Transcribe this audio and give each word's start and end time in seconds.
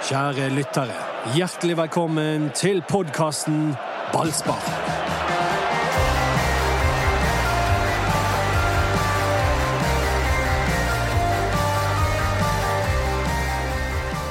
Kjære 0.00 0.46
lyttere, 0.56 0.94
hjertelig 1.36 1.74
velkommen 1.76 2.46
til 2.56 2.78
podkasten 2.88 3.74
Ballspar. 4.14 4.62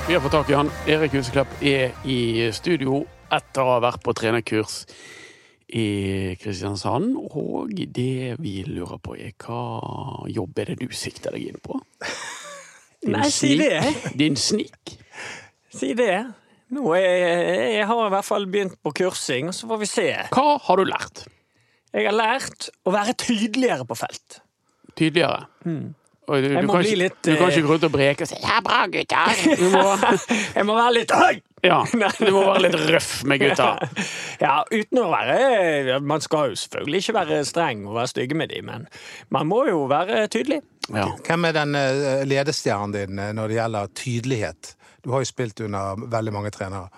Vi 0.07 0.15
har 0.15 0.23
fått 0.25 0.33
tak 0.33 0.49
i 0.49 0.57
han. 0.57 0.71
Erik 0.89 1.13
Huseklepp 1.13 1.61
er 1.61 1.93
i 2.01 2.49
studio 2.49 3.03
etter 3.29 3.61
å 3.61 3.75
ha 3.75 3.83
vært 3.83 4.01
på 4.01 4.15
trenerkurs 4.17 4.79
i 5.69 6.33
Kristiansand. 6.41 7.13
Og 7.29 7.77
det 7.77 8.39
vi 8.41 8.55
lurer 8.65 8.97
på, 8.97 9.13
er 9.21 9.37
hva 9.37 10.25
jobb 10.33 10.63
er 10.63 10.73
det 10.73 10.79
du 10.81 10.97
sikter 10.97 11.37
deg 11.37 11.51
inn 11.51 11.61
på? 11.61 11.77
Din 13.05 13.13
Nei, 13.19 13.29
si 13.29 13.53
det. 13.61 13.83
Din 14.17 14.35
snik. 14.35 14.98
Si 15.73 15.93
det. 15.97 16.13
Nå 16.73 16.93
er 16.93 17.05
jeg, 17.05 17.69
jeg 17.79 17.85
har 17.89 18.03
i 18.05 18.11
hvert 18.13 18.27
fall 18.27 18.45
begynt 18.49 18.75
på 18.85 18.93
kursing, 19.01 19.49
og 19.49 19.57
så 19.57 19.69
får 19.69 19.81
vi 19.81 19.89
se. 19.89 20.09
Hva 20.35 20.57
har 20.65 20.81
du 20.81 20.85
lært? 20.89 21.23
Jeg 21.89 22.05
har 22.05 22.13
lært 22.13 22.69
å 22.85 22.93
være 22.93 23.15
tydeligere 23.17 23.87
på 23.89 23.97
felt. 23.97 24.41
Tydeligere. 24.93 25.47
Og 26.29 26.43
du, 26.43 26.49
du, 26.51 26.55
kan 26.59 26.69
bli 26.69 26.91
ikke, 26.91 27.01
litt, 27.01 27.19
du 27.25 27.31
kan 27.33 27.47
eh, 27.47 27.55
ikke 27.57 27.65
gå 27.65 27.77
ut 27.79 27.85
og 27.87 27.93
breke 27.93 28.25
og 28.25 28.29
si 28.29 28.37
'ja, 28.37 28.59
bra, 28.61 28.83
gutter'. 28.93 29.39
Må, 29.73 29.85
Jeg 30.55 30.65
må 30.69 30.75
være 30.77 30.93
litt 30.99 31.13
høy! 31.17 31.39
ja, 31.65 31.79
du 32.25 32.29
må 32.31 32.43
være 32.45 32.61
litt 32.67 32.77
røff 32.93 33.09
med 33.25 33.41
gutta. 33.41 33.71
Ja, 34.45 34.61
uten 34.71 35.01
å 35.01 35.09
være 35.11 35.97
Man 35.99 36.21
skal 36.23 36.53
jo 36.53 36.59
selvfølgelig 36.61 37.01
ikke 37.03 37.15
være 37.17 37.39
streng 37.49 37.81
og 37.87 37.97
være 37.97 38.11
stygge 38.13 38.37
med 38.37 38.53
dem, 38.53 38.69
men 38.69 38.85
man 39.33 39.49
må 39.49 39.65
jo 39.67 39.81
være 39.89 40.27
tydelig. 40.31 40.61
Ja. 40.93 41.09
Hvem 41.25 41.49
er 41.49 41.55
den 41.57 41.77
eh, 41.77 42.23
ledestjernen 42.27 42.95
din 42.95 43.21
eh, 43.21 43.33
når 43.37 43.51
det 43.51 43.59
gjelder 43.59 43.93
tydelighet? 43.97 44.73
Du 45.03 45.13
har 45.13 45.23
jo 45.23 45.29
spilt 45.29 45.61
under 45.65 46.09
veldig 46.09 46.33
mange 46.35 46.51
trenere. 46.55 46.89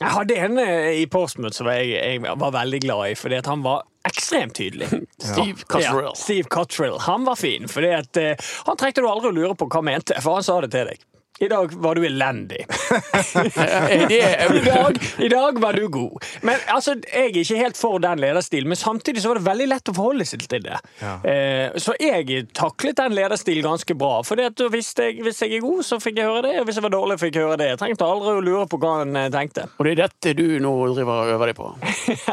Jeg 0.00 0.14
hadde 0.14 0.36
en 0.40 0.58
eh, 0.62 1.02
i 1.02 1.06
Portsmouth 1.12 1.56
som 1.56 1.68
jeg, 1.68 1.90
jeg 1.92 2.20
var 2.24 2.54
veldig 2.56 2.80
glad 2.86 3.10
i, 3.10 3.16
fordi 3.20 3.36
at 3.40 3.48
han 3.50 3.64
var 3.64 3.84
ekstremt 4.08 4.54
tydelig. 4.56 4.88
Steve 5.20 5.66
Cottrell. 5.66 6.06
Ja, 6.08 6.14
Steve 6.16 6.48
Cottrell. 6.48 6.96
Han 7.04 7.26
var 7.28 7.36
fin, 7.36 7.68
fordi 7.68 7.92
at 7.98 8.20
eh, 8.20 8.50
han 8.68 8.80
trengte 8.80 9.04
du 9.04 9.10
aldri 9.10 9.28
å 9.32 9.36
lure 9.36 9.56
på 9.58 9.68
hva 9.68 9.82
han 9.82 9.90
mente, 9.90 10.16
for 10.24 10.38
han 10.38 10.46
sa 10.46 10.60
det 10.64 10.72
til 10.72 10.88
deg. 10.88 11.04
I 11.40 11.48
dag 11.48 11.72
var 11.72 11.94
du 11.96 12.04
elendig. 12.06 12.66
Det, 14.10 14.18
I 14.56 14.60
dag, 14.64 14.96
I 15.18 15.28
dag 15.28 15.58
var 15.62 15.72
du 15.72 15.86
god. 15.88 16.24
Men 16.42 16.58
altså, 16.68 16.94
Jeg 17.14 17.30
er 17.30 17.38
ikke 17.42 17.56
helt 17.56 17.78
for 17.80 17.98
den 18.02 18.20
lederstilen, 18.20 18.68
men 18.68 18.76
samtidig 18.76 19.22
så 19.22 19.30
var 19.32 19.38
det 19.40 19.46
veldig 19.46 19.68
lett 19.70 19.88
å 19.88 19.94
forholde 19.96 20.26
seg 20.28 20.44
til 20.50 20.64
det. 20.66 20.76
Ja. 21.00 21.14
Eh, 21.24 21.78
så 21.80 21.94
jeg 22.00 22.42
taklet 22.56 22.98
den 23.00 23.14
lederstilen 23.16 23.64
ganske 23.64 23.96
bra. 23.96 24.20
For 24.26 24.36
hvis 24.74 24.90
hvis 25.00 25.40
jeg 25.44 25.54
er 25.56 25.64
god, 25.64 25.80
så 25.86 26.00
fikk 26.02 26.20
jeg 26.20 26.28
høre 26.28 26.42
det, 26.48 26.52
og 26.60 26.68
hvis 26.68 26.76
jeg 26.80 26.84
var 26.84 26.92
dårlig, 26.94 27.16
fikk 27.22 27.38
jeg 27.40 27.46
høre 27.48 27.58
det. 27.62 27.70
Jeg 27.72 27.80
trengte 27.84 28.08
aldri 28.10 28.34
å 28.36 28.44
lure 28.44 28.66
på 28.70 28.80
hva 28.82 28.92
han 29.00 29.16
eh, 29.16 29.30
tenkte. 29.32 29.64
Og 29.78 29.86
det 29.88 29.94
er 29.96 30.00
dette 30.04 30.34
du 30.36 30.44
nå 30.60 30.74
driver 30.92 31.22
og 31.24 31.32
øver 31.36 31.52
deg 31.52 31.58
på? 31.60 31.70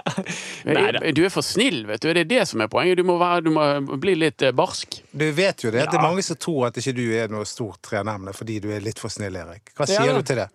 Nei, 0.68 1.14
Du 1.16 1.24
er 1.26 1.32
for 1.34 1.46
snill, 1.46 1.84
vet 1.90 2.04
du. 2.04 2.10
Det 2.12 2.26
er 2.26 2.30
det 2.34 2.44
som 2.50 2.62
er 2.66 2.72
poenget. 2.72 3.00
Du 3.00 3.08
må, 3.08 3.16
være, 3.22 3.46
du 3.48 3.52
må 3.56 3.68
bli 4.02 4.18
litt 4.20 4.44
eh, 4.44 4.52
barsk. 4.58 5.00
Du 5.18 5.26
vet 5.38 5.64
jo 5.64 5.72
det, 5.72 5.86
Ja. 5.86 5.90
det 5.92 6.02
er 6.02 6.06
mange 6.10 6.26
som 6.26 6.36
tror 6.42 6.68
at 6.72 6.78
ikke 6.82 6.96
du 6.98 7.06
er 7.16 7.32
noe 7.32 7.48
stort 7.48 7.80
treneremne 7.88 8.34
fordi 8.36 8.60
du 8.64 8.70
er 8.76 8.84
litt 8.84 8.97
for 9.02 9.14
snill, 9.14 9.36
Erik. 9.40 9.74
Hva 9.78 9.88
sier 9.90 10.10
ja. 10.10 10.18
du 10.18 10.26
til 10.26 10.44
det? 10.44 10.50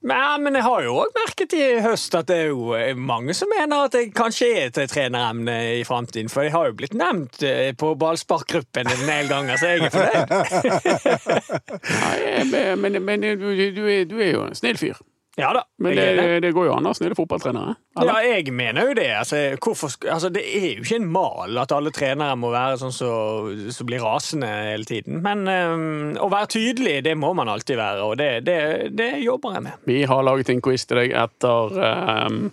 Nei, 0.00 0.38
men 0.40 0.56
jeg 0.56 0.64
har 0.64 0.84
jo 0.86 0.94
òg 1.02 1.10
merket 1.12 1.52
i 1.58 1.64
høst 1.84 2.14
at 2.16 2.30
det 2.30 2.36
er 2.40 2.46
jo 2.54 2.70
eh, 2.72 2.96
mange 2.96 3.34
som 3.36 3.50
mener 3.52 3.84
at 3.84 3.96
jeg 3.98 4.14
kanskje 4.16 4.48
er 4.48 4.70
et 4.70 4.88
treneremne 4.88 5.56
i 5.76 5.82
framtiden. 5.84 6.32
For 6.32 6.46
jeg 6.46 6.54
har 6.54 6.70
jo 6.70 6.76
blitt 6.78 6.96
nevnt 6.96 7.42
eh, 7.44 7.74
på 7.76 7.92
ballsparkgruppen 8.00 8.88
en 8.88 9.04
del 9.04 9.28
ganger, 9.28 9.60
så 9.60 9.74
jeg 9.74 9.84
er 9.84 9.92
fornøyd. 9.92 10.32
Nei, 12.00 12.16
men, 12.48 12.80
men, 12.80 13.02
men 13.04 13.28
du, 13.28 13.44
du, 13.76 13.84
er, 13.84 14.08
du 14.08 14.16
er 14.16 14.32
jo 14.32 14.46
en 14.48 14.56
snill 14.56 14.80
fyr. 14.80 14.96
Ja 15.38 15.52
da. 15.54 15.62
Men 15.78 15.94
det, 15.96 16.06
det. 16.16 16.40
det 16.42 16.50
går 16.52 16.66
jo 16.66 16.72
an 16.74 16.88
å 16.88 16.90
ha 16.90 16.96
snille 16.96 17.16
fotballtrenere. 17.16 17.76
Ja, 18.02 18.16
jeg 18.24 18.50
mener 18.54 18.90
jo 18.90 18.96
det. 18.98 19.06
Altså, 19.14 19.38
hvorfor, 19.62 19.92
altså, 20.10 20.28
det 20.34 20.42
er 20.42 20.66
jo 20.74 20.84
ikke 20.84 20.98
en 20.98 21.08
mal 21.12 21.60
at 21.62 21.72
alle 21.74 21.92
trenere 21.94 22.34
må 22.40 22.50
være 22.52 22.80
sånn 22.82 22.94
som 22.94 23.70
så 23.70 23.86
blir 23.86 24.02
rasende 24.04 24.50
hele 24.50 24.88
tiden. 24.88 25.22
Men 25.24 25.46
um, 25.46 26.12
å 26.20 26.28
være 26.32 26.50
tydelig, 26.56 26.98
det 27.06 27.16
må 27.18 27.32
man 27.38 27.50
alltid 27.52 27.78
være, 27.78 28.04
og 28.04 28.18
det, 28.20 28.30
det, 28.48 28.60
det 28.98 29.10
jobber 29.22 29.56
jeg 29.56 29.66
med. 29.68 29.82
Vi 29.88 30.02
har 30.10 30.26
laget 30.26 30.52
en 30.52 30.62
quiz 30.64 30.86
til 30.88 31.04
deg 31.04 31.16
etter, 31.24 31.82
um 32.26 32.46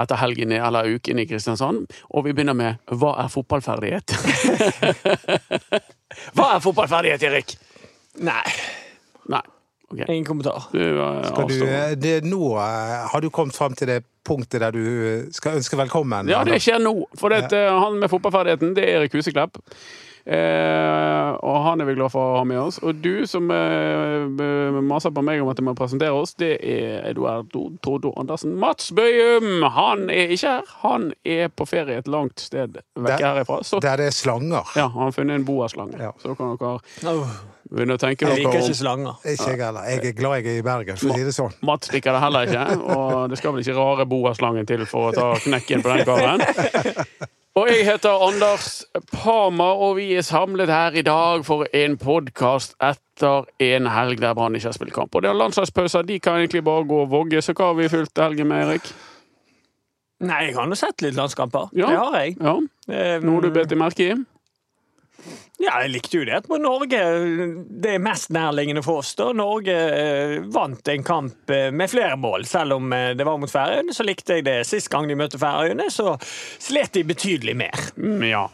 etter 0.00 0.16
helgen 0.16 0.52
eller 0.56 0.88
uken 0.96 1.20
i 1.20 1.26
Kristiansand, 1.28 1.84
og 2.10 2.24
vi 2.26 2.32
begynner 2.32 2.56
med 2.56 2.92
Hva 2.98 3.12
er 3.22 3.28
fotballferdighet? 3.32 4.14
Hva 6.36 6.46
er 6.56 6.62
fotballferdighet, 6.64 7.26
Erik? 7.28 7.56
Nei, 8.24 8.44
Nei. 9.32 9.42
Ok. 9.92 10.08
ingen 10.08 10.24
kommentar. 10.24 10.68
Du, 10.72 10.78
du, 11.48 11.58
eh, 11.66 11.92
det 11.98 12.14
er 12.18 12.26
nå 12.26 12.54
eh, 12.56 12.94
Har 13.12 13.20
du 13.20 13.30
kommet 13.30 13.56
fram 13.56 13.76
til 13.78 13.90
det 13.90 14.00
punktet 14.26 14.62
der 14.62 14.74
du 14.74 14.82
eh, 14.82 15.26
skal 15.34 15.58
ønske 15.60 15.78
velkommen? 15.78 16.30
Ja, 16.32 16.42
det 16.48 16.60
skjer 16.62 16.80
nå. 16.82 16.94
For 17.18 17.32
det, 17.32 17.50
han 17.52 17.98
med 18.00 18.10
fotballferdigheten, 18.12 18.74
det 18.78 18.86
er 18.88 19.02
Erik 19.02 19.16
Huseklepp. 19.18 19.60
Eh, 20.22 21.30
og 21.42 21.56
han 21.64 21.80
er 21.82 21.88
vi 21.88 21.94
glad 21.98 22.12
for 22.14 22.22
å 22.22 22.36
ha 22.38 22.44
med 22.46 22.60
oss. 22.62 22.78
Og 22.86 23.00
du 23.02 23.24
som 23.26 23.48
eh, 23.50 24.80
maser 24.86 25.10
på 25.14 25.24
meg 25.26 25.42
om 25.42 25.50
at 25.50 25.58
jeg 25.58 25.66
må 25.66 25.74
presentere 25.78 26.14
oss, 26.14 26.34
det 26.38 26.52
er 26.62 27.08
Eduardo 27.10 27.64
Todo 27.82 28.12
Andersen. 28.20 28.54
Mats 28.62 28.92
Bøyum! 28.94 29.64
Han 29.74 30.06
er 30.12 30.30
ikke 30.36 30.52
her. 30.58 30.68
Han 30.84 31.08
er 31.26 31.48
på 31.50 31.66
ferie 31.68 31.98
et 32.02 32.10
langt 32.10 32.40
sted 32.44 32.78
vekk 32.94 33.08
Der- 33.18 33.26
herifra. 33.32 33.60
Så 33.66 33.80
Der 33.82 33.96
det 33.98 34.06
er 34.12 34.14
slanger. 34.14 34.62
ja, 34.76 34.86
han 34.88 35.08
har 35.08 35.16
funnet 35.16 35.40
en 35.40 35.44
boaslange. 35.48 35.98
Ja. 35.98 36.12
Så 36.22 36.36
kan 36.38 36.54
dere 36.60 37.26
begynne 37.72 37.94
å 37.96 38.00
tenke 38.02 38.28
jeg 38.28 38.42
liker 38.44 38.60
ikke 38.60 38.76
slanger. 38.76 39.18
Ikke 39.24 39.50
jeg 39.54 39.60
heller. 39.64 39.86
Jeg 39.88 40.04
er 40.12 40.16
glad 40.18 40.38
jeg 40.42 40.46
er 40.54 40.58
i 40.60 40.64
Bergen, 40.66 40.96
for 41.00 41.08
å 41.08 41.16
si 41.16 41.24
det 41.24 41.34
sånn. 41.34 41.54
Mats 41.64 41.90
liker 41.94 42.12
det 42.12 42.20
heller 42.20 42.46
ikke, 42.46 42.64
og 42.94 43.30
det 43.32 43.38
skal 43.40 43.54
vel 43.56 43.64
ikke 43.64 43.76
rare 43.78 44.06
boaslangen 44.06 44.68
til 44.68 44.84
for 44.86 45.10
å 45.10 45.14
ta 45.16 45.30
knekken 45.40 45.82
på 45.82 45.96
den 45.96 46.04
karen. 46.06 46.42
Og 47.52 47.68
jeg 47.68 47.84
heter 47.84 48.22
Anders 48.24 48.84
Parma, 49.12 49.66
og 49.76 49.98
vi 49.98 50.06
er 50.16 50.24
samlet 50.24 50.70
her 50.72 50.94
i 50.96 51.02
dag 51.04 51.42
for 51.44 51.66
en 51.76 51.98
podkast 52.00 52.72
etter 52.80 53.44
en 53.60 53.88
helg 53.92 54.22
der 54.22 54.32
Brann 54.38 54.56
ikke 54.56 54.70
har 54.70 54.76
spilt 54.78 54.94
kamp. 54.96 55.12
Og 55.14 55.20
det 55.24 55.28
er 55.28 55.36
landslagspauser, 55.36 56.06
de 56.08 56.16
kan 56.22 56.40
egentlig 56.40 56.62
bare 56.64 56.86
gå 56.88 57.02
og 57.04 57.10
vogge, 57.12 57.42
så 57.44 57.52
hva 57.52 57.68
har 57.68 57.76
vi 57.76 57.90
fulgt 57.92 58.22
helgen 58.24 58.48
med, 58.48 58.64
Erik? 58.70 58.88
Nei, 60.24 60.46
jeg 60.46 60.56
har 60.56 60.70
nå 60.70 60.78
sett 60.78 61.04
litt 61.04 61.18
landskamper. 61.18 61.68
Ja. 61.76 61.90
Det 61.92 62.00
har 62.00 62.20
jeg. 62.22 62.36
Ja, 62.40 62.58
Eh, 62.92 63.20
Noe 63.22 63.38
du 63.44 63.46
bet 63.54 63.68
deg 63.70 63.78
merke 63.78 64.02
i? 64.10 64.14
Ja, 65.62 65.76
jeg 65.84 65.92
likte 65.92 66.18
jo 66.18 66.24
det 66.26 66.34
at 66.40 66.48
Norge 66.50 66.98
Det 67.82 67.92
er 67.94 68.00
mest 68.02 68.30
nærliggende 68.34 68.82
for 68.82 68.98
oss. 69.02 69.12
da. 69.18 69.28
Norge 69.36 69.74
eh, 69.76 70.38
vant 70.50 70.88
en 70.90 71.04
kamp 71.06 71.50
eh, 71.54 71.70
med 71.70 71.90
flere 71.92 72.16
mål. 72.18 72.44
Selv 72.50 72.72
om 72.80 72.92
eh, 72.92 73.12
det 73.14 73.26
var 73.28 73.38
mot 73.38 73.50
Færøyene, 73.52 73.94
så 73.94 74.02
likte 74.06 74.38
jeg 74.40 74.44
det. 74.48 74.56
Sist 74.66 74.90
gang 74.90 75.06
de 75.08 75.14
møtte 75.18 75.38
Færøyene, 75.38 75.86
så 75.94 76.16
slet 76.62 76.92
de 76.98 77.04
betydelig 77.12 77.56
mer. 77.56 77.88
Mm, 77.96 78.22
Ja. 78.32 78.46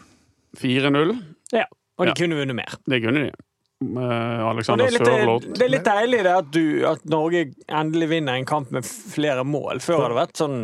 4-0. 0.59 1.17
Ja, 1.53 1.65
Og 1.99 2.07
de 2.07 2.13
Ja. 2.13 2.15
kunne 2.15 2.37
vunnet 2.39 2.57
mer. 2.57 2.77
Det 2.89 3.03
kunne 3.05 3.25
de. 3.29 3.33
Alexander 3.81 4.87
er 4.87 4.91
Sørloth. 4.91 5.47
det 5.55 5.63
er 5.63 5.69
litt 5.71 5.85
deilig 5.87 6.27
at, 6.27 6.49
du, 6.51 6.85
at 6.89 7.05
Norge 7.07 7.45
endelig 7.71 8.09
vinner 8.11 8.35
en 8.35 8.45
kamp 8.49 8.73
med 8.75 8.83
flere 8.85 9.45
mål. 9.47 9.79
Før 9.85 10.01
har 10.03 10.09
det 10.15 10.19
vært 10.19 10.41
sånn 10.41 10.57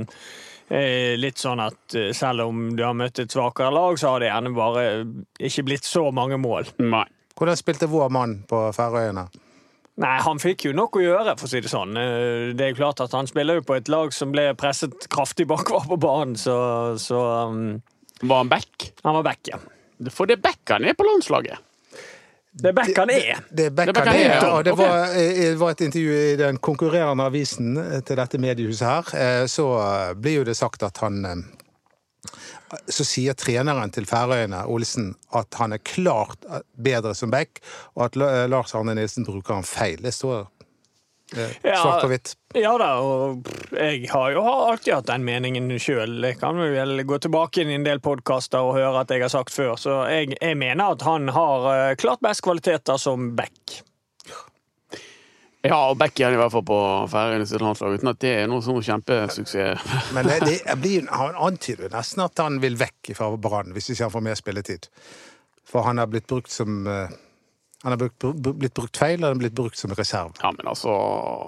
litt 1.21 1.39
sånn 1.39 1.61
at 1.61 1.95
eh, 1.99 2.13
selv 2.17 2.47
om 2.49 2.71
du 2.77 2.83
har 2.87 2.95
møtt 2.97 3.19
et 3.21 3.31
svakere 3.35 3.73
lag, 3.75 3.99
så 4.01 4.15
har 4.15 4.23
det 4.25 4.31
gjerne 4.31 4.55
bare 4.57 4.85
ikke 5.45 5.65
blitt 5.69 5.85
så 5.85 6.07
mange 6.15 6.39
mål. 6.41 6.71
Nei. 6.81 7.05
Hvordan 7.35 7.59
spilte 7.59 7.89
vår 7.91 8.13
mann 8.15 8.37
på 8.49 8.61
Færøyene? 8.77 9.27
Nei, 10.03 10.15
han 10.27 10.41
fikk 10.43 10.65
jo 10.67 10.73
nok 10.75 10.97
å 10.99 11.03
gjøre, 11.05 11.35
for 11.39 11.47
å 11.47 11.51
si 11.53 11.61
det 11.63 11.71
sånn. 11.71 11.93
Eh, 11.99 12.55
Det 12.57 12.65
er 12.65 12.73
jo 12.73 12.79
klart 12.81 13.03
at 13.05 13.13
han 13.15 13.29
spiller 13.31 13.61
jo 13.61 13.67
på 13.69 13.77
et 13.77 13.91
lag 13.93 14.11
som 14.15 14.33
ble 14.35 14.49
presset 14.59 15.07
kraftig 15.13 15.47
bakover 15.51 15.93
på 15.93 16.01
banen, 16.03 16.35
så, 16.41 16.57
så 16.99 17.21
um, 17.51 17.83
Var 18.23 18.37
han 18.43 18.51
back? 18.51 18.91
han 19.05 19.15
var 19.21 19.23
back, 19.29 19.41
ja. 19.53 19.59
For 20.11 20.27
det 20.27 20.39
er 20.39 20.43
back 20.49 20.73
han 20.73 20.85
er 20.89 20.97
på 20.99 21.07
landslaget. 21.07 21.61
Det 22.55 22.71
er 22.71 22.75
back 22.77 22.97
han 22.97 23.11
er. 23.11 23.41
Det 23.51 23.57
det, 23.57 23.65
Det 23.75 23.95
Beckham, 23.95 24.15
er, 24.15 24.29
ja. 24.31 24.53
og 24.55 24.65
det 24.65 24.77
var, 24.79 25.09
eh, 25.19 25.41
det 25.51 25.59
var 25.59 25.71
et 25.75 25.81
intervju 25.89 26.13
i 26.33 26.37
den 26.39 26.59
konkurrerende 26.63 27.25
avisen 27.27 27.77
eh, 27.81 28.01
til 28.07 28.17
dette 28.21 28.39
mediehuset 28.39 28.87
her. 28.87 29.11
eh, 29.19 29.47
Så 29.51 29.67
eh, 29.83 30.15
blir 30.15 30.37
jo 30.39 30.45
det 30.47 30.55
sagt 30.57 30.83
at 30.87 31.01
han 31.03 31.25
eh, 31.25 31.43
Så 32.91 33.05
sier 33.07 33.35
treneren 33.35 33.91
til 33.95 34.07
Færøyene, 34.07 34.65
Olsen, 34.67 35.13
at 35.35 35.55
han 35.59 35.73
er 35.73 35.83
klart 35.83 36.47
eh, 36.49 36.63
bedre 36.79 37.15
som 37.15 37.31
back, 37.31 37.59
og 37.97 38.07
at 38.07 38.17
Lars 38.51 38.75
Arne 38.75 38.95
Nilsen 38.95 39.27
bruker 39.27 39.55
han 39.59 39.67
feil. 39.67 39.99
Det 40.03 40.15
står 40.15 40.41
eh. 40.41 40.47
Svart 41.35 42.05
på 42.05 42.11
hvitt. 42.13 42.35
Ja 42.55 42.75
da, 42.79 42.91
og 43.03 43.49
jeg 43.75 44.05
har 44.13 44.35
jo 44.35 44.45
alltid 44.47 44.93
hatt 44.95 45.09
den 45.11 45.25
meningen 45.27 45.73
sjøl. 45.83 46.21
Jeg 46.23 46.39
kan 46.43 46.61
vel 46.61 47.03
gå 47.07 47.19
tilbake 47.23 47.65
inn 47.65 47.73
i 47.73 47.79
en 47.79 47.87
del 47.87 48.03
podkaster 48.05 48.63
og 48.63 48.77
høre 48.79 49.03
at 49.03 49.11
jeg 49.11 49.25
har 49.25 49.33
sagt 49.33 49.55
før, 49.55 49.75
så 49.81 50.05
jeg, 50.13 50.37
jeg 50.39 50.61
mener 50.61 50.95
at 50.95 51.03
han 51.07 51.33
har 51.35 51.69
eh, 51.73 51.97
klart 52.01 52.23
best 52.25 52.45
kvaliteter 52.47 53.01
som 53.01 53.33
back. 53.39 53.81
Ja, 55.65 55.79
og 55.89 55.97
back 55.97 56.21
han 56.21 56.35
i 56.37 56.37
hvert 56.37 56.53
fall 56.53 56.65
på 56.69 56.79
Færøyene 57.09 57.47
sitt 57.49 57.63
landslag, 57.65 57.97
uten 57.97 58.11
at 58.11 58.19
det 58.21 58.33
er 58.43 58.49
noe 58.53 58.61
sånn 58.65 58.83
kjempesuksess. 58.85 59.87
Men 60.17 60.29
det, 60.29 60.41
det 60.45 60.75
blir, 60.77 61.07
han 61.09 61.39
antyder 61.41 61.93
nesten 61.95 62.27
at 62.27 62.43
han 62.43 62.61
vil 62.61 62.77
vekk 62.81 63.15
fra 63.17 63.31
Brann 63.41 63.73
hvis 63.73 63.89
ikke 63.95 64.05
han 64.05 64.13
får 64.13 64.27
mer 64.29 64.37
spilletid. 64.41 64.91
For 65.65 65.89
han 65.89 66.03
har 66.03 66.11
blitt 66.13 66.29
brukt 66.29 66.53
som 66.53 66.85
Han 67.85 67.93
har 67.93 67.99
blitt 68.01 68.73
brukt 68.75 68.97
feil, 68.97 69.19
og 69.19 69.27
den 69.27 69.35
har 69.35 69.41
blitt 69.43 69.55
brukt 69.55 69.77
som 69.77 69.91
reserve. 69.93 70.33
Ja, 70.43 70.51
men 70.57 70.67
altså 70.71 70.95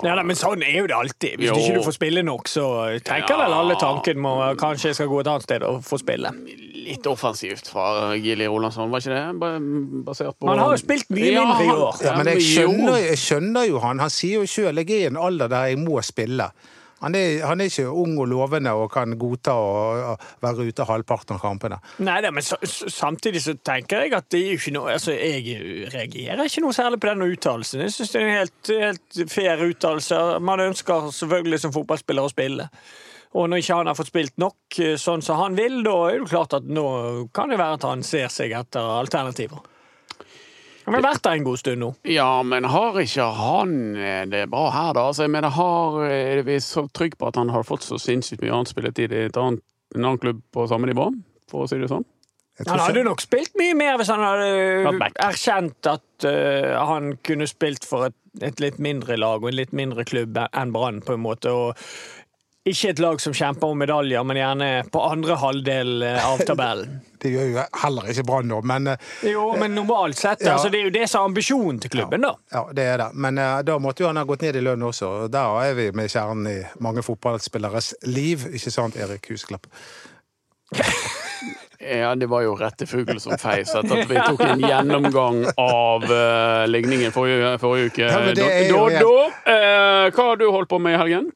Ja, 0.04 0.16
men 0.22 0.36
sånn 0.36 0.60
er 0.62 0.82
jo 0.82 0.86
det 0.90 0.96
alltid. 0.98 1.38
Hvis 1.40 1.48
Jo. 1.48 1.54
ikke 1.56 1.78
du 1.78 1.84
får 1.86 1.94
spille 1.96 2.22
nok, 2.22 2.44
så 2.52 2.66
tenker 3.02 3.30
Ja. 3.32 3.38
vel 3.46 3.54
alle 3.56 3.74
tanken 3.80 4.20
må 4.20 4.34
kanskje 4.60 4.90
jeg 4.92 4.94
skal 5.00 5.08
gå 5.08 5.20
et 5.20 5.26
annet 5.32 5.42
sted 5.48 5.62
og 5.64 5.80
få 5.82 5.98
spille. 5.98 6.28
Litt 6.86 7.06
offensivt 7.08 7.66
fra 7.72 8.12
Gilly 8.14 8.46
Rolandsson, 8.46 8.90
var 8.90 9.00
ikke 9.00 9.16
det? 9.16 10.04
Basert 10.04 10.36
på 10.38 10.48
Han 10.48 10.58
har 10.58 10.76
jo 10.76 10.76
spilt 10.84 11.08
mye 11.10 11.32
mindre 11.40 11.64
i 11.64 11.72
år. 11.72 12.02
Ja, 12.04 12.16
men 12.16 12.26
jeg 12.26 12.42
skjønner, 12.44 13.00
jeg 13.00 13.16
skjønner 13.18 13.66
jo 13.68 13.78
han. 13.80 13.98
Han 13.98 14.10
sier 14.10 14.40
jo 14.40 14.46
sjøl 14.46 14.76
jeg 14.76 14.90
er 14.90 15.02
i 15.04 15.06
en 15.06 15.16
alder 15.16 15.48
der 15.48 15.64
jeg 15.72 15.78
må 15.78 16.02
spille. 16.04 16.50
Han 17.04 17.16
er, 17.18 17.42
han 17.44 17.60
er 17.60 17.68
ikke 17.68 17.90
ung 17.92 18.14
og 18.22 18.30
lovende 18.30 18.72
og 18.72 18.88
kan 18.92 19.12
godta 19.20 19.52
å, 19.52 20.14
være 20.40 20.64
ute 20.70 20.86
halvparten 20.88 21.36
av 21.36 21.42
kampene. 21.42 21.80
Nei, 22.00 22.18
men 22.32 22.44
så, 22.44 22.56
samtidig 22.64 23.42
så 23.44 23.56
tenker 23.60 24.06
jeg 24.06 24.14
at 24.16 24.30
det 24.32 24.40
er 24.40 24.56
ikke 24.56 24.72
noe 24.76 24.94
Altså, 24.96 25.12
jeg 25.12 25.90
reagerer 25.92 26.46
ikke 26.46 26.62
noe 26.64 26.76
særlig 26.76 27.00
på 27.02 27.10
denne 27.10 27.28
uttalelsen. 27.28 27.84
Jeg 27.84 27.92
syns 27.96 28.14
det 28.14 28.22
er 28.22 28.30
en 28.30 28.38
helt, 28.38 28.72
helt 28.86 29.20
fair 29.32 29.66
uttalelse. 29.66 30.22
Man 30.40 30.64
ønsker 30.70 31.10
selvfølgelig 31.12 31.60
som 31.66 31.76
fotballspiller 31.76 32.24
å 32.24 32.32
spille. 32.32 32.70
Og 33.36 33.50
når 33.50 33.60
ikke 33.60 33.76
han 33.76 33.90
har 33.90 33.96
fått 33.98 34.12
spilt 34.12 34.36
nok 34.40 34.78
eh, 34.80 34.96
sånn 35.00 35.24
som 35.24 35.40
han 35.42 35.56
vil, 35.58 35.82
da 35.84 35.96
er 36.08 36.22
det 36.22 36.30
klart 36.32 36.56
at 36.56 36.68
nå 36.70 36.86
kan 37.36 37.52
det 37.52 37.60
være 37.60 37.76
at 37.76 37.88
han 37.90 38.04
ser 38.06 38.30
seg 38.32 38.54
etter 38.56 38.94
alternativer. 38.96 39.60
Han 40.86 40.94
har 40.94 41.02
vært 41.02 41.24
der 41.26 41.38
en 41.40 41.46
god 41.46 41.58
stund 41.58 41.82
nå. 41.82 41.92
Ja, 42.06 42.30
men 42.46 42.66
har 42.70 42.98
ikke 43.02 43.24
han 43.34 43.72
eh, 43.98 44.24
det 44.30 44.44
bra 44.52 44.68
her, 44.70 44.92
da? 44.94 45.08
Altså, 45.10 45.24
jeg 45.26 45.34
mener, 45.34 45.50
har, 45.56 45.96
er 46.06 46.42
vi 46.46 46.60
så 46.62 46.86
trygge 46.94 47.18
på 47.18 47.30
at 47.30 47.38
han 47.40 47.50
har 47.50 47.66
fått 47.66 47.86
så 47.86 47.98
sinnssykt 47.98 48.44
mye 48.44 48.54
annet 48.54 48.70
spilletid 48.70 49.14
i 49.14 49.24
et 49.26 49.40
annet, 49.40 49.64
en 49.96 50.04
annen 50.04 50.20
klubb 50.22 50.44
på 50.54 50.68
samme 50.70 50.86
nivå, 50.90 51.08
for 51.50 51.64
å 51.64 51.70
si 51.70 51.80
det 51.80 51.90
sånn? 51.90 52.06
Han 52.64 52.80
hadde 52.80 53.02
nok 53.04 53.20
spilt 53.20 53.52
mye 53.60 53.74
mer 53.76 53.98
hvis 54.00 54.08
han 54.08 54.22
hadde 54.24 55.10
erkjent 55.20 55.88
at 55.90 56.24
uh, 56.24 56.72
han 56.88 57.10
kunne 57.26 57.44
spilt 57.50 57.84
for 57.84 58.06
et, 58.08 58.16
et 58.40 58.62
litt 58.64 58.78
mindre 58.80 59.18
lag 59.20 59.42
og 59.42 59.50
en 59.50 59.58
litt 59.58 59.74
mindre 59.76 60.06
klubb 60.08 60.38
enn 60.46 60.72
Brann, 60.72 61.02
på 61.04 61.18
en 61.18 61.24
måte. 61.26 61.52
og 61.52 61.76
ikke 62.66 62.90
et 62.90 62.98
lag 63.02 63.20
som 63.22 63.34
kjemper 63.36 63.70
om 63.70 63.78
medaljer, 63.78 64.24
men 64.26 64.38
gjerne 64.40 64.68
på 64.90 65.02
andre 65.06 65.36
halvdel 65.38 66.02
eh, 66.02 66.24
av 66.26 66.40
tabellen. 66.48 66.96
det 67.22 67.30
gjør 67.30 67.50
jo 67.52 67.64
heller 67.82 68.08
ikke 68.10 68.24
Brann 68.26 68.48
nå, 68.50 68.60
men 68.66 68.90
eh, 68.92 69.10
Jo, 69.30 69.48
men 69.60 69.76
normalt 69.76 70.18
sett. 70.18 70.42
Ja. 70.42 70.56
Altså, 70.56 70.70
det 70.72 70.80
er 70.80 70.88
jo 70.88 70.94
det 70.96 71.06
som 71.10 71.22
er 71.22 71.30
ambisjonen 71.30 71.78
til 71.82 71.92
klubben, 71.94 72.26
da. 72.26 72.34
ja, 72.52 72.64
det 72.74 72.88
er 72.92 73.02
det. 73.04 73.10
Men 73.14 73.38
uh, 73.38 73.60
da 73.66 73.78
måtte 73.82 74.02
jo 74.02 74.10
han 74.10 74.18
ha 74.18 74.26
gått 74.26 74.42
ned 74.46 74.58
i 74.58 74.64
lønn 74.66 74.82
også. 74.88 75.12
og 75.26 75.34
Der 75.34 75.60
er 75.62 75.76
vi 75.78 75.90
med 75.96 76.10
kjernen 76.10 76.50
i 76.50 76.56
mange 76.82 77.04
fotballspilleres 77.06 77.92
liv, 78.10 78.48
ikke 78.58 78.74
sant, 78.74 78.98
Erik 78.98 79.30
Husklapp? 79.32 79.70
Ja, 81.86 82.14
det 82.16 82.26
var 82.26 82.40
jo 82.42 82.54
rette 82.56 82.86
fugl 82.88 83.18
som 83.20 83.36
feis 83.38 83.68
etter 83.76 84.00
at 84.00 84.08
vi 84.08 84.16
tok 84.16 84.40
en 84.42 84.62
gjennomgang 84.64 85.42
av 85.60 86.06
uh, 86.08 86.64
ligningen 86.66 87.12
forrige, 87.14 87.52
forrige 87.62 87.92
uke. 87.92 88.08
Ja, 88.08 88.22
jo 88.64 88.80
da, 88.90 89.02
da, 89.04 89.12
uh, 89.44 90.08
hva 90.16 90.26
har 90.30 90.40
du 90.40 90.46
holdt 90.48 90.72
på 90.72 90.80
med 90.82 90.96
i 90.96 91.00
helgen? 91.02 91.28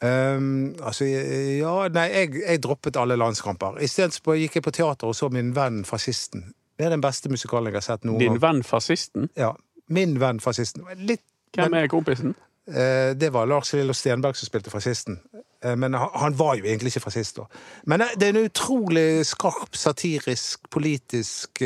Um, 0.00 0.74
altså, 0.80 1.04
ja, 1.04 1.72
nei, 1.92 2.06
jeg, 2.08 2.30
jeg 2.40 2.62
droppet 2.64 2.96
alle 2.96 3.18
landskamper. 3.20 3.76
Isteden 3.84 4.40
gikk 4.40 4.56
jeg 4.56 4.64
på 4.64 4.72
teater 4.72 5.10
og 5.10 5.16
så 5.16 5.28
Min 5.32 5.52
venn 5.56 5.82
fascisten. 5.84 6.54
Det 6.80 6.86
er 6.86 6.94
den 6.94 7.02
beste 7.04 7.28
musikalen 7.28 7.68
jeg 7.68 7.76
har 7.76 7.84
sett 7.84 8.06
noen 8.08 8.18
Din 8.22 8.38
gang. 8.38 8.42
venn 8.46 8.62
fascisten? 8.64 9.28
Ja, 9.36 9.52
Min 9.92 10.16
venn 10.20 10.40
fascisten. 10.40 10.86
Litt, 10.96 11.20
Hvem 11.52 11.74
men, 11.74 11.82
er 11.82 11.92
kompisen? 11.92 12.32
Uh, 12.70 13.12
det 13.18 13.32
var 13.34 13.46
Lars 13.50 13.72
Lillo 13.74 13.92
Stenberg 13.92 14.38
som 14.38 14.48
spilte 14.48 14.70
fascisten. 14.72 15.18
Uh, 15.64 15.74
men 15.76 15.92
han, 15.94 16.08
han 16.14 16.38
var 16.38 16.54
jo 16.56 16.64
egentlig 16.64 16.94
ikke 16.94 17.04
fascist 17.10 17.36
da. 17.36 17.44
Men 17.84 18.06
uh, 18.06 18.14
det 18.16 18.30
er 18.30 18.38
en 18.38 18.48
utrolig 18.48 19.26
skarp, 19.28 19.76
satirisk, 19.76 20.64
politisk 20.72 21.60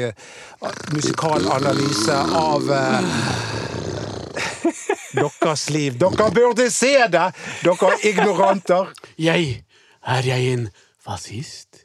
musikalanalyse 0.97 2.19
av 2.35 2.67
deres 5.15 5.69
liv. 5.71 5.99
Dere 6.01 6.31
burde 6.35 6.71
se 6.71 6.95
det! 7.13 7.27
Dere 7.65 7.93
ignoranter! 8.05 8.93
Jeg, 9.19 9.65
er 10.07 10.29
jeg 10.29 10.53
en 10.53 10.67
fascist? 11.05 11.81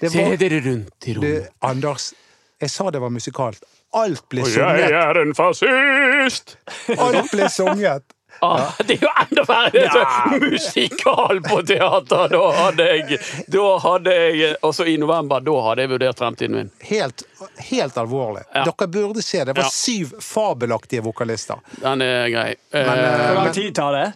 Var, 0.00 0.08
Se 0.10 0.24
dere 0.40 0.60
rundt 0.64 1.06
i 1.06 1.14
rommet. 1.16 1.48
Anders, 1.62 2.12
jeg 2.60 2.70
sa 2.70 2.90
det 2.90 3.00
var 3.02 3.12
musikalt. 3.14 3.62
Alt 3.94 4.24
ble 4.32 4.44
Og 4.46 4.54
jeg 4.56 4.90
er 4.96 5.20
en 5.20 5.34
fascist! 5.36 6.56
Alt 6.96 7.30
ble 7.32 7.48
sunget. 7.52 8.06
Ah, 8.42 8.72
det 8.86 8.96
er 8.98 9.04
jo 9.06 9.10
enda 9.22 9.44
verre! 9.46 9.82
Er 9.86 10.40
musikal 10.42 11.38
på 11.46 11.60
teater! 11.68 12.32
Da 12.32 12.40
hadde 12.56 12.86
jeg, 12.88 13.18
da 13.54 13.66
hadde 13.84 14.14
jeg 14.16 14.56
Også 14.66 14.86
i 14.90 14.96
november, 14.98 15.44
da 15.46 15.54
hadde 15.68 15.84
jeg 15.86 15.92
vurdert 15.92 16.18
fremtiden 16.18 16.56
min. 16.58 16.72
Helt, 16.88 17.22
helt 17.70 18.00
alvorlig. 18.02 18.42
Ja. 18.54 18.64
Dere 18.66 18.88
burde 18.90 19.22
se 19.22 19.44
det. 19.44 19.52
Det 19.52 19.60
var 19.60 19.68
Ja. 19.70 19.76
syv 19.76 20.16
fabelaktige 20.20 21.04
vokalister. 21.06 21.62
Den 21.82 22.02
er 22.02 22.26
grei. 22.34 22.48
Men, 22.72 22.88
Eh, 22.88 23.04
eh, 23.04 23.26
Hvor 23.28 23.44
lang 23.44 23.52
tid 23.54 23.74
tar 23.74 23.92
det? 23.92 24.12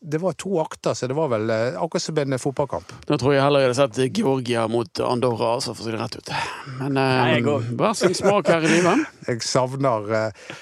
Det, 0.00 0.18
var 0.18 0.32
to 0.32 0.60
akter, 0.60 0.94
så 0.96 1.06
det 1.06 1.14
var 1.14 1.28
vel 1.28 1.50
eh, 1.50 1.74
akkurat 1.76 2.02
som 2.02 2.18
en 2.18 2.38
fotballkamp. 2.40 2.92
Da 3.06 3.18
tror 3.20 3.34
jeg 3.34 3.42
heller 3.44 3.60
jeg 3.60 3.74
hadde 3.74 3.94
sett 3.96 4.16
Georgia 4.16 4.62
mot 4.72 5.00
Andorra, 5.04 5.50
altså, 5.58 5.74
for 5.76 5.84
å 5.84 5.88
si 5.88 5.92
det 5.92 6.00
rett 6.00 6.16
ut. 6.16 6.30
Men 6.78 6.96
eh, 6.96 7.50
hver 7.76 7.92
sin 7.98 8.14
smak 8.16 8.48
her 8.48 8.64
i 8.64 8.70
livet. 8.72 9.04
Jeg 9.28 9.42
savner 9.44 10.08
eh, 10.16 10.54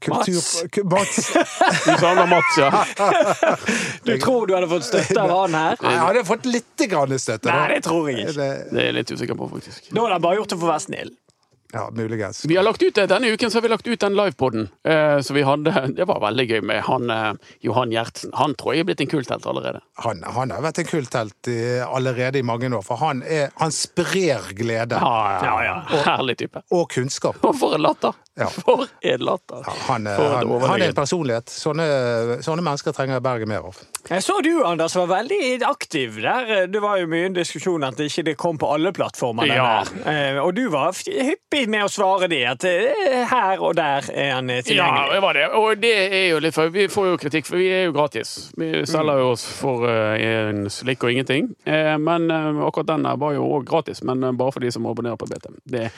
kultur... 0.00 0.40
Mats. 0.90 1.32
Du 1.86 1.92
sa 1.92 1.92
han 1.92 2.00
savner 2.00 2.26
Mats, 2.30 2.58
ja. 2.58 2.70
Du 4.06 4.18
tror 4.22 4.46
du 4.46 4.54
hadde 4.56 4.68
fått 4.70 4.88
støtte 4.88 5.20
av 5.22 5.32
han 5.34 5.54
her? 5.58 5.78
Jeg 5.82 6.02
hadde 6.02 6.24
fått 6.28 6.48
litt 6.50 6.86
grann 6.90 7.14
støtte. 7.18 7.50
Nei, 7.50 7.68
det 7.74 7.84
tror 7.86 8.10
jeg 8.10 8.24
ikke. 8.26 8.34
Det, 8.38 8.50
Det 8.72 8.82
er 8.82 8.90
jeg 8.90 8.98
litt 9.00 9.14
usikker 9.16 9.38
på, 9.38 9.48
faktisk. 9.56 9.90
Da 9.90 10.04
hadde 10.04 10.18
han 10.18 10.26
bare 10.26 10.40
gjort 10.40 10.54
det 10.54 10.60
for 10.60 10.68
å 10.68 10.74
være 10.74 10.84
snill. 10.86 11.14
Ja, 11.72 11.88
muligens. 11.92 12.44
Vi 12.46 12.56
har 12.56 12.62
lagt 12.64 12.82
ut 12.82 12.94
det, 12.94 13.06
Denne 13.10 13.28
uken 13.34 13.50
så 13.50 13.58
har 13.58 13.62
vi 13.62 13.68
lagt 13.72 13.86
ut 13.88 14.00
den 14.00 14.14
livepoden 14.16 14.68
eh, 14.86 15.20
som 15.20 15.36
vi 15.36 15.42
hadde. 15.42 15.72
Det 15.96 16.04
var 16.08 16.20
veldig 16.22 16.46
gøy 16.50 16.60
med 16.62 16.82
han 16.86 17.10
eh, 17.10 17.32
Johan 17.66 17.90
Gjertsen. 17.92 18.30
Han 18.38 18.54
tror 18.54 18.74
jeg 18.76 18.84
er 18.84 18.88
blitt 18.90 19.00
en 19.04 19.10
kulthelt 19.10 19.46
allerede. 19.46 19.80
Han, 20.04 20.22
han 20.22 20.50
har 20.54 20.62
vært 20.64 20.78
en 20.84 20.88
kulthelt 20.90 21.50
allerede 21.88 22.38
i 22.38 22.44
mange 22.46 22.70
år, 22.70 22.82
for 22.86 23.00
han, 23.02 23.22
er, 23.26 23.50
han 23.60 23.72
sprer 23.74 24.52
glede 24.56 24.98
Ja, 25.00 25.56
ja. 25.64 25.76
Herlig 26.06 26.38
type. 26.42 26.62
og 26.70 26.88
kunnskap. 26.94 27.42
Og 27.44 27.56
for 27.60 27.74
en 27.78 27.84
latter! 27.86 28.14
Ja. 28.36 28.50
For 28.66 28.82
en 29.00 29.22
latter! 29.24 29.62
Ja, 29.64 29.72
han, 29.86 30.04
For 30.12 30.34
han, 30.36 30.50
han 30.68 30.82
er 30.84 30.90
en 30.90 30.96
personlighet. 30.98 31.48
Sånne, 31.48 31.86
sånne 32.44 32.60
mennesker 32.66 32.92
trenger 32.92 33.22
Bergen 33.24 33.48
mer 33.48 33.64
av. 33.70 33.78
Jeg 34.10 34.20
så 34.26 34.34
du, 34.44 34.50
Anders, 34.68 34.92
var 34.98 35.08
veldig 35.08 35.62
aktiv 35.64 36.18
der. 36.20 36.66
Det 36.68 36.82
var 36.84 36.98
jo 37.00 37.08
mye 37.08 37.30
en 37.30 37.38
diskusjon 37.38 37.86
at 37.88 37.96
det 37.96 38.10
ikke 38.10 38.34
kom 38.36 38.58
på 38.60 38.68
alle 38.74 38.92
plattformer. 38.92 39.48
Ja. 39.48 39.70
Eh, 40.04 40.36
Og 40.44 40.52
du 40.58 40.66
var 40.68 40.92
f- 40.92 41.08
hyppig 41.56 41.70
med 41.72 41.84
å 41.84 41.88
svare 41.90 42.28
de 42.28 42.40
at 42.48 42.64
eh, 42.68 43.24
her 43.30 43.62
og 43.64 43.76
der 43.78 44.06
er 44.12 44.32
han 44.34 44.50
tilgjengelig. 44.50 44.76
Ja, 44.76 45.14
det 45.14 45.22
var 45.24 45.34
det. 45.38 45.46
Og 45.56 45.80
det 45.80 45.92
er 46.06 46.26
jo 46.30 46.40
litt 46.44 46.56
for 46.56 46.72
Vi 46.74 46.86
får 46.92 47.08
jo 47.12 47.16
kritikk, 47.20 47.46
for 47.48 47.60
vi 47.60 47.68
er 47.72 47.86
jo 47.88 47.94
gratis. 47.96 48.50
Vi 48.58 48.84
selger 48.88 49.22
jo 49.22 49.30
oss 49.32 49.46
for 49.60 49.86
eh, 49.88 50.20
en 50.50 50.66
slikk 50.72 51.04
og 51.06 51.14
ingenting. 51.14 51.50
Eh, 51.64 51.94
Men 51.98 52.30
eh, 52.30 52.62
akkurat 52.66 52.92
den 52.92 53.08
var 53.20 53.36
jo 53.36 53.46
òg 53.58 53.66
gratis, 53.68 54.02
men 54.04 54.22
eh, 54.24 54.32
bare 54.36 54.52
for 54.52 54.64
de 54.64 54.72
som 54.74 54.86
abonnerer 54.86 55.16
på 55.20 55.28
BT. 55.30 55.50
Det, 55.64 55.88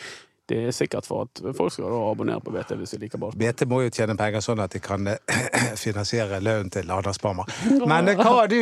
det 0.48 0.58
er 0.68 0.72
sikkert 0.72 1.06
for 1.06 1.26
at 1.26 1.42
folk 1.56 1.72
skal 1.74 1.84
da 1.92 1.98
abonnere 2.10 2.40
på 2.40 2.52
BT 2.54 2.74
hvis 2.80 2.94
de 2.94 2.98
liker 3.04 3.20
ballsport. 3.20 3.40
BT 3.42 3.66
må 3.68 3.82
jo 3.84 3.90
tjene 3.92 4.14
penger 4.16 4.40
sånn 4.44 4.62
at 4.64 4.72
de 4.72 4.80
kan 4.80 5.06
eh, 5.12 5.18
finansiere 5.84 6.40
lønnen 6.40 6.70
til 6.72 6.88
Anders 6.94 7.18
Barmer. 7.20 7.44
Men 7.86 8.08
eh, 8.08 8.16
hva 8.16 8.32
har 8.40 8.48
du 8.52 8.56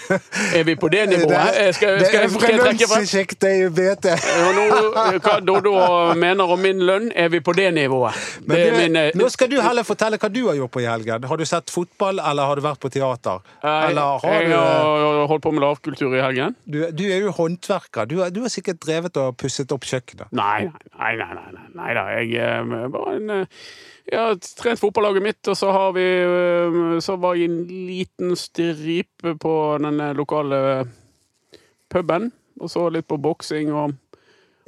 Er 0.58 0.64
vi 0.66 0.74
på 0.76 0.88
det 0.90 1.04
Det 1.08 1.18
nivået? 1.18 1.36
er, 1.38 1.60
Eh, 1.60 1.72
Skal, 1.76 1.98
det 2.00 2.06
skal, 2.10 2.24
er 2.26 2.60
trekke 2.60 2.86
frem? 2.88 2.96
lønnssjiktet 3.00 3.50
i 3.50 3.68
BT. 3.78 4.10
Hva 5.24 5.36
Dodo 5.44 5.72
mener 6.18 6.50
om 6.54 6.60
min 6.62 6.80
lønn, 6.86 7.10
er 7.14 7.28
vi 7.32 7.40
på 7.44 7.52
det 7.56 7.68
nivået. 7.74 8.16
Det 8.46 8.58
er 8.60 8.70
du, 8.74 8.78
min, 8.80 8.98
nå 9.20 9.28
skal 9.32 9.50
du 9.52 9.58
heller 9.62 9.86
fortelle 9.86 10.18
hva 10.20 10.30
du 10.32 10.40
har 10.48 10.58
gjort 10.58 10.72
på 10.74 10.82
i 10.82 10.88
helgen. 10.88 11.24
Har 11.30 11.40
du 11.40 11.44
sett 11.48 11.70
fotball, 11.72 12.18
eller 12.20 12.48
har 12.50 12.58
du 12.60 12.64
vært 12.64 12.80
på 12.82 12.90
teater? 12.92 13.42
Eller 13.62 14.18
har 14.24 14.36
jeg 14.40 14.50
du 14.50 14.56
har 14.56 15.28
holdt 15.30 15.44
på 15.44 15.52
med 15.54 15.62
lavkultur 15.64 16.14
i 16.16 16.22
helgen. 16.24 16.56
Du, 16.64 16.80
du 16.96 17.04
er 17.10 17.20
jo 17.24 17.32
håndverker. 17.36 18.08
Du, 18.10 18.18
har- 18.22 18.30
du 18.34 18.40
har 18.44 18.52
sikkert 18.52 18.80
drevet 18.82 19.16
og 19.20 19.36
pusset 19.40 19.72
opp 19.74 19.84
kjøkkenet. 19.88 20.30
Nei, 20.36 20.68
nei, 20.98 21.12
nei. 21.20 21.30
nei, 21.36 21.52
nei, 21.54 21.68
nei 21.78 21.94
da. 21.96 22.04
Jeg 22.18 22.34
eh, 22.40 22.90
var 22.96 23.12
en 23.14 23.30
eh, 23.36 23.62
Jeg 24.10 24.18
har 24.18 24.40
trent 24.58 24.80
fotballaget 24.82 25.22
mitt, 25.22 25.40
og 25.52 25.56
så 25.60 25.70
har 25.76 25.92
vi 25.94 26.04
eh, 26.24 26.98
Så 27.04 27.16
var 27.22 27.38
jeg 27.38 27.50
en 27.52 27.60
liten 27.86 28.36
stripe 28.36 29.36
på 29.38 29.56
den 29.84 30.00
eh, 30.00 30.14
lokale 30.18 30.60
puben. 31.90 32.30
Og 32.60 32.70
så 32.70 32.88
litt 32.92 33.08
på 33.08 33.16
boksing 33.20 33.72
og 33.72 33.96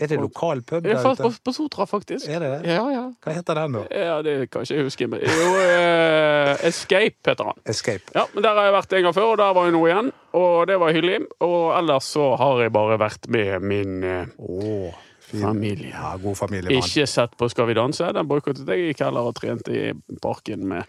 Er 0.00 0.09
det 0.09 0.16
lokal 0.18 0.62
pub 0.66 0.82
der 0.82 0.97
ute? 0.97 1.23
på, 1.23 1.28
på 1.44 1.52
Sotra, 1.52 1.85
faktisk. 1.87 2.26
Er 2.26 2.40
det 2.40 2.49
det? 2.54 2.73
Ja, 2.73 2.87
ja. 2.90 3.02
Hva 3.23 3.35
heter 3.37 3.59
den, 3.61 3.76
da? 3.76 3.82
Ja, 3.92 4.16
det 4.25 4.49
kan 4.50 4.64
ikke 4.64 4.78
jeg 4.78 4.87
huske. 4.88 5.06
Men 5.12 5.21
jo, 5.28 5.50
eh, 5.61 6.64
Escape 6.66 7.21
heter 7.28 7.52
han. 7.52 7.61
Escape. 7.68 8.09
Ja, 8.16 8.25
men 8.32 8.42
Der 8.42 8.56
har 8.56 8.66
jeg 8.71 8.75
vært 8.78 8.97
en 8.97 9.06
gang 9.06 9.14
før, 9.14 9.28
og 9.35 9.38
der 9.42 9.52
var 9.54 9.68
jeg 9.68 9.76
nå 9.76 9.85
igjen. 9.90 10.11
Og 10.40 10.66
det 10.71 10.80
var 10.80 10.97
hyggelig. 10.97 11.21
Og 11.44 11.61
ellers 11.78 12.09
så 12.16 12.32
har 12.40 12.64
jeg 12.64 12.73
bare 12.75 12.99
vært 13.04 13.28
med 13.28 13.68
min 13.68 14.02
eh, 14.02 14.26
fin. 14.40 14.92
Familie. 15.32 15.94
Ja, 15.94 16.12
god 16.22 16.38
familiemann. 16.38 16.84
Ikke 16.84 17.06
sett 17.10 17.36
på 17.38 17.48
Skal 17.52 17.70
vi 17.70 17.78
danse. 17.78 18.12
Den 18.14 18.28
boikottet 18.28 18.68
jeg. 18.68 18.84
Jeg 18.84 18.94
gikk 18.94 19.04
heller 19.06 19.30
og 19.30 19.36
trente 19.38 19.72
i 19.72 19.90
parken 20.22 20.68
med 20.70 20.86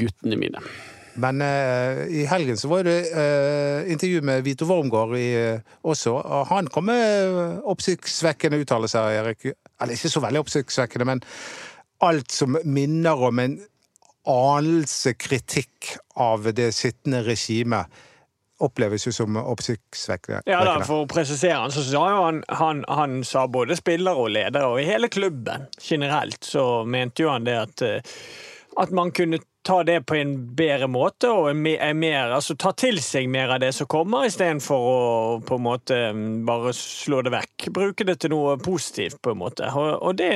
guttene 0.00 0.38
mine. 0.40 0.62
Men 1.22 1.42
uh, 1.42 2.00
i 2.10 2.24
helgen 2.26 2.58
så 2.58 2.68
var 2.70 2.86
det 2.88 2.96
uh, 3.14 3.86
intervju 3.90 4.22
med 4.26 4.42
Vito 4.46 4.66
Wormgård 4.66 5.14
i, 5.18 5.28
uh, 5.54 5.76
også. 5.86 6.16
Og 6.18 6.48
han 6.50 6.70
kom 6.74 6.88
med 6.90 7.60
oppsiktsvekkende 7.70 8.58
uttalelser, 8.64 9.20
Erik. 9.20 9.46
Eller 9.78 9.94
ikke 9.94 10.10
så 10.10 10.22
veldig 10.24 10.42
oppsiktsvekkende, 10.42 11.06
men 11.06 11.22
alt 12.02 12.34
som 12.34 12.58
minner 12.66 13.22
om 13.28 13.38
en 13.38 13.60
anelse 14.30 15.14
kritikk 15.20 15.94
av 16.20 16.48
det 16.56 16.70
sittende 16.74 17.22
regimet, 17.26 18.02
oppleves 18.62 19.06
jo 19.06 19.12
som 19.12 19.36
oppsiktsvekkende. 19.40 20.42
Ja 20.46 20.62
da, 20.66 20.76
For 20.86 21.04
å 21.04 21.10
presisere 21.10 21.58
han, 21.58 21.74
så 21.74 21.82
sa 21.82 22.04
jo 22.12 22.22
han, 22.22 22.42
han 22.48 22.84
Han 22.88 23.20
sa 23.26 23.46
både 23.50 23.76
spillere 23.76 24.26
og 24.26 24.30
ledere, 24.36 24.70
og 24.70 24.82
i 24.82 24.88
hele 24.88 25.08
klubben 25.08 25.66
generelt 25.80 26.44
så 26.44 26.84
mente 26.84 27.24
jo 27.24 27.32
han 27.32 27.48
det 27.48 27.56
at 27.58 27.82
eh, 27.82 28.14
at 28.76 28.90
man 28.90 29.12
kunne 29.14 29.38
ta 29.64 29.82
det 29.84 30.00
på 30.06 30.16
en 30.18 30.34
bedre 30.56 30.86
måte 30.92 31.30
og 31.32 31.56
mer, 31.56 32.34
altså 32.36 32.56
ta 32.60 32.74
til 32.76 33.00
seg 33.02 33.30
mer 33.32 33.54
av 33.54 33.62
det 33.62 33.70
som 33.76 33.88
kommer, 33.90 34.26
istedenfor 34.28 34.88
å 34.88 34.96
på 35.46 35.56
en 35.56 35.64
måte 35.64 36.00
bare 36.44 36.74
slå 36.76 37.22
det 37.24 37.32
vekk. 37.32 37.68
Bruke 37.74 38.04
det 38.04 38.18
til 38.22 38.34
noe 38.34 38.58
positivt, 38.60 39.20
på 39.24 39.32
en 39.32 39.40
måte. 39.40 39.70
Og, 39.72 39.90
og 40.04 40.18
det 40.20 40.32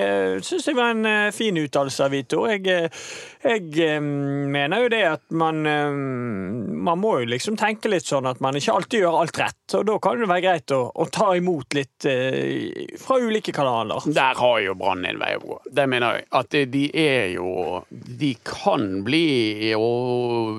syns 0.46 0.70
jeg 0.70 0.78
var 0.78 0.94
en 0.94 1.08
eh, 1.08 1.34
fin 1.36 1.58
uttalelse 1.60 2.06
av 2.06 2.14
Vito. 2.14 2.46
Jeg, 2.48 2.64
eh, 2.72 3.04
jeg 3.44 3.68
eh, 3.84 4.00
mener 4.00 4.86
jo 4.86 4.92
det 4.92 5.04
at 5.08 5.24
man 5.30 5.58
Man 5.58 7.00
må 7.00 7.10
jo 7.20 7.28
liksom 7.28 7.56
tenke 7.58 7.90
litt 7.90 8.06
sånn 8.06 8.26
at 8.28 8.40
man 8.42 8.56
ikke 8.56 8.74
alltid 8.74 9.02
gjør 9.02 9.18
alt 9.20 9.38
rett, 9.40 9.74
og 9.76 9.84
da 9.88 9.96
kan 10.02 10.20
det 10.20 10.28
være 10.30 10.44
greit 10.44 10.74
å, 10.74 10.80
å 10.94 11.06
ta 11.12 11.28
imot 11.36 11.76
litt 11.76 12.06
eh, 12.08 12.94
fra 13.00 13.18
ulike 13.20 13.52
kanaler. 13.54 14.06
Der 14.14 14.38
har 14.38 14.60
jo 14.64 14.76
Brann 14.78 15.04
en 15.08 15.20
vei 15.20 15.34
å 15.36 15.42
gå. 15.44 15.58
Det 15.74 15.86
mener 15.90 16.20
jeg. 16.20 16.28
At 16.38 16.54
de 16.72 16.84
er 16.98 17.32
jo 17.34 17.82
De 17.90 18.32
kan 18.46 19.02
bli 19.04 19.17
i 19.18 19.72
å- 19.74 20.58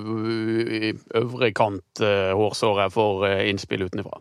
i 0.79 0.93
øvre 1.21 1.51
kant 1.57 2.03
eh, 2.05 2.31
hårsåret 2.37 2.91
for 2.93 3.25
eh, 3.29 3.47
innspill 3.51 3.87
utenfra. 3.89 4.19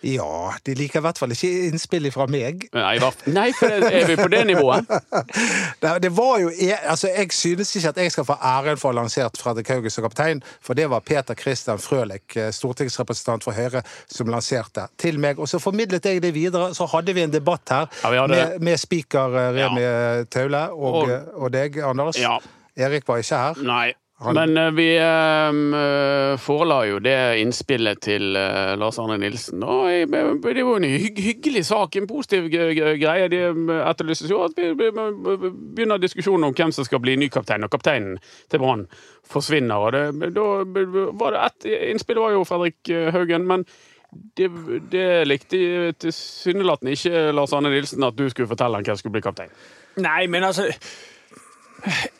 Ja, 0.00 0.52
de 0.62 0.76
liker 0.78 1.00
i 1.00 1.02
hvert 1.02 1.18
fall 1.18 1.32
ikke 1.34 1.48
innspill 1.72 2.04
fra 2.14 2.28
meg. 2.30 2.68
Nei, 2.70 3.00
nei, 3.34 3.48
for 3.58 3.66
er 3.88 4.04
vi 4.06 4.14
på 4.20 4.28
det 4.30 4.44
nivået? 4.46 4.86
Det, 5.82 5.90
det 6.04 6.10
var 6.14 6.38
jo, 6.42 6.50
altså 6.90 7.08
jeg 7.10 7.32
synes 7.34 7.72
ikke 7.76 7.88
at 7.92 7.98
jeg 8.04 8.12
skal 8.14 8.26
få 8.28 8.36
æren 8.42 8.78
for 8.78 8.90
å 8.90 8.92
ha 8.92 9.00
lansert 9.00 9.38
Fredrik 9.38 9.68
Hauge 9.74 9.90
som 9.90 10.02
kaptein, 10.06 10.40
for 10.62 10.78
det 10.78 10.86
var 10.90 11.02
Peter 11.06 11.34
Christian 11.38 11.78
Frølich, 11.82 12.36
eh, 12.38 12.52
stortingsrepresentant 12.54 13.42
for 13.46 13.54
Høyre, 13.58 13.82
som 14.10 14.30
lanserte 14.30 14.86
til 15.02 15.18
meg. 15.22 15.38
Og 15.42 15.50
så 15.50 15.58
formidlet 15.62 16.06
jeg 16.06 16.22
det 16.22 16.30
videre. 16.34 16.70
Så 16.78 16.86
hadde 16.94 17.14
vi 17.18 17.22
en 17.26 17.34
debatt 17.34 17.70
her 17.74 17.86
Ja, 18.04 18.12
hadde 18.22 18.28
med, 18.36 18.62
med 18.70 18.78
speaker 18.82 19.34
Remi 19.58 19.82
ja. 19.82 20.22
Taule 20.30 20.62
og, 20.78 21.02
Og- 21.02 21.42
og 21.42 21.52
deg, 21.54 21.78
Anders. 21.82 22.18
Ja. 22.22 22.38
Erik 22.78 23.08
var 23.08 23.18
ikke 23.24 23.40
her. 23.46 23.64
Nei. 23.66 23.88
Han- 24.18 24.34
Men 24.34 24.56
eh, 24.58 24.70
vi 24.74 24.86
eh, 24.98 26.36
forela 26.42 26.80
jo 26.88 26.96
det 26.98 27.14
innspillet 27.38 28.00
til 28.02 28.32
Lars 28.34 28.96
Arne 28.98 29.14
Nilsen. 29.22 29.62
Og 29.62 29.84
jeg, 29.92 30.08
det 30.10 30.22
var 30.42 30.72
jo 30.72 30.74
en 30.80 30.86
hygg, 30.90 31.20
hyggelig 31.22 31.62
sak, 31.68 31.94
en 32.00 32.08
positiv 32.10 32.48
greie. 32.50 33.28
Det 33.30 33.42
eh, 33.46 33.76
etterlyses 33.92 34.30
jo 34.32 34.40
at 34.42 34.58
vi 34.58 34.72
begynner 34.74 36.02
diskusjonen 36.02 36.48
om 36.48 36.56
hvem 36.58 36.74
som 36.74 36.86
skal 36.88 36.98
bli 37.04 37.14
ny 37.22 37.28
kaptein, 37.30 37.62
og 37.62 37.70
kapteinen 37.70 38.18
til 38.50 38.58
Brann 38.64 38.88
forsvinner. 39.30 39.76
Og 39.86 39.94
det, 39.94 40.32
da 40.34 40.48
var 41.22 41.36
det 41.36 41.44
ett 41.46 41.70
innspill 41.92 42.18
var 42.18 42.34
jo 42.34 42.42
Fredrik 42.48 42.90
Haugen, 43.14 43.46
men 43.46 43.66
det, 44.38 44.48
det 44.90 45.06
likte 45.28 45.92
tilsynelatende 46.00 46.94
ikke 46.96 47.26
Lars 47.36 47.52
Arne 47.54 47.70
Nilsen 47.70 48.02
at 48.06 48.16
du 48.18 48.26
skulle 48.32 48.48
fortelle 48.50 48.80
han 48.80 48.86
hvem 48.86 48.96
som 48.96 49.02
skulle 49.04 49.18
bli 49.20 49.24
kaptein. 49.28 49.54
Nei, 50.02 50.26
men 50.30 50.46
altså 50.46 50.66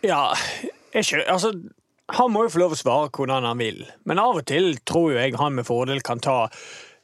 Ja, 0.06 0.32
jeg 0.94 1.04
skjø- 1.04 1.26
altså 1.28 1.52
Han 2.16 2.30
må 2.32 2.46
jo 2.46 2.52
få 2.54 2.60
lov 2.62 2.72
å 2.72 2.78
svare 2.80 3.10
hvordan 3.12 3.44
han 3.44 3.58
vil, 3.60 3.82
men 4.08 4.18
av 4.22 4.38
og 4.40 4.46
til 4.48 4.78
tror 4.88 5.10
jo 5.12 5.18
jeg 5.20 5.34
han 5.36 5.58
med 5.58 5.66
fordel 5.68 6.00
kan 6.00 6.22
ta 6.24 6.36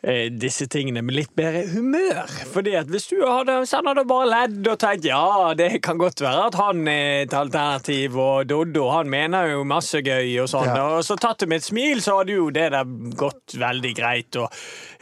eh, 0.00 0.30
disse 0.32 0.64
tingene 0.72 1.02
med 1.04 1.12
litt 1.18 1.34
bedre 1.36 1.66
humør. 1.74 2.24
Fordi 2.54 2.72
at 2.80 2.88
hvis 2.88 3.10
du 3.10 3.18
hadde, 3.26 3.58
han 3.68 3.90
hadde 3.90 4.06
bare 4.08 4.30
ledd 4.30 4.66
og 4.72 4.78
tenkt 4.80 5.04
ja, 5.04 5.52
det 5.56 5.82
kan 5.84 6.00
godt 6.00 6.24
være 6.24 6.46
at 6.48 6.56
han 6.56 6.88
er 6.88 7.26
et 7.26 7.36
alternativ, 7.36 8.16
og 8.16 8.48
Doddo 8.48 8.86
han 8.94 9.12
mener 9.12 9.50
jo 9.52 9.64
masse 9.68 10.00
gøy 10.00 10.38
og 10.46 10.48
sånn, 10.54 10.72
Ja. 10.72 10.86
og 10.96 11.04
så 11.04 11.16
tatt 11.20 11.44
det 11.44 11.48
med 11.52 11.60
et 11.60 11.68
smil, 11.68 12.00
så 12.00 12.22
hadde 12.22 12.38
jo 12.38 12.48
det 12.50 12.70
der 12.72 12.84
gått 13.20 13.58
veldig 13.60 13.92
greit. 14.00 14.36
Og, 14.40 14.48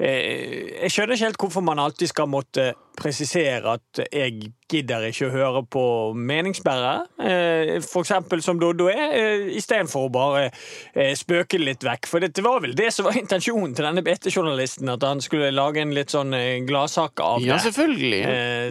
eh, 0.02 0.82
jeg 0.82 0.90
skjønner 0.96 1.14
ikke 1.14 1.28
helt 1.30 1.38
hvorfor 1.46 1.62
man 1.70 1.78
alltid 1.78 2.08
skal 2.10 2.26
måtte 2.26 2.72
presisere 3.02 3.74
at 3.76 4.00
jeg 4.06 4.52
gidder 4.72 5.04
ikke 5.08 5.28
å 5.28 5.32
høre 5.32 5.62
på 5.70 5.84
meningsbærere, 6.16 7.06
eh, 7.20 7.72
for 7.84 8.06
eksempel 8.06 8.42
som 8.44 8.60
Doddo 8.60 8.88
er, 8.92 9.02
eh, 9.18 9.48
istedenfor 9.58 10.06
å 10.06 10.12
bare 10.12 10.44
eh, 10.46 11.12
spøke 11.18 11.60
litt 11.60 11.84
vekk. 11.84 12.08
For 12.08 12.24
det 12.24 12.44
var 12.44 12.62
vel 12.64 12.76
det 12.78 12.92
som 12.94 13.08
var 13.08 13.18
intensjonen 13.18 13.74
til 13.76 13.88
denne 13.88 14.04
BT-journalisten, 14.06 14.92
at 14.94 15.02
han 15.06 15.20
skulle 15.24 15.52
lage 15.54 15.82
en 15.82 15.94
litt 15.96 16.14
sånn 16.14 16.32
gladsak 16.68 17.20
av 17.20 17.42
det. 17.42 17.50
Ja, 17.50 17.58
selvfølgelig. 17.62 18.22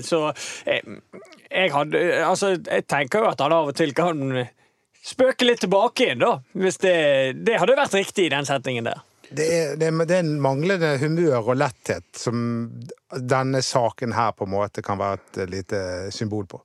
Så 0.08 0.24
jeg 0.66 1.72
hadde 1.74 2.02
Altså, 2.22 2.56
jeg 2.56 2.88
tenker 2.88 3.24
jo 3.24 3.32
at 3.32 3.42
han 3.44 3.54
av 3.54 3.70
og 3.72 3.76
til 3.76 3.94
kan 3.98 4.48
spøke 5.06 5.46
litt 5.48 5.64
tilbake 5.64 6.06
igjen, 6.06 6.22
da. 6.22 6.36
Hvis 6.58 6.80
det, 6.84 6.98
det 7.46 7.60
hadde 7.60 7.78
vært 7.78 7.98
riktig 7.98 8.28
i 8.28 8.34
den 8.34 8.48
setningen 8.48 8.88
der. 8.88 9.02
Det 9.32 9.46
er, 9.48 9.76
det, 9.80 9.88
er, 9.88 10.04
det 10.04 10.18
er 10.18 10.26
en 10.26 10.42
manglende 10.44 10.92
humør 11.00 11.54
og 11.54 11.56
letthet 11.56 12.08
som 12.20 12.68
denne 13.16 13.62
saken 13.64 14.12
her 14.16 14.34
på 14.36 14.48
en 14.48 14.54
måte 14.58 14.84
kan 14.84 15.00
være 15.00 15.22
et 15.22 15.42
lite 15.52 15.82
symbol 16.12 16.50
på. 16.52 16.60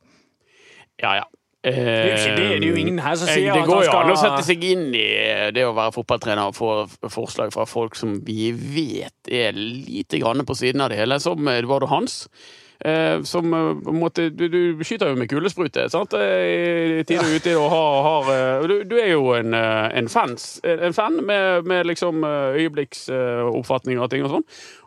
Ja, 0.99 1.21
ja. 1.21 1.27
er 1.63 2.13
ikke 2.17 2.35
det, 2.37 2.49
det 2.61 2.67
er 2.67 2.69
jo 2.71 2.81
ingen 2.81 2.99
her 3.03 3.17
som 3.19 3.31
Eh, 3.31 3.39
sier 3.39 3.55
det 3.55 3.63
at 3.63 3.71
går 3.71 3.87
jo 3.87 3.95
an 3.95 4.13
å 4.13 4.19
sette 4.19 4.43
seg 4.47 4.67
inn 4.67 4.87
i 4.95 5.07
det 5.55 5.67
å 5.67 5.75
være 5.77 5.95
fotballtrener 5.95 6.51
og 6.51 6.57
få 6.59 7.11
forslag 7.13 7.55
fra 7.55 7.67
folk 7.69 7.99
som 7.99 8.19
vi 8.27 8.51
vet 8.55 9.31
er 9.31 9.55
lite 9.57 10.23
grann 10.23 10.47
på 10.47 10.59
siden 10.59 10.83
av 10.83 10.91
det 10.91 11.01
hele, 11.01 11.21
som 11.23 11.51
Eduardo 11.53 11.91
Hans. 11.91 12.25
Eh, 12.81 13.23
som 13.23 13.55
eh, 13.55 13.85
på 13.85 13.91
en 13.91 13.99
måte 13.99 14.29
Du, 14.31 14.49
du 14.49 14.85
skyter 14.85 15.09
jo 15.09 15.17
med 15.17 15.31
kulesprute 15.31 15.87
sant? 15.93 16.13
Eh, 16.13 17.01
i 17.01 17.05
tide 17.09 17.25
og 17.25 17.39
ute 17.39 17.57
og 17.57 17.71
har, 17.73 17.97
har 18.07 18.69
du, 18.69 18.77
du 18.85 18.97
er 19.01 19.15
jo 19.15 19.33
en, 19.37 19.55
en, 19.57 20.09
fans, 20.13 20.59
en 20.65 20.95
fan 20.97 21.17
med, 21.25 21.65
med 21.69 21.89
liksom 21.89 22.25
øyeblikksoppfatninger 22.25 24.03
og 24.03 24.11
ting 24.13 24.25
og 24.27 24.33
sånn. 24.35 24.47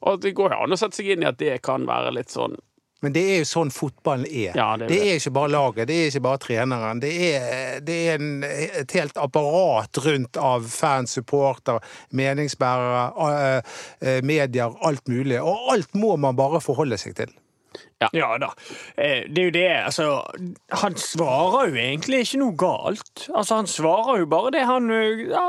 Og 0.09 0.21
det 0.23 0.35
går 0.37 0.53
jo 0.53 0.63
an 0.65 0.75
å 0.75 0.79
sette 0.79 0.99
seg 0.99 1.13
inn 1.13 1.25
i 1.25 1.29
at 1.29 1.39
det 1.41 1.61
kan 1.65 1.87
være 1.89 2.13
litt 2.17 2.33
sånn 2.33 2.57
Men 3.01 3.15
det 3.15 3.23
er 3.31 3.41
jo 3.41 3.49
sånn 3.49 3.73
fotballen 3.73 4.27
er. 4.27 4.53
Ja, 4.57 4.69
det 4.77 4.89
er 4.89 4.93
det 4.93 4.95
det. 4.95 5.01
er 5.09 5.21
ikke 5.21 5.35
bare 5.39 5.53
laget, 5.55 5.89
det 5.89 5.97
er 5.97 6.09
ikke 6.11 6.25
bare 6.27 6.43
treneren. 6.45 7.03
Det 7.03 7.13
er, 7.29 7.83
det 7.85 7.99
er 8.05 8.21
en, 8.21 8.31
et 8.45 8.97
helt 8.99 9.19
apparat 9.21 10.01
rundt 10.05 10.39
av 10.39 10.69
fans, 10.69 11.17
supporter, 11.17 11.79
meningsbærere, 12.11 13.61
medier, 14.27 14.75
alt 14.85 15.07
mulig. 15.07 15.39
Og 15.41 15.71
alt 15.75 15.95
må 15.95 16.17
man 16.19 16.37
bare 16.39 16.61
forholde 16.63 16.99
seg 17.01 17.15
til. 17.21 17.37
Ja 18.15 18.37
da. 18.39 18.53
Eh, 18.95 19.25
Det 19.27 19.41
er 19.41 19.47
jo 19.49 19.51
det, 19.51 19.65
altså 19.85 20.05
Han 20.83 20.95
svarer 20.95 21.67
jo 21.69 21.75
egentlig 21.75 22.21
ikke 22.23 22.39
noe 22.39 22.55
galt. 22.59 23.25
Altså, 23.33 23.55
han 23.59 23.67
svarer 23.67 24.21
jo 24.21 24.29
bare 24.31 24.53
det 24.55 24.65
han 24.69 24.89
eh, 24.95 25.25
ja, 25.29 25.47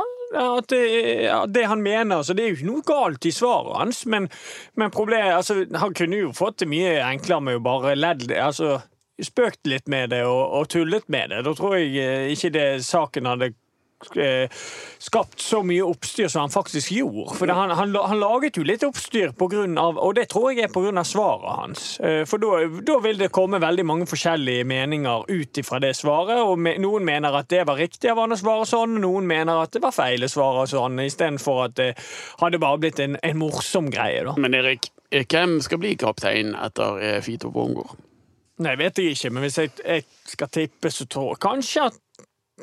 at 0.57 0.69
det, 0.71 0.81
ja, 1.25 1.41
det 1.47 1.65
han 1.67 1.83
mener. 1.83 2.23
Så 2.23 2.35
det 2.35 2.45
er 2.45 2.53
jo 2.53 2.59
ikke 2.59 2.71
noe 2.73 2.87
galt 2.87 3.27
i 3.27 3.33
svaret 3.35 3.79
hans, 3.79 4.05
men, 4.07 4.29
men 4.75 4.91
problemet 4.95 5.35
altså, 5.41 5.65
Han 5.79 5.95
kunne 5.95 6.25
jo 6.25 6.33
fått 6.37 6.61
det 6.63 6.71
mye 6.71 6.99
enklere 7.07 7.41
med 7.41 7.61
å 7.61 7.65
bare 7.65 7.97
ledd 7.99 8.31
altså, 8.35 8.81
spøkt 9.21 9.67
litt 9.69 9.89
med 9.91 10.11
det 10.15 10.23
og, 10.27 10.43
og 10.61 10.69
tullet 10.73 11.07
med 11.13 11.31
det. 11.35 11.43
Da 11.47 11.55
tror 11.55 11.77
jeg 11.79 11.95
eh, 12.03 12.31
ikke 12.35 12.53
det 12.55 12.69
saken 12.87 13.31
hadde 13.31 13.53
skapt 14.01 15.41
så 15.41 15.61
mye 15.67 15.85
oppstyr 15.85 16.29
som 16.29 16.47
han 16.47 16.53
faktisk 16.53 16.93
gjorde. 16.93 17.35
For 17.37 17.53
han, 17.53 17.71
han, 17.77 17.95
han 17.95 18.21
laget 18.21 18.57
jo 18.57 18.65
litt 18.65 18.85
oppstyr 18.87 19.35
på 19.37 19.49
grunn 19.53 19.79
av, 19.81 19.99
og 20.01 20.15
det 20.17 20.29
tror 20.33 20.53
jeg 20.53 20.69
er 20.69 20.99
av 21.01 21.05
svaret 21.09 21.57
hans. 21.59 21.85
Eh, 22.01 22.25
For 22.29 22.41
da, 22.41 22.99
vil 23.05 23.21
det 23.21 23.31
komme 23.35 23.61
veldig 23.61 23.87
mange 23.87 24.09
forskjellige 24.11 24.65
meninger 24.65 25.29
ut 25.29 25.63
ifra 25.63 25.81
det 25.83 25.95
svaret, 25.99 26.41
og 26.41 26.59
me, 26.59 26.77
noen 26.81 27.05
mener 27.05 27.37
at 27.37 27.51
det 27.53 27.67
var 27.69 27.81
riktig 27.81 28.11
av 28.13 28.23
han 28.23 28.37
å 28.37 28.41
svare 28.41 28.69
sånn, 28.69 29.01
noen 29.03 29.29
mener 29.29 29.63
at 29.63 29.75
det 29.77 29.85
var 29.85 29.95
feil 29.97 30.25
å 30.25 30.31
svare 30.31 30.67
sånn, 30.71 31.01
istedenfor 31.05 31.65
at 31.69 31.79
det 31.81 31.91
hadde 32.41 32.63
bare 32.63 32.81
blitt 32.81 33.01
en, 33.05 33.19
en 33.23 33.41
morsom 33.41 33.91
greie, 33.93 34.25
da. 34.27 34.37
Men 34.41 34.57
Erik, 34.57 34.93
eh, 35.11 35.27
hvem 35.29 35.61
skal 35.65 35.83
bli 35.83 35.97
kaptein 36.01 36.55
etter 36.57 37.03
eh, 37.05 37.19
Fito 37.25 37.53
Bongo? 37.53 37.89
Nei, 38.61 38.75
vet 38.77 38.99
jeg 39.01 39.15
ikke, 39.15 39.31
men 39.33 39.45
hvis 39.47 39.57
jeg, 39.57 39.71
jeg 39.81 40.05
skal 40.29 40.51
tippe, 40.53 40.91
så 40.93 41.07
tror 41.09 41.31
jeg 41.33 41.41
kanskje 41.41 41.87
at 41.89 41.95
eh, 41.95 42.10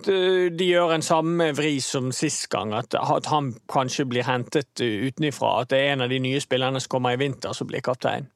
de 0.05 0.65
gjør 0.67 0.93
en 0.93 1.01
samme 1.01 1.49
vri 1.57 1.79
som 1.81 2.11
sist 2.11 2.49
gang. 2.53 2.73
At, 2.77 2.93
at 2.93 3.25
han 3.31 3.53
kanskje 3.71 4.05
blir 4.05 4.23
hentet 4.27 4.69
utenfra? 4.77 5.07
utenifra. 5.07 5.61
At 5.61 5.69
det 5.69 5.77
er 5.79 5.93
en 5.95 6.01
av 6.05 6.09
de 6.09 6.19
nye 6.19 6.39
spillerne 6.43 6.79
som 6.79 6.89
kommer 6.89 7.13
i 7.15 7.17
vinter, 7.17 7.53
som 7.53 7.67
blir 7.67 7.81
kaptein. 7.81 8.27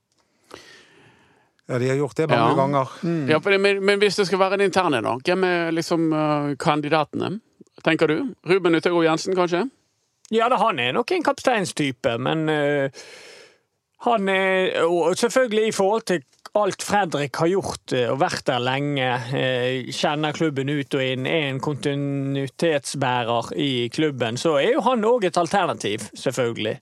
Ja, 1.67 1.77
de 1.79 1.87
har 1.89 1.95
gjort 1.95 2.17
det 2.17 2.27
mange 2.27 2.49
Ja. 2.49 2.55
ganger. 2.55 2.87
Ja, 3.29 3.39
det, 3.39 3.59
men, 3.61 3.85
men 3.85 3.99
hvis 3.99 4.15
det 4.15 4.25
skal 4.27 4.39
være 4.39 4.53
en 4.59 4.61
interne, 4.65 5.01
da? 5.01 5.13
Hvem 5.23 5.43
er 5.43 5.71
liksom 5.71 6.09
uh, 6.13 6.55
kandidatene? 6.59 7.39
Tenker 7.83 8.07
du? 8.07 8.33
Ruben 8.49 8.75
Utøgo 8.75 9.03
Jensen, 9.03 9.35
kanskje? 9.35 9.69
Ja, 10.31 10.49
da, 10.49 10.57
han 10.57 10.79
er 10.79 10.91
nok 10.93 11.11
en 11.11 11.23
kapteinstype, 11.23 12.17
men 12.17 12.49
eh, 12.49 12.91
han 14.05 14.29
er 14.29 14.83
Og 14.85 15.17
selvfølgelig 15.17 15.67
i 15.67 15.75
forhold 15.75 16.05
til 16.09 16.23
alt 16.57 16.83
Fredrik 16.83 17.37
har 17.39 17.47
gjort 17.47 17.93
eh, 17.95 18.09
og 18.11 18.19
vært 18.19 18.43
der 18.49 18.63
lenge, 18.63 19.07
eh, 19.37 19.87
kjenner 19.95 20.35
klubben 20.35 20.71
ut 20.71 20.97
og 20.97 21.03
inn, 21.03 21.27
er 21.29 21.47
en 21.47 21.61
kontinuitetsbærer 21.63 23.53
i 23.55 23.87
klubben, 23.93 24.39
så 24.39 24.57
er 24.59 24.73
jo 24.73 24.83
han 24.83 25.07
òg 25.07 25.29
et 25.29 25.39
alternativ, 25.39 26.09
selvfølgelig. 26.11 26.75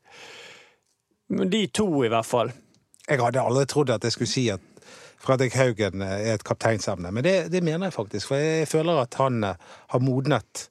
De 1.54 1.62
to, 1.68 1.86
i 2.04 2.10
hvert 2.10 2.26
fall. 2.26 2.50
Jeg 3.06 3.22
hadde 3.22 3.46
aldri 3.46 3.68
trodd 3.70 3.94
at 3.94 4.06
jeg 4.06 4.16
skulle 4.16 4.32
si 4.32 4.48
at 4.50 4.66
Fredrik 5.22 5.54
Haugen 5.60 6.02
eh, 6.02 6.18
er 6.32 6.40
et 6.40 6.48
kapteinsemne. 6.48 7.14
Men 7.14 7.28
det, 7.28 7.38
det 7.54 7.62
mener 7.62 7.92
jeg 7.92 7.98
faktisk, 8.00 8.32
for 8.32 8.42
jeg 8.42 8.72
føler 8.72 9.04
at 9.04 9.22
han 9.22 9.44
har 9.46 10.02
modnet. 10.02 10.70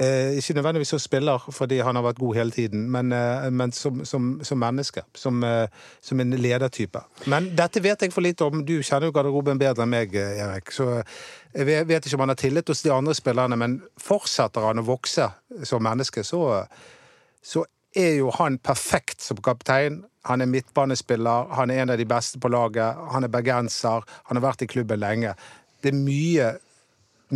Eh, 0.00 0.34
ikke 0.36 0.54
nødvendigvis 0.54 0.88
som 0.88 0.98
spiller, 0.98 1.44
fordi 1.54 1.76
han 1.78 1.94
har 1.94 2.02
vært 2.02 2.18
god 2.18 2.34
hele 2.34 2.50
tiden, 2.50 2.88
men, 2.90 3.12
eh, 3.12 3.50
men 3.50 3.72
som, 3.72 4.04
som, 4.04 4.40
som, 4.42 4.58
menneske. 4.58 5.04
Som, 5.14 5.44
eh, 5.44 5.68
som, 6.02 6.20
en 6.20 6.30
ledertype. 6.30 6.98
Men 7.26 7.52
dette 7.56 7.82
vet 7.82 8.02
jeg 8.02 8.12
for 8.12 8.26
lite 8.26 8.44
om. 8.44 8.64
Du 8.66 8.82
kjenner 8.82 9.06
jo 9.06 9.14
garderoben 9.14 9.58
bedre 9.58 9.86
enn 9.86 9.92
meg, 9.94 10.16
eh, 10.18 10.40
Erik. 10.42 10.72
Så 10.74 10.88
jeg 11.54 11.66
vet, 11.66 11.86
vet 11.86 12.06
ikke 12.06 12.18
om 12.18 12.26
han 12.26 12.34
har 12.34 12.40
tillit 12.42 12.68
hos 12.68 12.82
de 12.82 12.90
andre 12.90 13.14
spillerne, 13.14 13.56
men 13.56 13.78
fortsetter 14.00 14.66
han 14.66 14.82
å 14.82 14.86
vokse 14.88 15.30
som 15.62 15.86
menneske, 15.86 16.26
så, 16.26 16.64
så 17.42 17.64
er 17.94 18.16
jo 18.18 18.34
han 18.34 18.58
perfekt 18.58 19.22
som 19.22 19.38
kaptein. 19.38 20.02
Han 20.26 20.40
er 20.40 20.50
midtbanespiller, 20.50 21.54
han 21.54 21.70
er 21.70 21.84
en 21.84 21.94
av 21.94 21.98
de 21.98 22.04
beste 22.08 22.40
på 22.42 22.50
laget, 22.50 22.98
han 23.12 23.24
er 23.24 23.30
bergenser, 23.30 24.02
han 24.24 24.40
har 24.40 24.48
vært 24.48 24.66
i 24.66 24.70
klubben 24.74 24.98
lenge. 24.98 25.36
Det 25.84 25.92
er 25.92 26.02
mye 26.02 26.54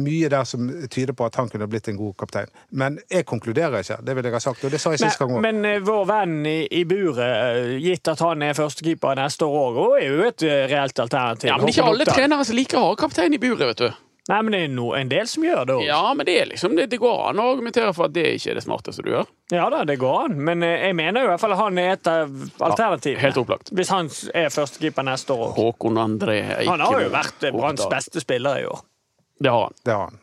mye 0.03 0.31
der 0.33 0.47
som 0.49 0.69
tyder 0.91 1.17
på 1.17 1.27
at 1.29 1.39
han 1.41 1.51
kunne 1.53 1.69
blitt 1.71 1.89
en 1.91 1.99
god 1.99 2.17
kaptein. 2.21 2.51
Men 2.71 2.99
jeg 3.11 3.27
konkluderer 3.29 3.83
ikke, 3.83 4.01
det 4.05 4.17
vil 4.17 4.29
jeg 4.29 4.37
ha 4.37 4.43
sagt. 4.43 4.65
Og 4.65 4.75
det 4.75 4.81
sa 4.83 4.95
jeg 4.95 5.05
sist 5.05 5.21
gang 5.21 5.37
òg. 5.37 5.43
Men, 5.45 5.63
men 5.63 5.79
eh, 5.79 5.85
vår 5.85 6.05
venn 6.09 6.37
i, 6.49 6.59
i 6.81 6.85
buret, 6.89 7.23
eh, 7.23 7.77
gitt 7.85 8.11
at 8.11 8.25
han 8.25 8.45
er 8.47 8.59
førstekeeper 8.59 9.19
neste 9.19 9.49
år 9.49 9.81
òg, 9.85 9.95
er 10.01 10.13
jo 10.13 10.27
et 10.29 10.45
eh, 10.49 10.67
reelt 10.71 11.05
alternativ. 11.07 11.53
Ja, 11.53 11.57
men 11.61 11.73
ikke 11.73 11.89
alle 11.89 12.09
trenere 12.09 12.47
som 12.49 12.59
liker 12.59 12.81
å 12.81 12.91
ha 12.91 13.01
kaptein 13.07 13.37
i 13.37 13.43
buret, 13.43 13.67
vet 13.73 13.87
du. 13.87 14.05
Nei, 14.29 14.43
men 14.45 14.53
det 14.53 14.59
er 14.67 14.73
no, 14.77 14.91
en 14.93 15.09
del 15.09 15.29
som 15.31 15.45
gjør 15.47 15.63
det 15.65 15.75
òg. 15.79 15.83
Ja, 15.89 16.03
men 16.13 16.27
det, 16.29 16.35
er 16.37 16.49
liksom, 16.51 16.75
det, 16.77 16.91
det, 16.93 16.99
går 17.01 17.31
an 17.31 17.39
å 17.41 17.47
argumentere 17.55 17.95
for 17.97 18.11
at 18.11 18.13
det 18.13 18.27
ikke 18.37 18.51
er 18.53 18.59
det 18.59 18.65
smarteste 18.67 19.05
du 19.07 19.09
gjør. 19.15 19.31
Ja 19.55 19.71
da, 19.73 19.81
det 19.89 19.97
går 20.03 20.27
an, 20.27 20.35
men 20.45 20.67
jeg 20.67 20.93
mener 20.99 21.25
jo 21.25 21.31
i 21.31 21.33
hvert 21.33 21.41
fall 21.41 21.55
at 21.57 21.63
han 21.63 21.81
er 21.81 21.95
et 21.95 22.11
av 22.13 22.35
alternativene. 22.69 23.17
Ja, 23.17 23.25
helt 23.25 23.41
opplagt. 23.41 23.73
Hvis 23.73 23.93
han 23.95 24.13
er 24.37 24.53
førstekeeper 24.53 25.09
neste 25.09 25.33
år 25.33 25.47
òg. 25.47 25.63
Håkon 25.63 26.03
André 26.03 26.43
Han 26.69 26.85
har 26.85 27.07
jo 27.07 27.09
vært 27.15 27.49
Branns 27.57 27.89
beste 27.89 28.21
spiller 28.21 28.61
i 28.61 28.69
år. 28.69 28.85
Det 29.39 29.53
har 29.55 29.69
han. 29.69 29.79
Det 29.85 29.95
har 29.95 30.11
han. 30.11 30.21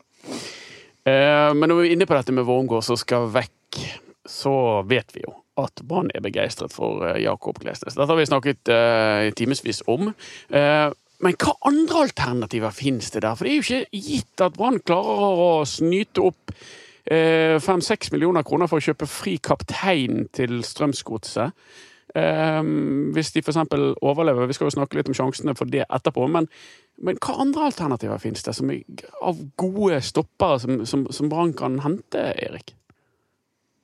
Eh, 1.06 1.52
men 1.56 1.70
når 1.70 1.80
vi 1.80 1.88
er 1.88 1.96
inne 1.96 2.08
på 2.10 2.18
dette 2.18 2.36
med 2.36 2.48
Wormgård 2.48 2.86
som 2.88 3.00
skal 3.00 3.30
vekk, 3.34 3.82
så 4.26 4.82
vet 4.90 5.14
vi 5.16 5.24
jo 5.26 5.36
at 5.62 5.82
Brann 5.88 6.12
er 6.16 6.24
begeistret 6.26 6.74
for 6.76 7.06
eh, 7.08 7.22
Jakob 7.24 7.60
Glesnes. 7.64 7.96
Dette 7.96 8.10
har 8.12 8.20
vi 8.20 8.28
snakket 8.28 8.72
eh, 8.74 9.32
timevis 9.38 9.82
om. 9.92 10.12
Eh, 10.50 10.88
men 11.24 11.38
hva 11.40 11.54
andre 11.70 12.06
alternativer 12.10 12.76
finnes 12.76 13.08
det 13.14 13.24
der? 13.24 13.38
For 13.38 13.48
det 13.48 13.54
er 13.54 13.62
jo 13.62 13.66
ikke 13.66 14.04
gitt 14.10 14.44
at 14.44 14.58
Brann 14.58 14.82
klarer 14.84 15.46
å 15.46 15.52
snyte 15.70 16.26
opp 16.32 16.58
fem-seks 17.06 18.10
millioner 18.10 18.42
kroner 18.42 18.66
for 18.66 18.82
å 18.82 18.84
kjøpe 18.84 19.06
fri 19.06 19.36
kaptein 19.38 20.24
til 20.34 20.64
Strømsgodset. 20.66 21.54
Um, 22.16 23.12
hvis 23.12 23.34
de 23.36 23.42
f.eks. 23.44 23.58
overlever. 24.00 24.48
Vi 24.48 24.56
skal 24.56 24.70
jo 24.70 24.76
snakke 24.78 24.96
litt 24.96 25.10
om 25.12 25.18
sjansene 25.18 25.52
for 25.60 25.68
det 25.68 25.84
etterpå. 25.84 26.30
Men, 26.32 26.48
men 27.04 27.20
hva 27.20 27.36
andre 27.44 27.68
alternativer 27.68 28.22
finnes 28.24 28.46
det 28.46 28.54
som 28.56 28.72
av 28.72 29.42
gode 29.60 30.00
stoppere 30.06 30.62
som, 30.64 30.86
som, 30.88 31.04
som 31.12 31.30
Brann 31.32 31.52
kan 31.60 31.82
hente, 31.84 32.24
Erik? 32.40 32.72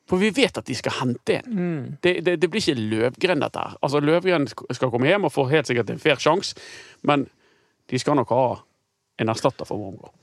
For 0.08 0.20
vi 0.20 0.32
vet 0.36 0.58
at 0.60 0.68
de 0.68 0.76
skal 0.76 0.96
hente 1.02 1.38
en. 1.42 1.52
Mm. 1.52 1.84
Det, 2.04 2.18
det, 2.26 2.38
det, 2.42 2.50
blir 2.52 2.64
ikke 2.64 2.80
Løvgren, 2.80 3.44
dette 3.44 3.60
her. 3.64 3.78
Altså, 3.84 4.02
Løvgren 4.04 4.48
skal 4.48 4.92
komme 4.92 5.08
hjem 5.08 5.28
og 5.28 5.36
få 5.36 5.46
helt 5.52 5.68
sikkert 5.68 5.92
en 5.92 6.02
fair 6.04 6.20
sjanse, 6.20 6.56
men 7.08 7.28
de 7.92 8.00
skal 8.00 8.20
nok 8.20 8.32
ha 8.36 8.46
en 9.20 9.32
erstatter 9.32 9.68
for 9.68 9.80
Wormgård. 9.80 10.16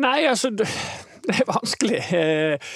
Nei, 0.00 0.22
altså 0.28 0.52
det 1.26 1.36
er 1.40 1.48
vanskelig. 1.48 2.00
Eh, 2.16 2.70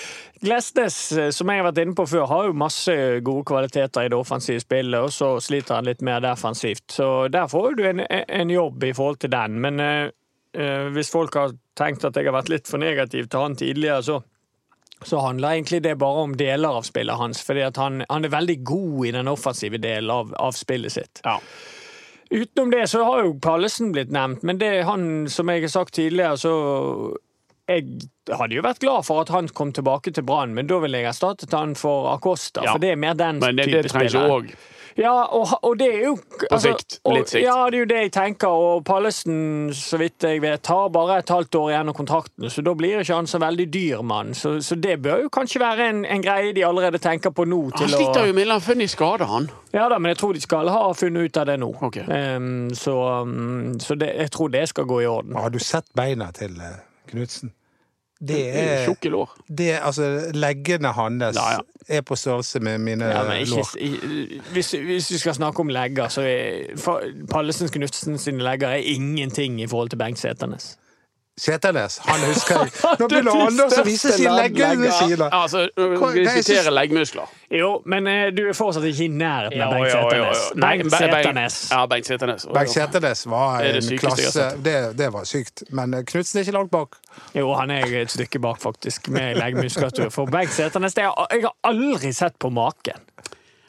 Glesnes, 0.45 1.13
eh, 1.13 1.31
som 1.31 1.51
jeg 1.51 1.63
har 1.63 1.69
vært 1.69 1.81
inne 1.85 1.97
på 1.97 2.07
før, 2.09 2.27
har 2.31 2.49
jo 2.49 2.59
masse 2.59 2.95
gode 3.25 3.47
kvaliteter 3.49 4.07
i 4.07 4.11
det 4.13 4.19
offensive 4.19 4.63
spillet, 4.63 4.99
og 5.01 5.13
så 5.15 5.35
sliter 5.43 5.79
han 5.79 5.89
litt 5.89 6.05
mer 6.05 6.23
defensivt. 6.25 6.87
Så 6.93 7.09
der 7.33 7.49
får 7.51 7.79
du 7.79 7.87
en, 7.89 8.05
en 8.11 8.53
jobb 8.53 8.85
i 8.85 8.93
forhold 8.97 9.23
til 9.25 9.33
den. 9.33 9.59
Men 9.65 9.81
uh, 9.81 10.91
hvis 10.95 11.13
folk 11.15 11.35
har 11.39 11.57
tenkt 11.79 12.05
at 12.05 12.17
jeg 12.17 12.29
har 12.29 12.37
vært 12.37 12.53
litt 12.53 12.71
for 12.71 12.83
negativ 12.83 13.31
til 13.31 13.47
han 13.47 13.57
tidligere, 13.59 14.03
så, 14.05 14.19
så 15.03 15.23
handler 15.25 15.57
egentlig 15.57 15.81
det 15.87 15.97
bare 16.03 16.27
om 16.27 16.37
deler 16.39 16.81
av 16.81 16.85
spillet 16.87 17.21
hans. 17.21 17.41
fordi 17.47 17.65
han, 17.71 18.05
han, 18.09 18.25
er 18.25 18.37
veldig 18.37 18.59
god 18.65 19.07
i 19.07 19.15
den 19.17 19.33
offensive 19.33 19.81
delen 19.81 20.13
av, 20.13 20.35
av 20.39 20.53
spillet 20.59 20.93
sitt. 20.93 21.25
Ja. 21.25 21.39
Utenom 22.31 22.71
det 22.71 22.87
så 22.91 23.05
har 23.05 23.25
jo 23.25 23.37
Pallesen 23.39 23.93
blitt 23.95 24.13
nevnt, 24.13 24.43
men 24.43 24.59
det 24.59 24.83
han, 24.89 25.29
som 25.31 25.51
jeg 25.53 25.67
har 25.67 25.73
sagt 25.73 25.95
tidligere, 25.95 26.39
så 26.41 26.55
jeg 27.69 28.37
hadde 28.39 28.59
jo 28.59 28.63
vært 28.65 28.83
glad 28.85 29.07
for 29.09 29.25
at 29.25 29.33
han 29.33 29.49
kom 29.49 29.73
tilbake 29.73 30.13
til 30.13 30.27
Brann, 30.27 30.55
men 30.57 30.69
da 30.69 30.81
ville 30.83 31.01
jeg 31.01 31.13
erstattet 31.15 31.53
han 31.57 31.75
for 31.79 32.11
Acosta. 32.13 32.65
Ja. 32.65 32.77
For 32.77 32.83
det 32.83 32.95
er 32.95 33.01
mer 33.01 33.17
den 33.17 33.41
men 33.41 33.57
det, 33.57 33.71
type 33.71 33.83
det 33.87 33.93
spiller. 33.95 34.33
Også. 34.39 34.71
Ja, 34.97 35.25
og, 35.35 35.49
og, 35.63 35.79
det 35.79 35.89
er 35.91 36.03
jo 36.05 36.13
På 36.17 36.47
altså, 36.55 36.71
sikt. 36.71 37.01
Litt 37.11 37.33
sikt. 37.33 37.43
Ja, 37.43 37.57
det 37.71 37.79
er 37.79 37.83
jo 37.83 37.89
det 37.91 38.01
jeg 38.05 38.13
tenker. 38.15 38.49
Og 38.55 38.85
Pallesen, 38.87 39.73
så 39.75 39.99
vidt 39.99 40.23
jeg 40.23 40.43
vet, 40.45 40.71
har 40.71 40.93
bare 40.95 41.19
et 41.19 41.33
halvt 41.35 41.59
år 41.59 41.73
igjen 41.73 41.91
av 41.91 41.97
kontrakten, 41.99 42.47
så 42.51 42.63
da 42.63 42.77
blir 42.79 43.03
ikke 43.03 43.19
han 43.19 43.27
så 43.31 43.41
veldig 43.43 43.67
dyr 43.75 44.05
mann. 44.07 44.35
Så, 44.39 44.57
så, 44.63 44.79
det 44.79 45.01
bør 45.03 45.25
jo 45.27 45.33
kanskje 45.35 45.63
være 45.65 45.89
en, 45.91 46.05
en, 46.07 46.23
greie 46.23 46.55
de 46.55 46.65
allerede 46.67 47.03
tenker 47.03 47.35
på 47.35 47.47
nå. 47.49 47.61
han 47.75 47.91
sliter 47.91 48.23
å... 48.23 48.29
jo 48.31 48.39
med 48.39 48.55
en 48.55 48.63
funnet 48.63 48.93
skade, 48.93 49.27
han. 49.29 49.51
Ja 49.75 49.89
da, 49.91 49.99
men 49.99 50.15
jeg 50.15 50.23
tror 50.23 50.39
de 50.39 50.45
skal 50.45 50.71
ha 50.71 50.87
funnet 50.95 51.27
ut 51.27 51.43
av 51.43 51.51
det 51.51 51.59
nå. 51.59 51.73
Okay. 51.91 52.07
Um, 52.07 52.71
så, 52.79 52.95
um, 53.27 53.75
så 53.83 53.99
det, 53.99 54.15
jeg 54.15 54.31
tror 54.37 54.55
det 54.55 54.69
skal 54.71 54.87
gå 54.87 55.03
i 55.03 55.11
orden. 55.11 55.35
Har 55.35 55.51
du 55.51 55.59
sett 55.59 55.91
beina 55.99 56.31
til 56.37 56.55
uh... 56.63 56.77
Knutsen. 57.11 57.53
Det 58.29 58.41
er 58.57 58.85
Tjukke 58.87 59.11
lår. 59.13 59.33
Det, 59.49 59.71
altså, 59.83 60.31
leggene 60.35 60.93
hans 60.97 61.37
ja, 61.37 61.49
ja. 61.57 61.99
er 61.99 62.05
på 62.07 62.17
størrelse 62.17 62.61
med 62.61 62.79
mine 62.79 63.09
ja, 63.11 63.25
ikke, 63.33 63.51
lår. 63.51 64.53
Hvis, 64.53 64.71
hvis, 64.71 65.11
vi 65.13 65.19
skal 65.19 65.35
snakke 65.35 65.61
om 65.61 65.69
legger, 65.69 66.09
så 66.09 66.23
er 66.23 67.19
Pallesen 67.31 67.69
Knutsen 67.69 68.19
sine 68.19 68.45
legger 68.45 68.69
er 68.69 68.87
ingenting 68.95 69.61
i 69.63 69.67
forhold 69.67 69.91
til 69.91 70.01
Bengt 70.01 70.19
Seternes. 70.19 70.77
Seternes, 71.37 71.97
han 71.99 72.21
husker 72.29 72.61
jeg. 72.63 72.71
Nå 73.01 73.07
begynner 73.11 73.41
Anders 73.43 73.75
å 73.81 73.83
vise 73.83 74.13
sine 74.15 74.37
leggemuskler 74.37 75.25
Ja, 75.25 75.41
Altså, 75.41 75.65
vi 76.15 76.23
siterer 76.31 76.71
leggmuskler. 76.71 77.33
Jo, 77.51 77.71
men 77.91 78.07
uh, 78.07 78.29
du 78.35 78.45
er 78.47 78.55
fortsatt 78.55 78.87
ikke 78.87 79.09
i 79.09 79.11
nærheten 79.11 79.65
av 79.65 79.75
Bengt 79.75 79.91
Seternes. 79.91 80.45
Bengt 80.63 80.95
Seternes. 80.95 81.57
Ja, 81.73 81.81
Bengt 81.91 82.11
Seternes. 82.11 82.47
Bengt 82.55 82.75
Seternes 82.77 83.25
var 83.27 83.67
en 83.67 83.91
klasse 83.99 84.47
det, 84.63 84.77
det, 85.01 85.11
var 85.17 85.27
sykt. 85.27 85.65
Men 85.75 85.99
uh, 85.99 86.05
Knutsen 86.07 86.39
er 86.39 86.47
ikke 86.47 86.55
langt 86.61 86.71
bak. 86.75 87.01
Jo, 87.35 87.51
han 87.59 87.75
er 87.75 87.99
et 88.05 88.15
stykke 88.15 88.39
bak, 88.47 88.63
faktisk, 88.63 89.11
med 89.15 89.41
leggmuskulatur. 89.43 90.15
For 90.15 90.31
Bengt 90.31 90.55
Seternes 90.55 90.95
det 90.95 91.09
har, 91.09 91.19
Jeg 91.35 91.49
har 91.49 91.59
aldri 91.67 92.15
sett 92.15 92.39
på 92.39 92.55
maken. 92.55 93.03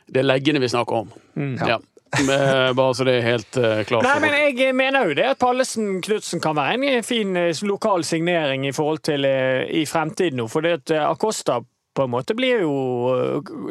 Det 0.05 0.21
er 0.21 0.29
leggene 0.29 0.61
vi 0.61 0.69
snakker 0.69 1.01
om. 1.01 1.13
Mm. 1.33 1.57
Ja. 1.65 1.81
Bare 2.79 2.95
så 2.95 3.07
det 3.07 3.17
er 3.19 3.27
helt 3.29 3.59
uh, 3.59 3.83
klart. 3.87 4.07
Nei, 4.07 4.17
men 4.23 4.57
Jeg 4.57 4.75
mener 4.77 5.09
jo 5.09 5.17
det 5.17 5.27
at 5.35 5.41
Pallesen 5.41 6.01
Knutsen 6.05 6.43
kan 6.43 6.57
være 6.57 6.79
en 6.97 7.05
fin 7.05 7.35
eh, 7.39 7.63
lokal 7.65 8.05
signering 8.07 8.67
i 8.67 8.73
forhold 8.75 9.03
til 9.07 9.27
uh, 9.27 9.63
i 9.67 9.85
fremtiden 9.89 10.41
nå. 10.41 10.49
For 10.51 10.65
det 10.65 10.77
at 10.79 10.95
Acosta 11.05 11.61
på 11.95 12.05
en 12.05 12.11
måte 12.11 12.35
blir 12.37 12.65
jo 12.65 12.75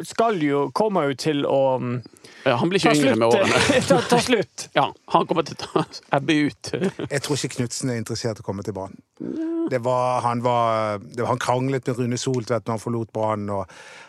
Skal 0.07 0.41
jo 0.43 0.65
Kommer 0.75 1.11
jo 1.11 1.17
til 1.19 1.43
å 1.47 1.59
um, 1.81 1.97
ja, 2.45 2.55
Han 2.59 2.69
blir 2.69 2.81
ikke 2.81 2.95
yngre 2.97 3.15
med 3.17 3.27
årene. 3.33 3.59
ta, 3.89 3.99
ta, 4.09 4.19
slutt. 4.21 4.67
Ja, 4.77 4.87
han 5.13 5.27
kommer 5.29 5.45
til 5.47 5.57
å 5.73 5.83
ebbe 6.13 6.37
ut. 6.45 6.71
jeg 7.13 7.21
tror 7.25 7.39
ikke 7.39 7.55
Knutsen 7.59 7.93
er 7.93 8.01
interessert 8.01 8.41
i 8.41 8.45
å 8.45 8.45
komme 8.45 8.65
til 8.65 8.75
Brann. 8.77 8.93
Det 9.71 9.79
var, 9.81 10.19
han, 10.25 10.43
var, 10.45 10.99
det 11.01 11.23
var, 11.23 11.31
han 11.31 11.41
kranglet 11.41 11.87
med 11.89 11.97
Rune 11.97 12.19
Soltvedt 12.21 12.67
når 12.67 12.77
han 12.77 12.83
forlot 12.83 13.13
Brann. 13.15 13.49
og 13.49 13.65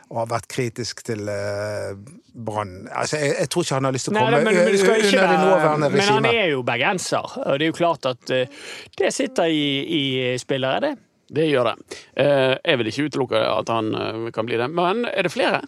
og 0.07 0.21
har 0.21 0.29
vært 0.31 0.47
kritisk 0.51 1.01
til 1.07 1.27
uh, 1.27 1.97
Brann. 2.31 2.85
Altså, 2.95 3.19
jeg, 3.19 3.33
jeg, 3.41 3.51
tror 3.51 3.65
ikke 3.65 3.79
han 3.79 3.89
har 3.89 3.97
lyst 3.97 4.07
til 4.07 4.15
å 4.15 4.21
komme 4.21 4.37
Nei, 4.37 4.43
men, 4.45 4.55
men, 4.55 4.69
under 4.69 5.33
det 5.33 5.41
nåværende 5.41 5.89
regimet. 5.91 5.97
Men 5.97 6.13
han 6.13 6.29
er 6.31 6.53
jo 6.53 6.61
bergenser, 6.67 7.35
og 7.43 7.59
det 7.59 7.67
er 7.67 7.73
jo 7.73 7.77
klart 7.81 8.07
at 8.13 8.31
uh, 8.31 8.69
det 9.01 9.11
sitter 9.17 9.51
i, 9.51 9.67
i 9.99 10.05
spillere, 10.39 10.79
det. 10.85 10.93
Det 11.27 11.47
gjør 11.49 11.73
det. 11.73 11.77
Uh, 12.19 12.55
jeg 12.61 12.81
vil 12.81 12.93
ikke 12.93 13.09
utelukke 13.09 13.41
at 13.41 13.73
han 13.73 14.31
kan 14.35 14.47
bli 14.47 14.61
det. 14.61 14.69
Men 14.71 15.07
er 15.11 15.27
det 15.27 15.33
flere? 15.35 15.65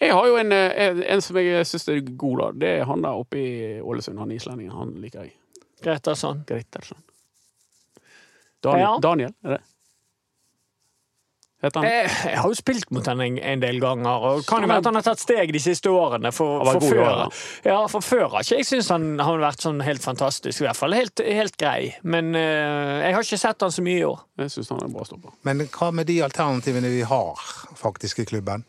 Jeg 0.00 0.14
har 0.14 0.26
jo 0.28 0.38
en, 0.40 0.52
en, 0.52 1.02
en 1.04 1.22
som 1.24 1.36
jeg 1.36 1.66
syns 1.68 1.88
er 1.92 2.00
god, 2.16 2.38
da. 2.40 2.46
Det 2.62 2.70
er 2.78 2.86
han 2.88 3.04
der 3.04 3.18
oppe 3.20 3.40
i 3.40 3.80
Ålesund. 3.80 4.18
Han 4.22 4.32
islendingen. 4.32 4.72
Han 4.72 4.94
liker 5.02 5.26
jeg. 5.26 5.34
Gretarsson. 5.84 6.44
Gretarsson. 6.48 7.02
Daniel, 8.64 8.86
ja. 8.86 8.92
Daniel, 9.02 9.34
er 9.44 9.58
det? 9.58 9.64
Jeg, 11.74 12.04
eh, 12.06 12.16
jeg, 12.30 12.38
har 12.40 12.52
jo 12.52 12.56
spilt 12.58 12.90
mot 12.94 13.06
henne 13.10 13.26
en, 13.26 13.38
en, 13.52 13.62
del 13.62 13.80
ganger, 13.82 14.26
og 14.28 14.46
kan 14.48 14.64
jo 14.64 14.70
være 14.70 14.84
at 14.84 14.88
han 14.90 14.98
har 14.98 15.06
tatt 15.06 15.22
steg 15.22 15.52
de 15.54 15.62
siste 15.62 15.90
årene. 15.92 16.32
For, 16.34 16.62
for 16.68 16.86
før, 16.86 17.22
ja, 17.66 17.78
for 17.90 18.04
før 18.04 18.26
har 18.36 18.46
ikke 18.46 18.60
jeg 18.60 18.68
syns 18.68 18.90
han 18.94 19.08
har 19.22 19.40
vært 19.42 19.64
sånn 19.66 19.82
helt 19.86 20.04
fantastisk. 20.04 20.62
I 20.62 20.68
hvert 20.68 20.78
fall 20.78 20.96
helt, 20.96 21.22
helt 21.22 21.58
grei. 21.60 21.92
Men 22.06 22.32
uh, 22.36 23.02
jeg 23.02 23.16
har 23.16 23.26
ikke 23.26 23.40
sett 23.40 23.66
han 23.66 23.74
så 23.74 23.84
mye 23.84 24.00
i 24.00 24.06
år. 24.06 24.22
Jeg 24.44 24.54
synes 24.56 24.72
han 24.74 24.82
er 24.82 24.90
en 24.90 24.96
bra 24.96 25.08
stopper. 25.08 25.34
Men 25.48 25.64
hva 25.66 25.90
med 25.94 26.10
de 26.10 26.20
alternativene 26.26 26.92
vi 26.92 27.02
har 27.06 27.48
faktisk 27.76 28.22
i 28.24 28.28
klubben? 28.28 28.66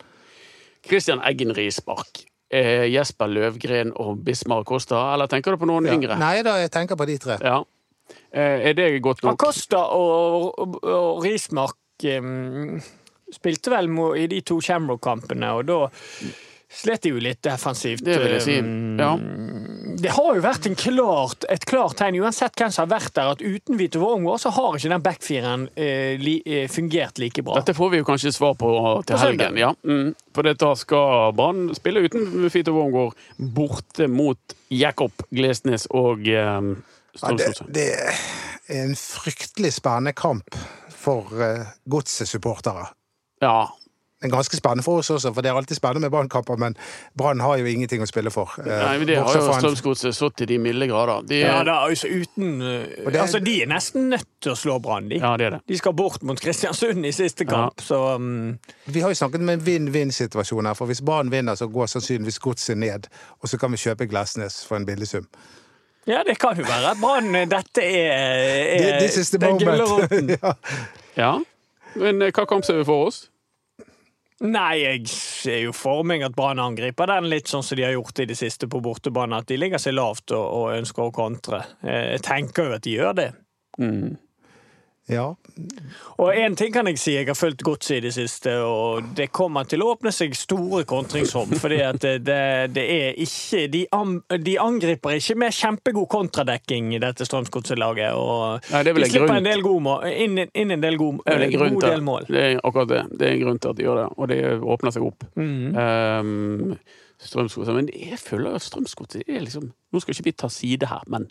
Christian 0.88 1.24
Eggen 1.26 1.54
Rismark. 1.58 2.26
Eh, 2.48 2.86
Jesper 2.88 3.28
Løvgren 3.28 3.92
og 4.00 4.22
Bismar 4.24 4.64
Costa, 4.64 5.02
eller 5.14 5.28
tenker 5.28 5.52
du 5.52 5.60
på 5.60 5.68
noen 5.68 5.90
ja. 5.90 5.98
yngre? 5.98 6.16
Nei 6.20 6.38
da, 6.48 6.56
jeg 6.62 6.72
tenker 6.72 6.96
på 7.00 7.08
de 7.10 7.18
tre. 7.20 7.36
Ja. 7.44 7.58
Eh, 8.32 8.70
er 8.70 8.78
det 8.78 8.88
godt 9.04 9.26
nok? 9.26 9.36
Acosta 9.36 9.82
og, 9.98 10.54
og, 10.56 10.78
og 10.88 11.26
Rismark 11.26 11.76
um, 12.06 12.78
spilte 13.34 13.74
vel 13.74 13.90
i 14.18 14.28
de 14.32 14.42
to 14.46 14.60
Shamrock-kampene, 14.64 15.54
og 15.58 15.66
da 15.68 15.80
slet 16.68 17.06
de 17.06 17.12
jo 17.14 17.20
litt 17.24 17.40
defensivt. 17.46 18.04
Det 18.04 18.18
vil 18.20 18.34
jeg 18.36 18.44
si, 18.44 18.56
ja. 19.00 19.12
Det 19.98 20.12
har 20.14 20.36
jo 20.36 20.42
vært 20.44 20.68
en 20.68 20.76
klart, 20.78 21.46
et 21.50 21.64
klart 21.68 21.98
tegn, 21.98 22.20
uansett 22.22 22.60
hvem 22.60 22.74
som 22.74 22.84
har 22.84 22.92
vært 22.92 23.14
der, 23.16 23.32
at 23.34 23.42
uten 23.42 23.80
Vito 23.80 24.02
Wormgård 24.04 24.44
så 24.44 24.52
har 24.54 24.76
ikke 24.78 24.92
den 24.92 25.06
backfireren 25.06 25.64
eh, 25.80 26.20
li, 26.22 26.36
eh, 26.46 26.68
fungert 26.72 27.22
like 27.24 27.42
bra. 27.46 27.58
Dette 27.62 27.76
får 27.78 27.94
vi 27.94 28.02
jo 28.02 28.08
kanskje 28.08 28.34
svar 28.36 28.58
på 28.60 28.72
til 29.08 29.22
helgen. 29.24 29.58
Ja. 29.58 29.72
Mm. 29.88 30.12
For 30.36 30.52
da 30.52 30.74
skal 30.78 31.32
Brann 31.38 31.72
spille 31.78 32.04
uten 32.06 32.50
Vito 32.52 32.76
Wormgård 32.76 33.16
borte 33.58 34.10
mot 34.12 34.58
Jakob 34.74 35.26
Glesnes 35.32 35.88
og 35.96 36.28
eh, 36.28 36.62
Ja, 37.18 37.32
det, 37.34 37.54
det 37.74 37.88
er 37.96 38.84
en 38.84 38.94
fryktelig 39.00 39.72
spennende 39.80 40.14
kamp 40.14 40.54
for 41.08 41.34
uh, 41.40 41.66
godsesupportere. 41.90 42.88
Ja. 43.44 43.58
Det 44.18 44.32
er 44.32 44.32
ganske 44.34 44.58
spennende 44.58 44.82
for 44.82 44.98
oss 44.98 45.12
også, 45.14 45.30
for 45.30 45.46
det 45.46 45.52
er 45.52 45.58
alltid 45.60 45.78
spennende 45.78 46.08
med 46.08 46.12
Brannkamper, 46.16 46.58
men 46.58 46.74
Brann 47.14 47.38
har 47.46 47.60
jo 47.62 47.68
ingenting 47.70 48.02
å 48.02 48.08
spille 48.10 48.32
for. 48.34 48.50
Uh, 48.58 48.66
Nei, 48.66 48.96
men 48.98 49.06
det 49.12 49.20
har 49.22 49.36
jo 49.38 49.44
Strømsgodset 49.60 50.18
så 50.18 50.32
til 50.34 50.50
de 50.50 50.58
milde 50.64 50.88
grader. 50.90 51.28
De, 51.30 51.38
er, 51.44 51.52
ja, 51.52 51.60
da, 51.68 51.76
altså 51.86 52.10
uten 52.10 52.56
uh, 52.58 52.72
det 52.90 53.12
er- 53.14 53.20
Altså, 53.28 53.44
de 53.46 53.54
er 53.62 53.70
nesten 53.70 54.10
nødt 54.10 54.26
til 54.42 54.56
å 54.56 54.58
slå 54.58 54.80
Brann, 54.82 55.12
de. 55.12 55.20
det 55.22 55.46
er 55.46 55.54
det. 55.60 55.62
De 55.70 55.78
skal 55.78 55.94
bort 56.00 56.26
mot 56.26 56.42
Kristiansund 56.42 57.06
i 57.06 57.14
siste 57.14 57.46
kamp, 57.46 57.78
så 57.86 58.02
um, 58.18 58.58
Vi 58.90 59.06
har 59.06 59.14
jo 59.14 59.20
snakket 59.22 59.46
med 59.46 59.60
en 59.60 59.66
vinn-vinn-situasjon 59.70 60.66
her, 60.72 60.80
for 60.82 60.90
hvis 60.90 61.04
Brann 61.06 61.30
vinner, 61.30 61.54
så 61.62 61.70
går 61.70 61.94
sannsynligvis 61.94 62.42
godset 62.42 62.82
ned, 62.82 63.06
og 63.38 63.54
så 63.54 63.62
kan 63.62 63.70
vi 63.78 63.84
kjøpe 63.86 64.10
Glesnes 64.10 64.64
for 64.66 64.82
en 64.82 64.90
billig 64.90 65.12
sum. 65.14 65.30
Ja, 66.08 66.22
det 66.24 66.38
kan 66.40 66.56
jo 66.56 66.64
være 66.68 66.94
Brann 67.02 67.34
eh, 67.36 67.48
Dette 67.52 67.84
er, 67.84 68.70
er 68.78 69.00
This 69.02 69.18
is 69.20 69.32
the 69.34 69.40
den 69.42 69.58
moment. 69.60 70.32
ja. 70.42 70.54
Ja. 71.18 71.32
Men 71.98 72.22
eh, 72.22 72.32
hva 72.32 72.46
kamp 72.48 72.66
ser 72.66 72.80
vi 72.80 72.86
for 72.88 73.10
oss? 73.10 73.26
Nei, 74.46 74.84
jeg 74.84 75.08
ser 75.10 75.64
jo 75.64 75.72
for 75.74 76.06
meg 76.06 76.22
at 76.22 76.36
Brann 76.38 76.62
angriper 76.62 77.10
den 77.10 77.26
litt 77.32 77.50
sånn 77.50 77.66
som 77.66 77.80
de 77.80 77.88
har 77.88 77.96
gjort 77.96 78.22
i 78.22 78.28
det 78.30 78.38
siste 78.38 78.70
på 78.70 78.82
bortebane. 78.86 79.40
At 79.42 79.50
de 79.50 79.58
ligger 79.58 79.82
seg 79.82 79.96
lavt 79.98 80.30
og, 80.38 80.46
og 80.46 80.76
ønsker 80.78 81.08
å 81.08 81.14
kontre. 81.16 81.64
Eh, 81.82 82.14
Jeg 82.14 82.24
tenker 82.28 82.70
jo 82.70 82.78
at 82.78 82.86
de 82.86 82.94
gjør 83.00 83.18
det. 83.18 83.28
Mm. 83.82 84.14
Ja. 85.08 85.26
Og 86.22 86.36
én 86.36 86.56
ting 86.60 86.74
kan 86.74 86.88
jeg 86.90 87.00
si, 87.00 87.14
jeg 87.16 87.28
har 87.30 87.38
fulgt 87.38 87.64
godset 87.66 87.98
i 87.98 88.04
det 88.08 88.12
siste, 88.16 88.52
og 88.62 89.14
det 89.18 89.30
kommer 89.36 89.68
til 89.70 89.84
å 89.84 89.94
åpne 89.94 90.12
seg 90.14 90.36
store 90.38 90.84
kontringsrom. 90.90 91.56
fordi 91.64 91.80
at 91.86 92.00
det, 92.04 92.14
det, 92.28 92.42
det 92.76 92.84
er 92.94 93.22
ikke 93.24 93.64
de, 93.74 93.86
am, 93.96 94.18
de 94.44 94.58
angriper 94.62 95.18
ikke 95.18 95.38
med 95.40 95.56
kjempegod 95.56 96.10
kontradekking 96.12 96.94
i 96.98 97.02
dette 97.04 97.26
Strømsgodset-laget. 97.30 98.14
Og 98.20 98.70
Nei, 98.74 98.84
de 98.84 98.96
slipper 99.08 99.26
grunn- 99.26 99.38
en 99.40 99.50
del 99.50 99.66
god 99.66 99.82
mål, 99.88 100.08
inn, 100.12 100.44
inn 100.52 100.76
en 100.78 100.86
del 100.86 101.00
god, 101.00 101.24
Det 101.26 101.40
er 101.50 101.58
god 101.58 101.82
til 101.82 101.90
del 101.90 102.08
mål. 102.12 102.30
Det 102.30 102.44
er 102.44 102.62
akkurat 102.62 102.94
det. 102.94 103.04
Det 103.18 103.28
er 103.28 103.36
en 103.38 103.44
grunn 103.46 103.60
til 103.64 103.74
at 103.74 103.80
de 103.80 103.88
gjør 103.88 104.02
det, 104.04 104.08
og 104.18 104.32
det 104.34 104.40
åpner 104.76 104.98
seg 104.98 105.08
opp. 105.08 105.28
Mm. 105.40 105.76
Um, 105.78 106.78
Strømsgodset. 107.18 107.74
Men 107.74 107.90
jeg 107.96 108.20
føler 108.22 108.60
at 108.60 108.62
Strømsgodset 108.62 109.24
er 109.26 109.42
liksom 109.42 109.72
Nå 109.72 110.02
skal 110.04 110.14
ikke 110.14 110.28
vi 110.28 110.36
ta 110.38 110.50
side 110.52 110.90
her, 110.92 111.04
men 111.10 111.30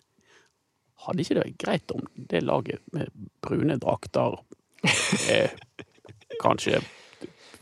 hadde 1.07 1.25
ikke 1.25 1.39
det 1.39 1.45
vært 1.45 1.63
greit 1.63 1.97
om 1.97 2.05
det 2.31 2.45
laget 2.45 2.83
med 2.97 3.11
brune 3.45 3.79
drakter 3.83 4.39
eh, 5.33 5.51
kanskje 6.43 6.83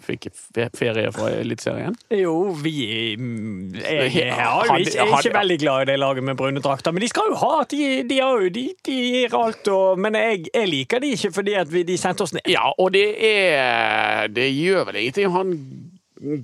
fikk 0.05 0.29
ferie 0.77 1.11
fra 1.15 1.31
Eliteserien? 1.39 1.97
Jo, 2.13 2.35
vi 2.61 2.75
mm, 3.19 3.75
Jeg, 3.79 4.11
jeg, 4.15 4.29
er 4.29 4.75
ikke, 4.77 5.07
ikke 5.09 5.35
veldig 5.39 5.59
glad 5.63 5.85
i 5.85 5.91
det 5.93 5.99
laget 6.01 6.27
med 6.29 6.37
brune 6.39 6.63
drakter. 6.65 6.95
Men 6.95 7.05
de 7.05 7.11
skal 7.13 7.33
jo 7.33 7.41
ha 7.41 7.65
de, 7.71 7.81
de, 8.09 8.21
har 8.21 8.45
jo, 8.45 8.53
de, 8.53 8.67
de 8.87 8.99
gir 9.01 9.37
alt. 9.39 9.73
Og, 9.73 10.01
men 10.01 10.19
jeg, 10.21 10.69
liker 10.69 11.03
de 11.05 11.15
ikke 11.17 11.33
fordi 11.39 11.57
at 11.61 11.73
vi, 11.73 11.85
de 11.89 11.99
sendte 12.01 12.27
oss 12.27 12.35
ned. 12.37 12.45
Ja, 12.53 12.69
og 12.79 12.93
det 12.95 13.09
er 13.25 14.29
Det 14.33 14.49
gjør 14.53 14.91
vel 14.91 15.03
ingenting 15.05 15.33
han 15.35 15.57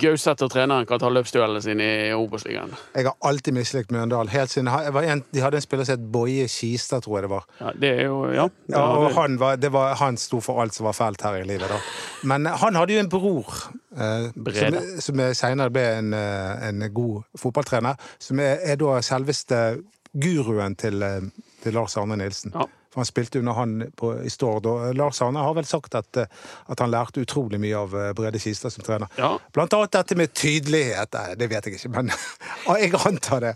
Gauseth 0.01 0.43
og 0.45 0.51
treneren 0.53 0.85
kan 0.87 1.01
ta 1.01 1.09
løpsduellene 1.09 1.63
sine 1.65 1.85
i 2.09 2.13
Obos-ligaen. 2.13 2.73
Jeg 2.95 3.07
har 3.07 3.15
alltid 3.25 3.55
mislikt 3.57 3.91
Mjøndalen. 3.95 4.29
Helt 4.29 4.51
siden 4.53 4.69
en, 4.69 5.23
De 5.33 5.41
hadde 5.41 5.57
en 5.57 5.65
spiller 5.65 5.85
som 5.89 5.97
het 5.99 6.13
Boje 6.13 6.49
Skistad, 6.49 7.01
tror 7.07 7.17
jeg 7.19 7.23
det 7.29 7.31
var. 7.31 7.45
Ja, 7.61 7.73
det 7.81 7.91
er 7.99 8.03
jo 8.05 8.19
Ja. 8.33 8.49
Ja, 8.69 8.83
og 8.83 9.09
det- 9.09 9.15
han, 9.17 9.39
var, 9.41 9.57
det 9.57 9.73
var, 9.73 9.95
han 9.95 10.17
sto 10.17 10.41
for 10.41 10.61
alt 10.63 10.75
som 10.75 10.85
var 10.87 10.93
fælt 10.93 11.23
her 11.23 11.35
i 11.41 11.45
livet, 11.49 11.69
da. 11.69 11.79
Men 12.25 12.47
eh, 12.47 12.53
han 12.61 12.75
hadde 12.75 12.93
jo 12.93 13.01
en 13.01 13.09
bror 13.09 13.55
eh, 13.97 14.29
som, 14.53 14.81
som 15.01 15.23
senere 15.35 15.71
ble 15.71 15.87
en, 15.99 16.13
eh, 16.15 16.69
en 16.69 16.85
god 16.95 17.23
fotballtrener. 17.39 17.97
Som 18.19 18.41
er, 18.41 18.59
er 18.63 18.77
da 18.77 19.01
selveste 19.01 19.81
guruen 20.15 20.77
til, 20.77 21.03
eh, 21.03 21.21
til 21.63 21.73
Lars 21.75 21.97
Arne 21.97 22.17
Nilsen. 22.17 22.53
Ja. 22.55 22.67
For 22.91 23.01
han 23.01 23.07
spilte 23.07 23.39
under 23.39 23.55
han 23.55 23.75
på, 23.97 24.13
i 24.27 24.31
Stord. 24.31 24.67
Og 24.67 24.95
Lars 24.99 25.21
Arne 25.23 25.43
har 25.47 25.55
vel 25.55 25.67
sagt 25.69 25.95
at, 25.95 26.17
eh, 26.19 26.49
at 26.67 26.83
han 26.83 26.91
lærte 26.91 27.23
utrolig 27.23 27.61
mye 27.63 27.77
av 27.79 27.95
eh, 27.95 28.11
Brede 28.19 28.41
Kistad 28.43 28.75
som 28.75 28.87
trener. 28.87 29.11
Ja. 29.21 29.37
Blant 29.55 29.77
annet 29.79 29.95
dette 29.95 30.19
med 30.19 30.35
tydelighet. 30.35 31.15
Nei, 31.15 31.37
Det 31.39 31.51
vet 31.53 31.69
jeg 31.69 31.79
ikke, 31.79 31.93
men 31.95 32.11
jeg 32.83 32.95
antar 32.99 33.47
det. 33.47 33.55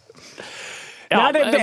Nei, 1.15 1.27
det, 1.35 1.43
det, 1.53 1.63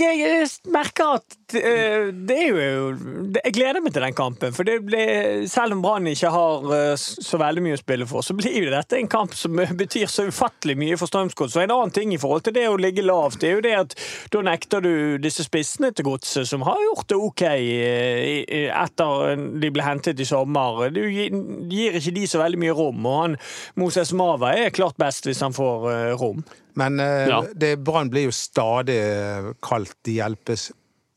jeg, 0.00 0.18
jeg 0.20 0.48
merker 0.72 1.18
at 1.20 1.36
eh, 1.36 1.41
det 1.52 2.36
er 2.36 2.48
jo 2.48 2.96
Jeg 3.36 3.54
gleder 3.56 3.82
meg 3.84 3.92
til 3.94 4.04
den 4.04 4.16
kampen. 4.16 4.54
For 4.56 4.66
det 4.68 4.78
ble, 4.86 5.02
selv 5.50 5.76
om 5.76 5.82
Brann 5.84 6.08
ikke 6.10 6.30
har 6.32 6.66
eh, 6.76 6.94
så 6.98 7.40
veldig 7.40 7.64
mye 7.64 7.76
å 7.76 7.80
spille 7.80 8.08
for, 8.08 8.24
så 8.26 8.36
blir 8.38 8.56
jo 8.56 8.72
dette 8.72 8.98
en 8.98 9.10
kamp 9.10 9.36
som 9.38 9.58
betyr 9.82 10.10
så 10.10 10.26
ufattelig 10.28 10.76
mye 10.80 10.98
for 11.00 11.10
Strømsgodt. 11.10 11.54
Så 11.54 11.62
en 11.64 11.74
annen 11.74 11.94
ting 11.94 12.14
i 12.14 12.20
forhold 12.22 12.46
til 12.46 12.56
det 12.56 12.66
å 12.70 12.78
ligge 12.80 13.04
lavt, 13.06 13.40
det 13.42 13.50
er 13.50 13.56
jo 13.58 13.64
det 13.66 13.74
at 13.78 13.96
da 14.34 14.44
nekter 14.46 14.84
du 14.84 14.92
disse 15.22 15.46
spissene 15.46 15.92
til 15.92 16.08
godset, 16.10 16.48
som 16.48 16.64
har 16.66 16.80
gjort 16.88 17.08
det 17.12 17.20
OK 17.20 17.44
eh, 17.48 18.68
etter 18.72 19.36
de 19.62 19.72
ble 19.72 19.86
hentet 19.86 20.20
i 20.20 20.28
sommer. 20.28 20.88
Du 20.94 21.02
gir 21.08 21.98
ikke 22.00 22.16
de 22.16 22.26
så 22.28 22.42
veldig 22.42 22.62
mye 22.62 22.76
rom, 22.76 23.06
og 23.06 23.20
han 23.22 23.38
Moses 23.80 24.12
Mava 24.16 24.54
er 24.58 24.74
klart 24.74 24.98
best 25.00 25.28
hvis 25.28 25.42
han 25.44 25.54
får 25.56 25.88
eh, 25.92 26.10
rom. 26.20 26.42
Men 26.78 27.00
eh, 27.00 27.28
Ja. 27.28 27.42
Brann 27.76 28.10
blir 28.12 28.30
jo 28.30 28.36
stadig 28.36 28.96
eh, 28.96 29.52
kalt 29.64 29.96
de 30.06 30.18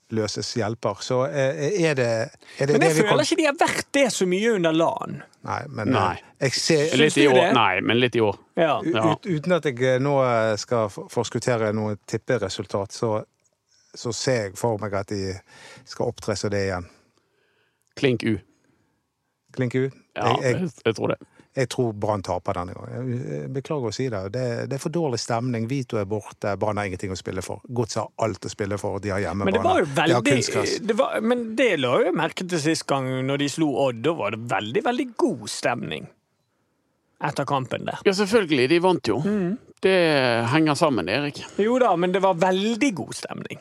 hjelpeløses 0.10 0.54
hjelper. 0.56 1.02
Så 1.02 1.26
eh, 1.28 1.82
er 1.84 1.96
det 1.96 2.06
er 2.60 2.66
det, 2.68 2.72
Men 2.74 2.80
det 2.82 2.88
jeg 2.90 2.96
vi 2.96 3.02
kan- 3.02 3.10
føler 3.12 3.24
ikke 3.24 3.38
de 3.38 3.46
har 3.46 3.54
vært 3.60 3.86
det 3.92 4.12
så 4.14 4.26
mye 4.28 4.52
under 4.56 4.72
LAN. 4.74 5.24
Nei, 5.44 5.62
men 5.70 5.90
Nei. 5.92 6.12
eh, 6.40 6.48
jeg 6.48 6.52
ser 6.54 6.98
Litt 6.98 7.18
i 7.18 7.28
år. 7.28 7.34
det? 7.34 7.54
Nei, 7.54 7.82
men 7.82 8.00
litt 8.00 8.16
i 8.16 8.20
år. 8.22 8.38
Ja. 8.58 8.82
Ja. 8.84 9.12
Ut, 9.14 9.26
uten 9.26 9.52
at 9.52 9.64
jeg 9.66 9.82
eh, 9.82 10.00
nå 10.00 10.58
skal 10.58 10.90
for- 10.90 11.08
forskuttere 11.10 11.74
noe 11.74 11.98
tipperesultat, 12.08 12.92
så, 12.92 13.24
så 13.96 14.12
ser 14.14 14.44
jeg 14.50 14.58
for 14.58 14.78
meg 14.78 14.94
at 14.94 15.08
de 15.08 15.34
skal 15.86 16.08
opptre 16.08 16.36
som 16.38 16.50
det 16.50 16.68
igjen. 16.68 16.86
Klink 17.96 18.24
U. 18.24 18.38
Klink 19.54 19.76
U? 19.76 19.90
Ja, 20.16 20.36
jeg, 20.42 20.56
jeg, 20.62 20.70
jeg 20.86 20.96
tror 20.96 21.08
det. 21.14 21.18
Jeg 21.56 21.70
tror 21.72 21.94
Brann 21.96 22.22
taper 22.26 22.58
denne 22.58 22.74
gangen. 22.76 23.12
Jeg- 23.16 23.52
beklager 23.56 23.88
å 23.88 23.94
si 23.96 24.10
det. 24.10 24.32
det. 24.34 24.70
Det 24.70 24.76
er 24.76 24.82
for 24.84 24.90
dårlig 24.92 25.20
stemning. 25.20 25.68
Vito 25.70 25.98
er 25.98 26.06
borte. 26.06 26.58
Brann 26.60 26.78
har 26.78 26.86
ingenting 26.90 27.12
å 27.12 27.18
spille 27.18 27.42
for. 27.42 27.62
Godset 27.72 28.02
har 28.02 28.10
alt 28.28 28.42
å 28.42 28.50
spille 28.52 28.78
for. 28.78 29.00
De 29.00 29.10
har 29.10 29.34
Men 29.36 29.54
det 29.54 29.64
var 29.64 29.80
jo 29.80 29.86
veldig, 29.86 30.24
De 30.24 30.88
det 30.88 30.98
var, 30.98 31.22
Men 31.22 31.56
det 31.56 31.80
la 31.80 32.00
jeg 32.04 32.14
merke 32.14 32.48
til 32.48 32.60
sist 32.60 32.86
gang 32.88 33.06
når 33.26 33.38
de 33.38 33.48
slo 33.48 33.72
Odd. 33.88 34.02
Da 34.04 34.14
var 34.14 34.32
det 34.32 34.40
veldig, 34.40 34.84
veldig 34.84 35.08
god 35.18 35.48
stemning 35.50 36.08
etter 37.24 37.46
kampen 37.46 37.86
der. 37.86 38.00
Ja, 38.06 38.12
selvfølgelig. 38.12 38.68
De 38.70 38.80
vant 38.80 39.08
jo. 39.08 39.22
Det 39.82 39.96
henger 40.52 40.76
sammen, 40.76 41.08
Erik. 41.10 41.40
Jo 41.58 41.80
da, 41.80 41.96
men 41.96 42.12
det 42.12 42.22
var 42.22 42.36
veldig 42.36 42.94
god 42.96 43.14
stemning. 43.16 43.60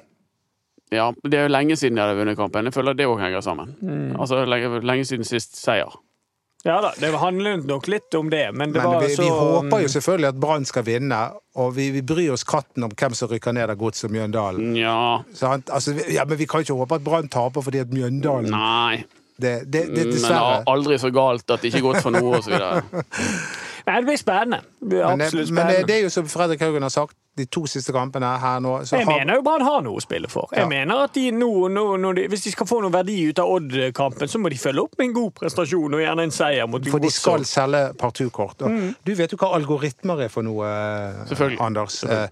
Ja, 0.91 1.13
Det 1.23 1.35
er 1.35 1.49
jo 1.49 1.53
lenge 1.53 1.77
siden 1.77 1.95
de 1.97 2.03
hadde 2.03 2.19
vunnet 2.19 2.37
kampen. 2.37 2.65
Jeg 2.65 2.75
føler 2.75 2.95
det 2.97 3.07
òg 3.07 3.21
henger 3.21 3.41
sammen. 3.43 3.77
Altså 4.19 4.45
lenge, 4.47 4.83
lenge 4.83 5.05
siden 5.09 5.25
sist 5.25 5.57
seier. 5.57 5.95
Ja 6.65 6.79
da, 6.81 6.95
det 6.97 7.11
handlet 7.21 7.67
nok 7.69 7.89
litt 7.93 8.15
om 8.17 8.31
det, 8.33 8.47
men 8.57 8.73
det 8.73 8.81
Men 8.81 8.89
var 8.89 9.03
vi, 9.03 9.11
så 9.13 9.23
vi 9.23 9.29
håper 9.29 9.83
jo 9.83 9.89
selvfølgelig 9.93 10.29
at 10.31 10.39
Brann 10.41 10.65
skal 10.65 10.87
vinne, 10.87 11.19
og 11.61 11.75
vi, 11.77 11.91
vi 11.93 12.01
bryr 12.01 12.33
oss 12.33 12.45
katten 12.49 12.87
om 12.87 12.95
hvem 12.97 13.17
som 13.19 13.29
rykker 13.29 13.53
ned 13.53 13.69
av 13.69 13.77
godset 13.77 14.09
Mjøndalen. 14.15 14.71
Ja. 14.81 15.21
Altså, 15.45 15.93
ja, 16.09 16.25
men 16.25 16.41
vi 16.41 16.49
kan 16.49 16.65
ikke 16.65 16.79
håpe 16.79 16.97
at 16.97 17.05
Brann 17.05 17.29
taper 17.29 17.67
fordi 17.67 17.83
at 17.85 17.93
Mjøndalen 17.93 18.57
Nei. 18.57 19.05
det, 19.37 19.67
det, 19.69 19.85
det, 19.93 20.07
Men 20.09 20.25
det 20.25 20.33
er 20.39 20.65
aldri 20.73 20.99
så 21.03 21.13
galt 21.13 21.45
at 21.53 21.61
det 21.61 21.69
ikke 21.69 21.83
er 21.83 21.87
godt 21.91 22.03
for 22.07 22.17
noe, 22.17 22.41
osv. 22.41 22.57
Nei, 23.87 23.99
det 24.01 24.07
blir 24.09 24.17
spennende. 24.17 24.63
Det 24.81 24.89
blir 24.89 25.05
Men, 25.05 25.19
det, 25.19 25.27
absolutt 25.27 25.51
men 25.53 25.67
det, 25.87 25.91
er 25.99 26.03
jo 26.07 26.11
som 26.11 26.27
Fredrik 26.31 26.61
Haugen 26.65 26.83
har 26.83 26.91
sagt, 26.95 27.17
de 27.37 27.45
to 27.51 27.65
siste 27.67 27.91
kampene 27.93 28.29
her 28.39 28.61
nå 28.63 28.77
så 28.87 28.97
Jeg 28.97 29.07
har- 29.09 29.19
mener 29.19 29.35
jo 29.35 29.43
Brann 29.43 29.61
har 29.67 29.81
noe 29.83 29.99
å 29.99 30.03
spille 30.03 30.29
for. 30.31 30.47
Jeg 30.53 30.61
Ja. 30.63 30.69
mener 30.69 31.03
at 31.05 31.13
de 31.15 31.31
nå, 31.33 31.69
nå 31.69 31.99
nå 31.99 32.15
de, 32.15 32.29
Hvis 32.29 32.45
de 32.45 32.51
skal 32.53 32.67
få 32.67 32.81
noe 32.81 32.93
verdi 32.93 33.29
ut 33.29 33.39
av 33.43 33.49
Odd-kampen, 33.51 34.29
så 34.29 34.39
må 34.39 34.49
de 34.49 34.57
følge 34.57 34.85
opp 34.85 34.95
med 34.99 35.09
en 35.09 35.13
god 35.15 35.35
prestasjon 35.35 35.95
og 35.95 36.01
gjerne 36.01 36.23
en 36.23 36.31
seier 36.31 36.69
mot 36.69 36.87
For 36.87 37.01
de 37.01 37.11
skal 37.11 37.41
selge 37.45 37.95
parturkort. 37.99 38.59
Mm. 38.59 38.95
Du 39.05 39.15
vet 39.15 39.31
jo 39.33 39.37
hva 39.37 39.53
algoritmer 39.59 40.23
er 40.25 40.29
for 40.29 40.43
noe, 40.43 40.63
eh, 40.65 41.25
Selvfølgelig. 41.35 41.61
Anders. 41.61 42.01
Selvfølgelig. 42.01 42.31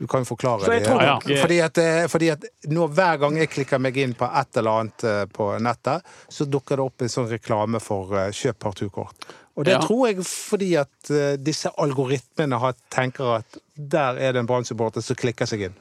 Du 0.00 0.06
kan 0.06 0.24
jo 0.24 0.34
forklare 0.34 0.64
det. 0.66 0.86
tror 0.86 1.02
Ja, 1.02 1.18
Fordi 1.42 1.60
at, 1.62 1.78
eh, 1.78 2.06
fordi 2.08 2.30
at 2.32 2.44
nå 2.68 2.88
Hver 2.90 3.18
gang 3.20 3.36
jeg 3.36 3.50
klikker 3.50 3.78
meg 3.78 3.96
inn 3.98 4.14
på 4.14 4.24
et 4.34 4.56
eller 4.56 4.70
annet 4.80 5.04
eh, 5.04 5.24
på 5.26 5.60
nettet, 5.60 6.02
så 6.28 6.44
dukker 6.48 6.76
det 6.76 6.80
opp 6.80 7.02
en 7.02 7.08
sånn 7.08 7.28
reklame 7.30 7.80
for 7.80 8.12
eh, 8.16 8.30
kjøp 8.30 8.58
partukort. 8.58 9.14
Og 9.56 9.64
det 9.66 9.72
Ja. 9.74 9.80
tror 9.82 10.06
jeg 10.08 10.24
fordi 10.26 10.74
at 10.80 11.10
eh, 11.10 11.36
disse 11.36 11.68
algoritmene 11.78 12.58
har, 12.62 12.74
tenker 12.90 13.36
at 13.40 13.58
der 13.76 14.16
er 14.20 14.32
det 14.32 14.40
en 14.40 14.46
Brann-supporter 14.46 15.02
som 15.02 15.16
klikker 15.16 15.46
seg 15.46 15.60
inn. 15.68 15.74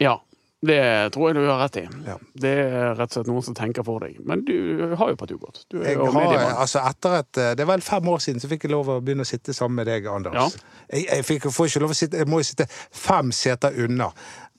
Ja. 0.00 0.18
Det 0.64 0.78
tror 1.10 1.28
jeg 1.32 1.34
du 1.42 1.48
har 1.50 1.58
rett 1.58 1.76
i. 1.80 1.88
Ja. 2.06 2.14
Det 2.38 2.50
er 2.62 2.92
rett 2.94 3.10
og 3.10 3.16
slett 3.16 3.26
noen 3.26 3.42
som 3.42 3.54
tenker 3.58 3.82
for 3.82 3.98
deg. 4.04 4.20
Men 4.24 4.44
du 4.46 4.94
har 4.94 5.08
jo 5.10 5.16
partukort. 5.18 5.64
Du 5.70 5.80
Jeg 5.82 5.96
har, 5.98 6.52
altså 6.54 6.78
etter 6.86 7.16
et, 7.18 7.32
det 7.58 7.64
er 7.64 7.66
vel 7.66 7.80
fem 7.82 8.06
år 8.12 8.18
siden 8.22 8.38
så 8.40 8.46
fikk 8.46 8.68
jeg 8.68 8.70
lov 8.70 8.86
å 8.94 9.00
begynne 9.02 9.26
å 9.26 9.26
sitte 9.26 9.50
sammen 9.54 9.80
med 9.80 9.86
deg, 9.90 10.06
Anders. 10.06 10.34
Ja. 10.38 10.46
Jeg, 10.92 11.06
jeg, 11.08 11.24
fikk, 11.26 11.48
får 11.50 11.66
ikke 11.66 11.80
lov 11.82 11.90
å 11.90 11.98
sitte, 11.98 12.16
jeg 12.22 12.30
må 12.30 12.38
jo 12.38 12.46
sitte 12.46 12.68
fem 12.94 13.32
seter 13.34 13.74
unna. 13.74 14.12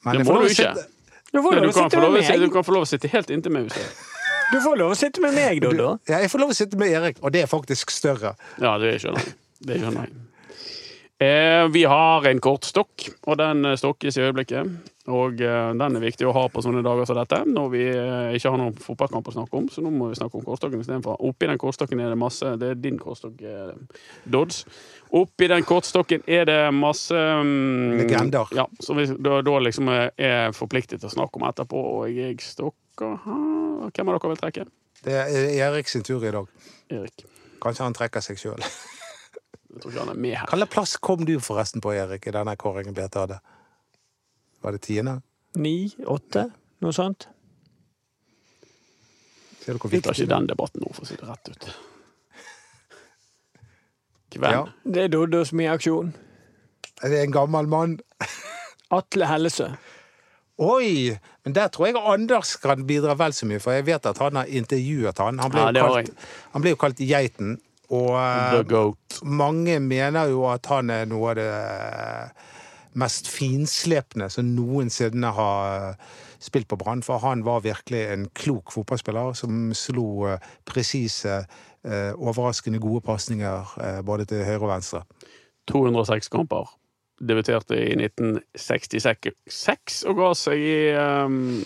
Men 0.04 0.12
Det 0.12 0.20
jeg 0.20 0.28
må 0.28 0.34
får 0.34 0.36
lov 0.36 0.44
du 0.44 0.50
ikke. 0.52 0.74
sitte- 0.76 0.90
Du 1.34 1.40
får 1.42 1.52
Nei, 1.52 1.60
lov 1.60 1.64
Du 1.64 1.72
kan, 1.74 1.90
sitte 1.90 2.40
du 2.44 2.50
kan 2.52 2.64
få 2.68 2.72
lov 2.76 2.84
å 2.84 2.88
sitte 2.92 3.08
helt 3.10 3.30
inntil 3.30 3.52
meg. 3.52 3.72
Du- 4.54 4.60
Du 4.60 4.64
får 4.70 4.78
lov 4.78 4.92
å 4.94 4.96
sitte 5.00 5.22
med 5.22 5.34
meg, 5.36 5.62
Doddo. 5.66 6.00
Ja, 6.08 6.20
jeg 6.24 6.30
får 6.32 6.40
lov 6.46 6.54
å 6.54 6.60
sitte 6.62 6.78
med 6.78 6.94
Erik, 6.94 7.18
og 7.22 7.32
det 7.34 7.44
er 7.44 7.48
faktisk 7.52 7.90
større. 7.92 8.36
Ja, 8.62 8.78
det 8.78 9.00
skjønner 9.02 9.26
jeg. 9.26 9.34
Det 9.66 9.82
skjønner 9.82 10.06
jeg. 10.08 10.14
Eh, 11.24 11.68
vi 11.72 11.84
har 11.88 12.26
en 12.28 12.40
kortstokk, 12.44 13.06
og 13.32 13.38
den 13.40 13.64
eh, 13.70 13.78
stokkes 13.80 14.18
i 14.18 14.24
øyeblikket. 14.26 14.72
Og 15.14 15.40
eh, 15.44 15.70
den 15.80 15.96
er 15.96 16.02
viktig 16.04 16.26
å 16.28 16.34
ha 16.36 16.48
på 16.52 16.64
sånne 16.64 16.82
dager 16.84 17.06
som 17.08 17.16
dette, 17.16 17.38
når 17.48 17.70
vi 17.72 17.84
eh, 17.92 18.34
ikke 18.36 18.52
har 18.52 18.58
noen 18.60 18.76
fotballkamp 18.82 19.30
å 19.30 19.34
snakke 19.36 19.56
om. 19.62 19.70
Så 19.72 19.84
nå 19.86 19.92
må 19.94 20.10
vi 20.10 20.18
snakke 20.20 20.36
om 20.40 20.44
kortstokken 20.44 20.82
istedenfor. 20.84 21.22
Oppi 21.24 21.48
den 21.48 21.62
kortstokken 21.62 22.02
er 22.04 22.12
det 22.12 22.18
masse 22.20 22.58
Det 22.60 22.70
er 22.74 22.82
din 22.82 22.98
kortstokk, 23.00 23.40
eh, 23.46 23.72
Dodds. 24.36 24.66
Oppi 25.16 25.48
den 25.54 25.64
kortstokken 25.70 26.26
er 26.28 26.46
det 26.50 26.60
masse 26.76 27.14
mm, 27.16 27.98
Legender. 28.02 28.52
Ja, 28.58 28.66
som 28.84 28.98
vi 29.00 29.06
da, 29.16 29.40
da 29.46 29.60
liksom 29.64 29.88
er- 29.94 30.12
er 30.18 30.52
forpliktet 30.52 31.00
til 31.00 31.08
å 31.08 31.14
snakke 31.14 31.40
om 31.40 31.48
etterpå. 31.48 31.86
Og 32.02 32.10
jeg 32.12 32.42
stokker 32.44 33.20
her 33.24 33.63
Hvem 33.92 34.10
av 34.10 34.18
dere 34.18 34.32
vil 34.32 34.42
trekke? 34.42 34.66
Det 35.04 35.16
er 35.20 35.50
Erik 35.68 35.90
sin 35.92 36.04
tur 36.06 36.24
i 36.24 36.32
dag. 36.32 36.48
Erik. 36.94 37.26
Kanskje 37.64 37.88
han 37.88 37.96
trekker 37.98 38.24
seg 38.24 38.40
sjøl. 38.40 38.64
Hvilken 39.74 40.68
plass 40.70 40.98
kom 41.02 41.26
du 41.26 41.40
forresten 41.42 41.82
på, 41.82 41.94
Erik, 41.98 42.28
i 42.30 42.34
denne 42.36 42.54
kåringen 42.60 42.94
Bjarte 42.96 43.24
hadde? 43.24 43.40
Var 44.64 44.76
det 44.76 44.84
tiende? 44.86 45.18
Ni? 45.60 45.92
Åtte? 46.08 46.48
Noe 46.84 46.94
sånt? 46.96 47.28
Ser 49.64 49.78
du 49.78 49.82
hvor 49.82 49.92
Vi 49.92 50.02
tar 50.04 50.16
ikke 50.16 50.30
den 50.30 50.48
debatten 50.50 50.84
nå, 50.84 50.92
for 50.94 51.06
å 51.06 51.10
si 51.10 51.18
det 51.20 51.30
rett 51.30 51.52
ut. 51.54 51.68
Hvem? 51.70 51.80
Ja. 54.44 54.64
Det 54.82 55.04
er 55.04 55.12
Doddo 55.14 55.44
som 55.46 55.60
er 55.62 55.68
i 55.68 55.74
aksjon. 55.76 56.08
Er 57.06 57.12
det 57.14 57.20
en 57.22 57.34
gammel 57.36 57.68
mann? 57.70 58.00
Atle 58.98 59.28
Hellesø. 59.30 59.68
Oi! 60.62 61.18
Men 61.46 61.56
der 61.56 61.68
tror 61.74 61.90
jeg 61.90 61.98
Anders 61.98 62.56
kan 62.62 62.86
bidra 62.88 63.16
vel 63.18 63.34
så 63.34 63.48
mye, 63.50 63.62
for 63.64 63.74
jeg 63.74 63.88
vet 63.88 64.06
at 64.06 64.20
han 64.22 64.38
har 64.38 64.50
intervjuet 64.50 65.22
han. 65.24 65.40
Han 65.42 65.54
ble, 65.54 65.64
Ja, 65.66 65.72
jo, 65.74 65.94
kalt, 65.96 66.28
han 66.54 66.66
ble 66.66 66.74
jo 66.76 66.82
kalt 66.84 67.02
Geiten, 67.02 67.56
og 67.90 68.14
The 68.14 68.60
eh, 68.62 68.68
Goat. 68.70 69.22
mange 69.24 69.80
mener 69.82 70.30
jo 70.32 70.46
at 70.50 70.70
han 70.70 70.94
er 70.94 71.10
noe 71.10 71.34
av 71.34 71.40
det 71.42 71.50
mest 72.94 73.28
finslepne 73.30 74.30
som 74.30 74.54
noensinne 74.54 75.34
har 75.34 75.90
eh, 75.90 76.12
spilt 76.44 76.70
på 76.70 76.78
Brann. 76.78 77.02
For 77.06 77.22
han 77.24 77.44
var 77.48 77.66
virkelig 77.66 78.04
en 78.14 78.28
klok 78.38 78.74
fotballspiller 78.76 79.34
som 79.38 79.72
slo 79.78 80.28
eh, 80.30 80.50
presise, 80.70 81.42
eh, 81.84 82.12
overraskende 82.14 82.82
gode 82.84 83.02
pasninger 83.06 83.76
eh, 83.82 84.02
både 84.06 84.30
til 84.30 84.46
høyre 84.46 84.62
og 84.62 84.72
venstre. 84.76 85.04
206 85.72 86.30
kamper. 86.30 86.70
Debuterte 87.24 87.78
i 87.80 87.96
1966 87.96 90.04
og 90.10 90.20
ga 90.20 90.34
seg 90.38 90.58
i 90.60 90.76
um, 90.98 91.64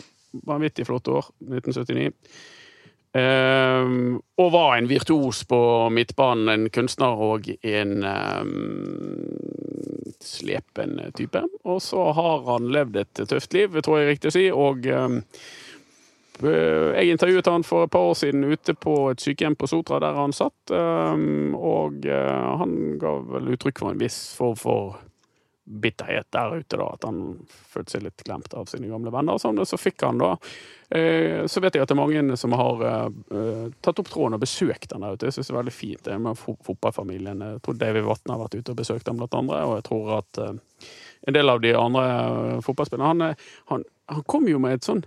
vanvittig 0.47 0.85
flotte 0.87 1.11
år. 1.17 1.25
1979. 1.41 2.13
Um, 3.17 4.19
og 4.37 4.51
var 4.53 4.75
en 4.75 4.89
virtuos 4.89 5.39
på 5.49 5.57
midtbanen, 5.89 6.49
en 6.51 6.69
kunstner 6.69 7.17
og 7.23 7.47
en 7.65 8.03
um, 8.03 8.51
slepen 10.21 10.99
type. 11.17 11.41
Og 11.65 11.81
så 11.81 12.11
har 12.13 12.43
han 12.51 12.69
levd 12.73 12.95
et 13.01 13.23
tøft 13.31 13.53
liv, 13.57 13.79
tror 13.81 13.97
jeg 13.97 14.05
er 14.05 14.13
riktig 14.13 14.29
å 14.29 14.35
si, 14.35 14.45
og 14.51 14.85
um, 14.91 15.23
jeg 16.43 17.09
intervjuet 17.09 17.49
han 17.49 17.65
for 17.65 17.87
et 17.87 17.93
par 17.95 18.05
år 18.11 18.17
siden 18.19 18.45
ute 18.45 18.73
på 18.77 19.09
et 19.09 19.21
sykehjem 19.23 19.55
på 19.57 19.65
Sotra, 19.71 19.97
der 20.03 20.13
han 20.19 20.35
satt. 20.35 20.69
Og 20.69 22.05
uh, 22.05 22.51
han 22.61 22.99
ga 23.01 23.15
vel 23.31 23.49
uttrykk 23.55 23.81
for 23.81 23.89
en 23.95 24.03
viss 24.03 24.19
form 24.37 24.53
for 24.59 24.99
bitterhet 25.67 26.29
der 26.31 26.53
ute, 26.61 26.77
da. 26.79 26.85
At 26.95 27.03
han 27.03 27.17
følte 27.67 27.91
seg 27.97 28.05
litt 28.05 28.23
glemt 28.23 28.53
av 28.55 28.69
sine 28.71 28.87
gamle 28.87 29.11
venner. 29.11 29.39
Sånn, 29.41 29.59
så 29.67 29.77
fikk 29.77 30.05
han 30.07 30.21
da 30.21 30.29
eh, 30.95 31.43
Så 31.51 31.59
vet 31.63 31.75
jeg 31.75 31.83
at 31.83 31.91
det 31.91 31.97
er 31.97 31.99
mange 31.99 32.37
som 32.39 32.55
har 32.55 32.85
eh, 32.87 33.65
tatt 33.83 33.99
opp 33.99 34.07
tråden 34.13 34.37
og 34.37 34.43
besøkt 34.45 34.95
han 34.95 35.03
der 35.03 35.17
ute. 35.17 35.27
Jeg 35.27 35.35
syns 35.37 35.51
det 35.51 35.55
er 35.55 35.59
veldig 35.59 35.75
fint 35.75 36.05
det 36.07 36.15
med 36.23 36.39
fo- 36.39 36.55
fotballfamilien. 36.63 37.43
Jeg 37.43 37.61
tror 37.67 37.81
David 37.81 38.07
Vatne 38.07 38.37
har 38.37 38.45
vært 38.45 38.55
ute 38.61 38.71
og 38.71 38.79
besøkt 38.79 39.11
ham, 39.11 39.19
blant 39.19 39.35
andre. 39.41 39.59
Og 39.67 39.75
jeg 39.81 39.87
tror 39.89 40.13
at 40.21 40.41
eh, 40.45 40.55
en 41.27 41.35
del 41.35 41.51
av 41.51 41.61
de 41.65 41.75
andre 41.75 42.07
eh, 42.15 42.57
fotballspillerne 42.63 43.11
han, 43.27 43.45
han, 43.73 43.85
han 44.15 44.27
kom 44.31 44.47
jo 44.47 44.63
med 44.63 44.79
et 44.79 44.87
sånn 44.87 45.03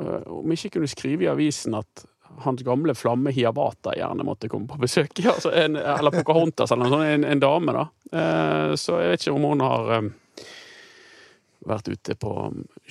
eh, 0.00 0.22
Om 0.38 0.54
ikke 0.54 0.76
kunne 0.76 0.90
skrive 0.92 1.26
i 1.26 1.32
avisen 1.32 1.74
at 1.78 2.06
hans 2.44 2.62
gamle 2.62 2.94
flamme 2.94 3.32
Hiawata 3.34 3.94
gjerne 3.96 4.24
måtte 4.26 4.50
komme 4.52 4.68
på 4.70 4.80
besøk. 4.82 5.12
Altså 5.34 5.52
en, 5.52 5.76
eller 5.76 6.14
Pocahontas 6.14 6.72
eller 6.72 6.86
noe 6.86 6.94
sånt. 6.96 7.10
En, 7.14 7.24
en 7.24 7.42
dame, 7.42 7.74
da. 7.76 7.86
Eh, 8.12 8.74
så 8.80 9.00
jeg 9.02 9.12
vet 9.12 9.26
ikke 9.26 9.36
om 9.36 9.48
hun 9.50 9.64
har 9.64 9.92
eh, 9.96 10.10
vært 11.66 11.90
ute 11.90 12.16
på 12.20 12.34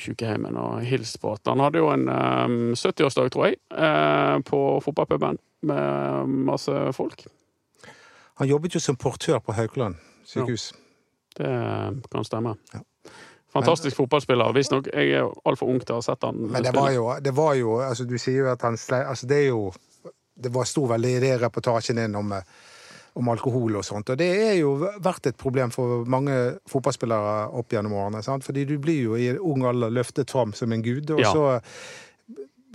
sykehjemmen 0.06 0.58
og 0.60 0.84
hilst 0.88 1.22
på 1.24 1.36
at 1.36 1.48
Han 1.48 1.64
hadde 1.64 1.84
jo 1.84 1.92
en 1.94 2.10
eh, 2.12 2.56
70-årsdag, 2.76 3.32
tror 3.34 3.50
jeg, 3.50 3.62
eh, 3.72 4.38
på 4.48 4.64
fotballpuben 4.84 5.40
med 5.66 6.34
masse 6.50 6.74
folk. 6.94 7.26
Han 8.42 8.50
jobbet 8.50 8.76
jo 8.76 8.84
som 8.84 8.98
portør 9.00 9.40
på 9.40 9.56
Haukeland 9.56 9.96
sykehus. 10.28 10.74
Det 11.36 11.48
kan 12.12 12.26
stemme. 12.28 12.56
Ja. 12.74 12.82
Fantastisk 13.56 13.96
fotballspiller. 13.98 14.54
Visstnok. 14.54 14.88
Jeg 14.94 15.16
er 15.16 15.30
altfor 15.48 15.72
ung 15.72 15.80
til 15.82 15.96
å 15.96 16.00
ha 16.02 16.06
sett 16.06 16.24
han 16.28 16.36
Men 16.52 16.64
det 16.66 16.74
var 16.76 16.92
jo, 16.92 17.08
det 17.24 17.34
var 17.38 17.54
jo 17.56 17.78
altså 17.82 18.06
Du 18.08 18.18
sier 18.22 18.44
jo 18.44 18.52
at 18.52 18.62
han 18.68 18.76
slei... 18.78 19.00
Altså 19.08 19.28
det 19.32 19.38
er 19.46 19.50
jo 19.54 19.72
Det 20.36 20.52
var 20.54 20.68
sto 20.68 20.84
veldig 20.92 21.14
i 21.16 21.20
det 21.24 21.34
reportasjen 21.42 21.96
din 22.02 22.16
om, 22.20 22.34
eh, 22.36 22.44
om 23.16 23.30
alkohol 23.32 23.78
og 23.80 23.86
sånt. 23.88 24.10
Og 24.12 24.18
det 24.20 24.28
er 24.50 24.58
jo 24.60 24.74
vært 25.00 25.30
et 25.32 25.38
problem 25.40 25.72
for 25.72 26.04
mange 26.12 26.36
fotballspillere 26.68 27.38
opp 27.56 27.72
gjennom 27.72 27.94
årene. 27.96 28.20
Sant? 28.22 28.44
Fordi 28.44 28.66
du 28.68 28.74
blir 28.84 29.00
jo 29.06 29.16
i 29.16 29.30
ung 29.40 29.64
alder 29.64 29.94
løftet 29.96 30.30
fram 30.36 30.52
som 30.54 30.74
en 30.76 30.84
gud, 30.84 31.10
og 31.16 31.22
Ja. 31.24 31.32
så 31.32 31.62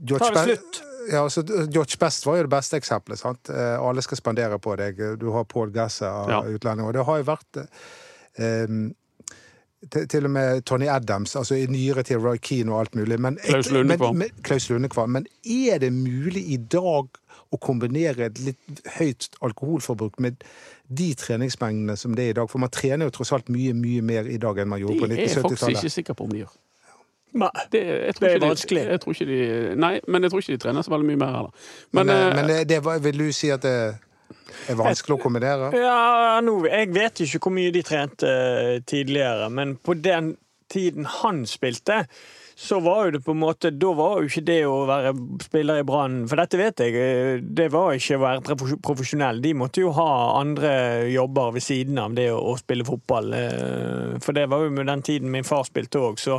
George 0.01 0.31
Ta 0.33 0.45
det 0.47 0.57
slutt. 0.57 0.81
Ja, 1.13 1.23
altså, 1.27 1.43
George 1.69 1.97
Best 2.01 2.25
var 2.25 2.37
jo 2.39 2.43
det 2.47 2.51
beste 2.55 2.77
eksempelet. 2.81 3.19
sant? 3.21 3.51
Eh, 3.53 3.77
Alle 3.81 4.01
skal 4.03 4.17
spandere 4.17 4.59
på 4.59 4.77
deg. 4.81 4.97
Du 5.21 5.29
har 5.33 5.45
Paul 5.45 5.71
Gasse 5.71 6.09
av 6.09 6.29
Ja. 6.31 6.41
utlendinger. 6.43 6.89
Og 6.89 6.93
det 6.95 7.05
har 7.05 7.19
jo 7.19 7.25
vært 7.25 7.67
eh, 8.39 8.67
til, 9.93 10.09
til 10.09 10.25
og 10.25 10.31
med 10.31 10.63
Tony 10.63 10.89
Adams, 10.89 11.37
altså 11.37 11.55
i 11.55 11.67
nyere 11.67 12.03
tid 12.03 12.17
Roy 12.17 12.37
Keane 12.43 12.73
og 12.73 12.81
alt 12.81 12.95
mulig. 12.95 13.21
Men, 13.21 13.39
Klaus 13.45 13.71
Lundekvam. 13.71 14.17
Men, 14.17 14.29
men, 14.29 14.43
Klaus 14.45 14.71
Lundekvam. 14.71 15.11
Men 15.11 15.27
er 15.45 15.79
det 15.79 15.93
mulig 15.93 16.45
i 16.53 16.57
dag 16.57 17.21
å 17.51 17.59
kombinere 17.59 18.29
et 18.29 18.41
litt 18.45 18.83
høyt 18.99 19.31
alkoholforbruk 19.43 20.21
med 20.21 20.45
de 20.89 21.13
treningsmengdene 21.19 21.97
som 21.97 22.15
det 22.15 22.29
er 22.29 22.35
i 22.35 22.39
dag? 22.41 22.51
For 22.51 22.63
man 22.63 22.73
trener 22.75 23.09
jo 23.09 23.17
tross 23.19 23.33
alt 23.33 23.49
mye, 23.49 23.75
mye 23.75 24.03
mer 24.05 24.29
i 24.29 24.39
dag 24.43 24.61
enn 24.61 24.71
man 24.71 24.83
gjorde 24.83 25.01
på 25.01 25.09
1970-tallet. 25.09 25.17
Det 25.17 25.31
er 25.31 25.39
jeg 25.39 25.49
faktisk 25.49 25.89
ikke 25.89 25.97
sikker 25.97 26.19
på 26.19 26.29
om 26.29 26.35
de 26.35 26.45
gjør. 26.45 26.59
Nei. 27.41 27.51
Det, 27.73 27.81
jeg 27.87 28.15
tror 28.15 28.27
Det 28.27 28.35
er 28.35 28.47
vanskelig. 28.47 28.85
Jeg 28.91 29.01
tror 29.01 29.17
ikke 29.17 29.27
de, 29.27 29.41
nei, 29.79 29.93
men 30.09 30.23
jeg 30.23 30.33
tror 30.33 30.45
ikke 30.45 30.53
de 30.53 30.63
trener 30.67 30.83
så 30.83 30.93
veldig 30.93 31.11
mye 31.13 31.21
mer 31.21 31.35
heller. 31.37 31.67
Men, 31.93 32.07
Men, 32.07 32.17
eh, 32.17 32.27
eh, 32.27 32.37
men 32.37 32.69
det 32.69 32.85
var, 32.85 32.99
vil 32.99 33.19
du 33.19 33.33
si 33.33 33.53
at 33.55 33.63
det 33.63 33.77
er 34.69 34.79
vanskelig 34.79 35.17
å 35.19 35.23
kombinere? 35.23 35.71
Ja, 35.77 36.41
nå, 36.45 36.59
Jeg 36.71 36.93
vet 36.95 37.25
ikke 37.27 37.41
hvor 37.47 37.55
mye 37.57 37.73
de 37.75 37.83
trente 37.87 38.29
eh, 38.29 38.77
tidligere, 38.87 39.51
men 39.51 39.77
på 39.77 39.95
den 39.99 40.35
tiden 40.71 41.07
han 41.21 41.43
spilte, 41.51 42.05
så 42.61 42.77
var 42.85 43.07
jo 43.07 43.13
det 43.15 43.23
på 43.25 43.33
en 43.33 43.41
måte 43.41 43.71
Da 43.73 43.91
var 43.97 44.19
jo 44.21 44.29
ikke 44.29 44.43
det 44.45 44.59
å 44.69 44.83
være 44.85 45.15
spiller 45.41 45.81
i 45.81 45.85
Brann 45.89 46.19
For 46.29 46.37
dette 46.37 46.59
vet 46.61 46.83
jeg, 46.85 46.93
eh, 46.93 47.41
det 47.41 47.71
var 47.73 47.95
ikke 47.97 48.19
å 48.19 48.23
være 48.27 48.57
profesjonell. 48.85 49.41
De 49.41 49.55
måtte 49.57 49.81
jo 49.81 49.95
ha 49.97 50.11
andre 50.43 51.09
jobber 51.09 51.55
ved 51.57 51.65
siden 51.65 51.99
av 52.03 52.13
det 52.19 52.29
å 52.35 52.53
spille 52.61 52.85
fotball. 52.85 53.33
eh, 53.33 54.19
For 54.21 54.37
det 54.37 54.45
var 54.53 54.67
jo 54.67 54.75
med 54.77 54.91
den 54.93 55.03
tiden 55.07 55.33
min 55.33 55.49
far 55.49 55.65
spilte 55.65 56.03
òg, 56.05 56.21
så, 56.21 56.37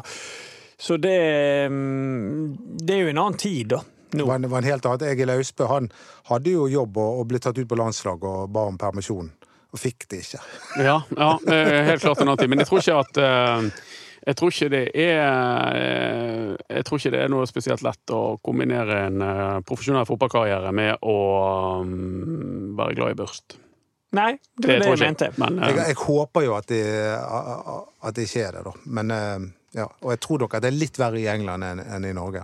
så 0.77 0.99
det 1.01 1.17
mm, 1.73 2.77
Det 2.85 2.95
er 2.95 3.01
jo 3.07 3.11
en 3.15 3.23
annen 3.25 3.41
tid, 3.41 3.73
da. 3.73 3.81
Nå. 4.13 4.25
var, 4.27 4.35
en- 4.39 4.49
var 4.51 4.57
en 4.63 4.69
helt 4.71 4.85
annet. 4.85 5.07
Egil 5.11 5.29
Austbø 5.33 5.67
han 5.71 5.91
hadde 6.31 6.51
jo 6.55 6.67
jobb 6.71 6.97
og, 6.97 7.21
og 7.21 7.27
ble 7.31 7.39
tatt 7.39 7.57
ut 7.61 7.69
på 7.69 7.77
landslag 7.79 8.23
og 8.27 8.49
ba 8.51 8.65
om 8.71 8.77
permisjon. 8.81 9.31
Og 9.71 9.79
fikk 9.79 10.07
det 10.11 10.23
ikke. 10.25 10.41
Ja, 10.89 10.97
ja 11.15 11.31
helt 11.47 12.03
klart 12.03 12.19
en 12.19 12.27
annen 12.27 12.41
tid. 12.41 12.51
Men 12.51 12.59
jeg 12.63 12.67
tror 12.67 12.81
ikke 12.83 12.97
at 12.99 13.19
eh, 13.23 13.69
jeg 14.21 14.37
tror 14.37 14.51
ikke 14.53 14.67
det 14.69 14.81
er 15.01 15.77
eh, 15.79 16.49
Jeg 16.77 16.85
tror 16.85 16.99
ikke 16.99 17.13
det 17.15 17.21
er 17.23 17.31
noe 17.31 17.47
spesielt 17.49 17.81
lett 17.87 18.13
å 18.13 18.21
kombinere 18.43 18.99
en 19.07 19.23
eh, 19.25 19.55
profesjonell 19.65 20.05
fotballkarriere 20.09 20.73
med 20.75 20.99
å 21.07 21.17
mm, 21.87 22.75
være 22.77 22.97
glad 22.99 23.15
i 23.15 23.19
børst. 23.23 23.57
Nei, 24.11 24.33
det 24.59 24.67
var 24.67 24.75
det, 24.75 24.83
det 24.83 24.91
jeg 24.91 25.07
mente. 25.07 25.31
Men 25.39 25.61
Jeg, 25.63 25.77
jeg 25.87 25.97
håper 26.03 26.43
jo 26.43 26.55
at 26.57 26.67
det, 26.67 26.83
at 27.23 28.15
det 28.17 28.25
ikke 28.27 28.41
er 28.43 28.57
det, 28.57 28.63
da. 28.67 28.73
Men, 28.91 29.13
ja. 29.71 29.85
Og 30.03 30.09
jeg 30.11 30.19
tror 30.25 30.41
nok 30.43 30.57
at 30.57 30.65
det 30.65 30.71
er 30.73 30.75
litt 30.81 30.99
verre 30.99 31.21
i 31.21 31.29
England 31.31 31.63
enn 31.63 31.79
enn 31.79 32.07
i 32.09 32.11
Norge. 32.17 32.43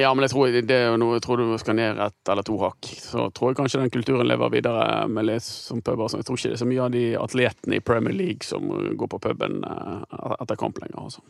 Ja, 0.00 0.08
men 0.16 0.24
jeg 0.24 0.32
tror, 0.32 0.48
det 0.64 0.72
er 0.76 0.94
noe, 0.96 1.18
jeg 1.18 1.22
tror 1.26 1.36
du 1.42 1.50
skal 1.60 1.76
ned 1.76 1.98
ett 2.00 2.30
eller 2.32 2.46
to 2.48 2.54
hakk. 2.62 2.86
Så 2.96 3.26
tror 3.36 3.50
jeg 3.52 3.58
kanskje 3.58 3.82
den 3.82 3.90
kulturen 3.92 4.24
lever 4.30 4.48
videre 4.54 4.86
med 5.12 5.26
litt 5.28 5.44
som 5.44 5.82
puber. 5.84 6.08
Jeg 6.16 6.24
tror 6.24 6.38
ikke 6.40 6.48
det 6.48 6.56
er 6.56 6.62
så 6.62 6.68
mye 6.70 6.86
av 6.86 6.94
de 6.94 7.02
atletene 7.20 7.76
i 7.76 7.82
Premier 7.84 8.16
League 8.16 8.46
som 8.48 8.64
går 8.96 9.10
på 9.12 9.20
puben 9.26 9.58
eh, 9.68 10.24
etter 10.40 10.56
kamp 10.56 10.80
lenger. 10.80 10.96
Altså. 11.04 11.20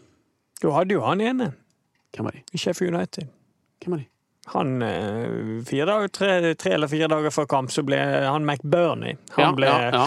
Du 0.62 0.70
hadde 0.77 0.94
jo 0.94 1.03
han 1.03 1.20
ene 1.27 1.51
Hvem 2.14 2.29
er 2.31 2.38
de? 2.38 2.59
Sheffield 2.61 2.94
United. 2.94 3.27
Hvem 3.83 3.96
er 3.96 4.05
de? 4.05 4.09
Han 4.55 4.72
eh, 4.87 5.62
fire 5.66 5.87
dager, 5.90 6.09
tre, 6.14 6.55
tre 6.61 6.77
eller 6.77 6.90
fire 6.90 7.09
dager 7.11 7.35
før 7.35 7.46
kamp 7.51 7.70
så 7.75 7.83
ble 7.87 7.98
han 7.98 8.46
McBurney. 8.46 9.16
Han 9.37 9.44
Ja, 9.48 9.53
ble 9.59 9.70
ja, 9.70 9.90
ja. 9.94 10.07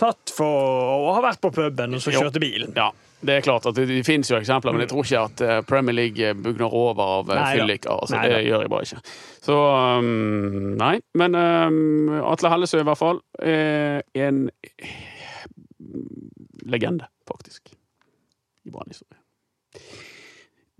tatt 0.00 0.32
for 0.34 0.92
å 1.08 1.12
ha 1.16 1.24
vært 1.24 1.40
på 1.44 1.50
puben 1.56 1.96
og 1.96 2.04
så 2.04 2.12
kjørte 2.12 2.40
bilen. 2.44 2.76
ja. 2.76 2.90
Det 3.20 3.34
er 3.34 3.42
klart 3.42 3.66
at 3.66 3.74
det, 3.74 3.88
det 3.90 4.04
finnes 4.06 4.30
jo 4.30 4.38
eksempler, 4.38 4.74
men 4.74 4.84
jeg 4.84 4.92
tror 4.92 5.06
ikke 5.06 5.22
at 5.26 5.40
eh, 5.42 5.60
Premier 5.66 5.96
League 5.96 6.34
bugner 6.38 6.74
over 6.74 7.02
av 7.18 7.32
eh, 7.34 7.44
fylliker. 7.56 7.90
Altså, 7.90 8.14
Nei 8.14 8.28
det 8.30 8.40
gjør 8.46 8.62
jeg 8.62 8.72
bare 8.72 8.86
ikke. 8.86 9.14
Så 9.48 9.58
um, 9.98 10.76
nei. 10.78 10.94
Men 11.18 11.34
um, 11.34 12.14
Atle 12.30 12.52
Hellesø 12.54 12.82
i 12.84 12.86
hvert 12.86 13.00
fall 13.00 13.22
er 13.42 14.04
en 14.14 14.44
legende, 16.68 17.10
faktisk, 17.26 17.72
i 18.64 18.70
Brann-historie. 18.70 19.17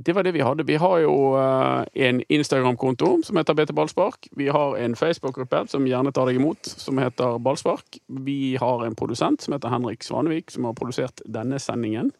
Det 0.00 0.12
var 0.14 0.22
det 0.22 0.32
vi 0.32 0.44
hadde. 0.46 0.62
Vi 0.62 0.76
har 0.78 0.98
jo 1.02 1.14
eh, 1.34 2.06
en 2.06 2.20
Instagram-konto 2.30 3.16
som 3.26 3.36
heter 3.40 3.54
BT 3.58 3.72
Ballspark. 3.74 4.28
Vi 4.38 4.46
har 4.48 4.76
en 4.78 4.94
Facebook-gruppe 4.96 5.64
som 5.72 5.88
gjerne 5.90 6.12
tar 6.14 6.30
deg 6.30 6.38
imot, 6.38 6.70
som 6.70 7.00
heter 7.02 7.40
Ballspark. 7.42 7.98
Vi 8.06 8.54
har 8.62 8.84
en 8.86 8.94
produsent 8.94 9.42
som 9.42 9.56
heter 9.56 9.74
Henrik 9.74 10.06
Svanevik, 10.06 10.54
som 10.54 10.70
har 10.70 10.78
produsert 10.78 11.24
denne 11.26 11.58
sendingen. 11.58 12.12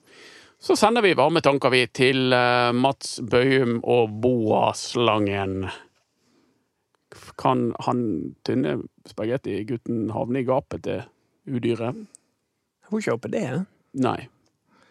Så 0.58 0.74
sender 0.76 1.06
vi 1.06 1.14
varme 1.14 1.38
tanker 1.38 1.70
vi 1.70 1.84
til 1.94 2.34
eh, 2.34 2.72
Mats 2.74 3.20
Bøyum 3.22 3.78
og 3.86 4.10
Boa-slangen. 4.26 5.68
Kan 7.38 7.68
han 7.86 8.00
tynne 8.42 8.80
spagettigutten 9.06 10.08
havne 10.18 10.42
i 10.42 10.48
gapet 10.50 10.82
til 10.82 11.06
udyret? 11.46 11.94
Jeg 11.94 12.90
får 12.90 13.04
ikke 13.04 13.20
håpe 13.20 13.36
det. 13.38 13.50
Nei. 14.02 14.24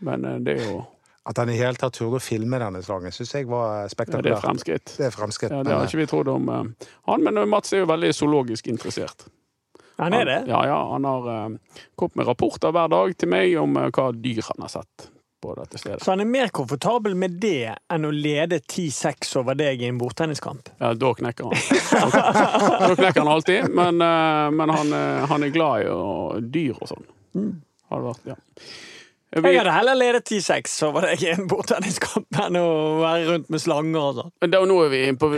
Men 0.07 0.23
eh, 0.23 0.39
det 0.39 0.61
er 0.61 0.69
jo 0.71 0.85
At 1.27 1.41
han 1.41 1.49
i 1.51 1.57
hele 1.59 1.75
tatt 1.75 1.97
turde 1.97 2.21
å 2.21 2.23
filme 2.23 2.59
denne 2.61 2.79
slangen, 2.85 3.11
syns 3.11 3.33
jeg 3.35 3.49
var 3.49 3.65
ja, 3.65 3.79
det 3.81 3.89
er 3.89 3.95
spektakulært. 3.95 4.43
fremskritt. 4.45 4.93
Det 4.95 5.09
er 5.09 5.15
fremskritt. 5.15 5.51
Ja, 5.51 5.63
det 5.67 5.73
har 5.75 5.89
ikke 5.89 5.99
vi 5.99 6.07
trodd 6.07 6.31
om 6.31 6.47
eh, 6.53 6.87
han, 7.09 7.25
men 7.25 7.41
eh, 7.41 7.49
Mats 7.49 7.75
er 7.75 7.83
jo 7.83 7.89
veldig 7.91 8.13
zoologisk 8.15 8.71
interessert. 8.71 9.27
Han 9.97 10.13
er 10.13 10.25
det. 10.25 10.39
Ja, 10.47 10.61
ja, 10.67 10.77
han 10.91 11.05
har 11.09 11.27
uh, 11.27 11.77
kommet 11.95 12.15
med 12.15 12.27
rapporter 12.27 12.73
hver 12.73 12.89
dag 12.93 13.13
til 13.17 13.31
meg 13.33 13.53
om 13.57 13.77
eh, 13.81 13.89
hva 13.93 14.11
dyr 14.13 14.43
han 14.45 14.65
har 14.65 14.73
sett 14.75 15.07
på 15.41 15.53
dette 15.57 15.77
stedet. 15.77 16.03
Så 16.03 16.11
han 16.13 16.21
er 16.21 16.29
mer 16.29 16.51
komfortabel 16.53 17.15
med 17.17 17.37
det 17.41 17.73
enn 17.93 18.05
å 18.05 18.11
lede 18.13 18.59
10-6 18.59 19.35
over 19.41 19.57
deg 19.57 19.81
i 19.81 19.89
en 19.89 19.99
bordtenniskamp. 20.01 20.69
Ja, 20.81 20.93
da 20.97 21.13
knekker 21.17 21.49
han. 21.49 21.57
da 22.81 22.91
knekker 22.97 23.21
han 23.23 23.31
alltid, 23.31 23.69
men, 23.73 24.01
eh, 24.01 24.49
men 24.59 24.75
han, 24.75 24.93
eh, 24.97 25.25
han 25.31 25.45
er 25.45 25.53
glad 25.53 25.87
i 25.87 26.45
dyr 26.53 26.77
og 26.77 26.93
sånn. 26.93 27.09
Har 27.89 28.03
det 28.03 28.11
vært, 28.11 28.31
ja. 28.33 28.37
Vi, 29.35 29.41
Jeg 29.51 29.59
hadde 29.59 29.73
heller 29.75 29.97
ledet 29.99 30.23
10-6 30.31 30.73
over 30.87 31.03
deg 31.03 31.23
i 31.25 31.31
en 31.33 31.47
bordtenniskamp 31.51 32.37
enn 32.45 32.55
å 32.61 32.67
være 33.01 33.25
rundt 33.27 33.49
med 33.51 33.59
slanger 33.61 33.99
og 33.99 34.13
sånn. 34.21 34.31
Men 34.41 34.53
da, 34.53 34.61
nå 34.69 34.77
er 34.85 34.93
vi 34.93 35.01
inne 35.09 35.19
på 35.19 35.29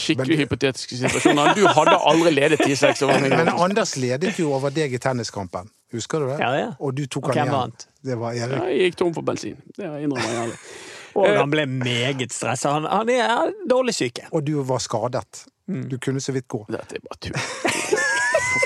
skikkelig 0.00 0.38
hypotetiske 0.40 0.96
situasjoner. 1.02 1.52
Du 1.58 1.66
hadde 1.68 1.98
aldri 2.08 2.32
ledet 2.32 2.62
10-6 2.64 3.04
over 3.04 3.20
meg. 3.20 3.36
men 3.36 3.52
Anders 3.52 3.92
ledet 4.00 4.32
jo 4.40 4.48
over 4.56 4.72
deg 4.74 4.96
i 4.96 5.00
tenniskampen. 5.04 5.68
Husker 5.94 6.24
du 6.24 6.30
det? 6.32 6.38
Ja, 6.40 6.50
ja. 6.56 6.70
Og 6.80 6.96
du 6.96 7.04
tok 7.06 7.28
Og 7.28 7.36
han 7.36 7.44
igjen. 7.44 7.52
vant? 7.54 7.86
Det 8.04 8.16
var 8.18 8.32
Ja, 8.34 8.48
jeg 8.64 8.88
gikk 8.88 8.96
tom 9.04 9.12
for 9.14 9.28
bensin. 9.28 9.60
Det 9.76 9.92
innrømmer 9.92 10.24
jeg 10.32 10.40
ærlig. 10.46 10.58
Og 11.20 11.28
han 11.30 11.52
ble 11.52 11.66
meget 11.70 12.32
stressa. 12.34 12.72
Han, 12.74 12.88
han 12.90 13.12
er 13.12 13.52
dårlig 13.70 13.92
syke. 13.94 14.24
Og 14.34 14.42
du 14.48 14.56
var 14.66 14.80
skadet. 14.82 15.44
Du 15.68 15.94
kunne 16.02 16.20
så 16.20 16.32
vidt 16.34 16.48
gå. 16.50 16.64
Dette 16.72 16.96
er 16.98 17.04
bare 17.04 17.20
tull. 17.28 17.38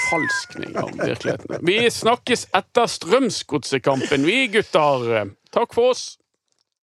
Forfalskning 0.09 0.77
av 0.77 0.91
virkeligheten. 1.07 1.67
Vi 1.67 1.91
snakkes 1.91 2.47
etter 2.57 2.87
Strømsgodsekampen, 2.89 4.25
vi 4.25 4.47
gutter. 4.49 5.35
Takk 5.53 5.75
for 5.77 5.93
oss. 5.93 6.17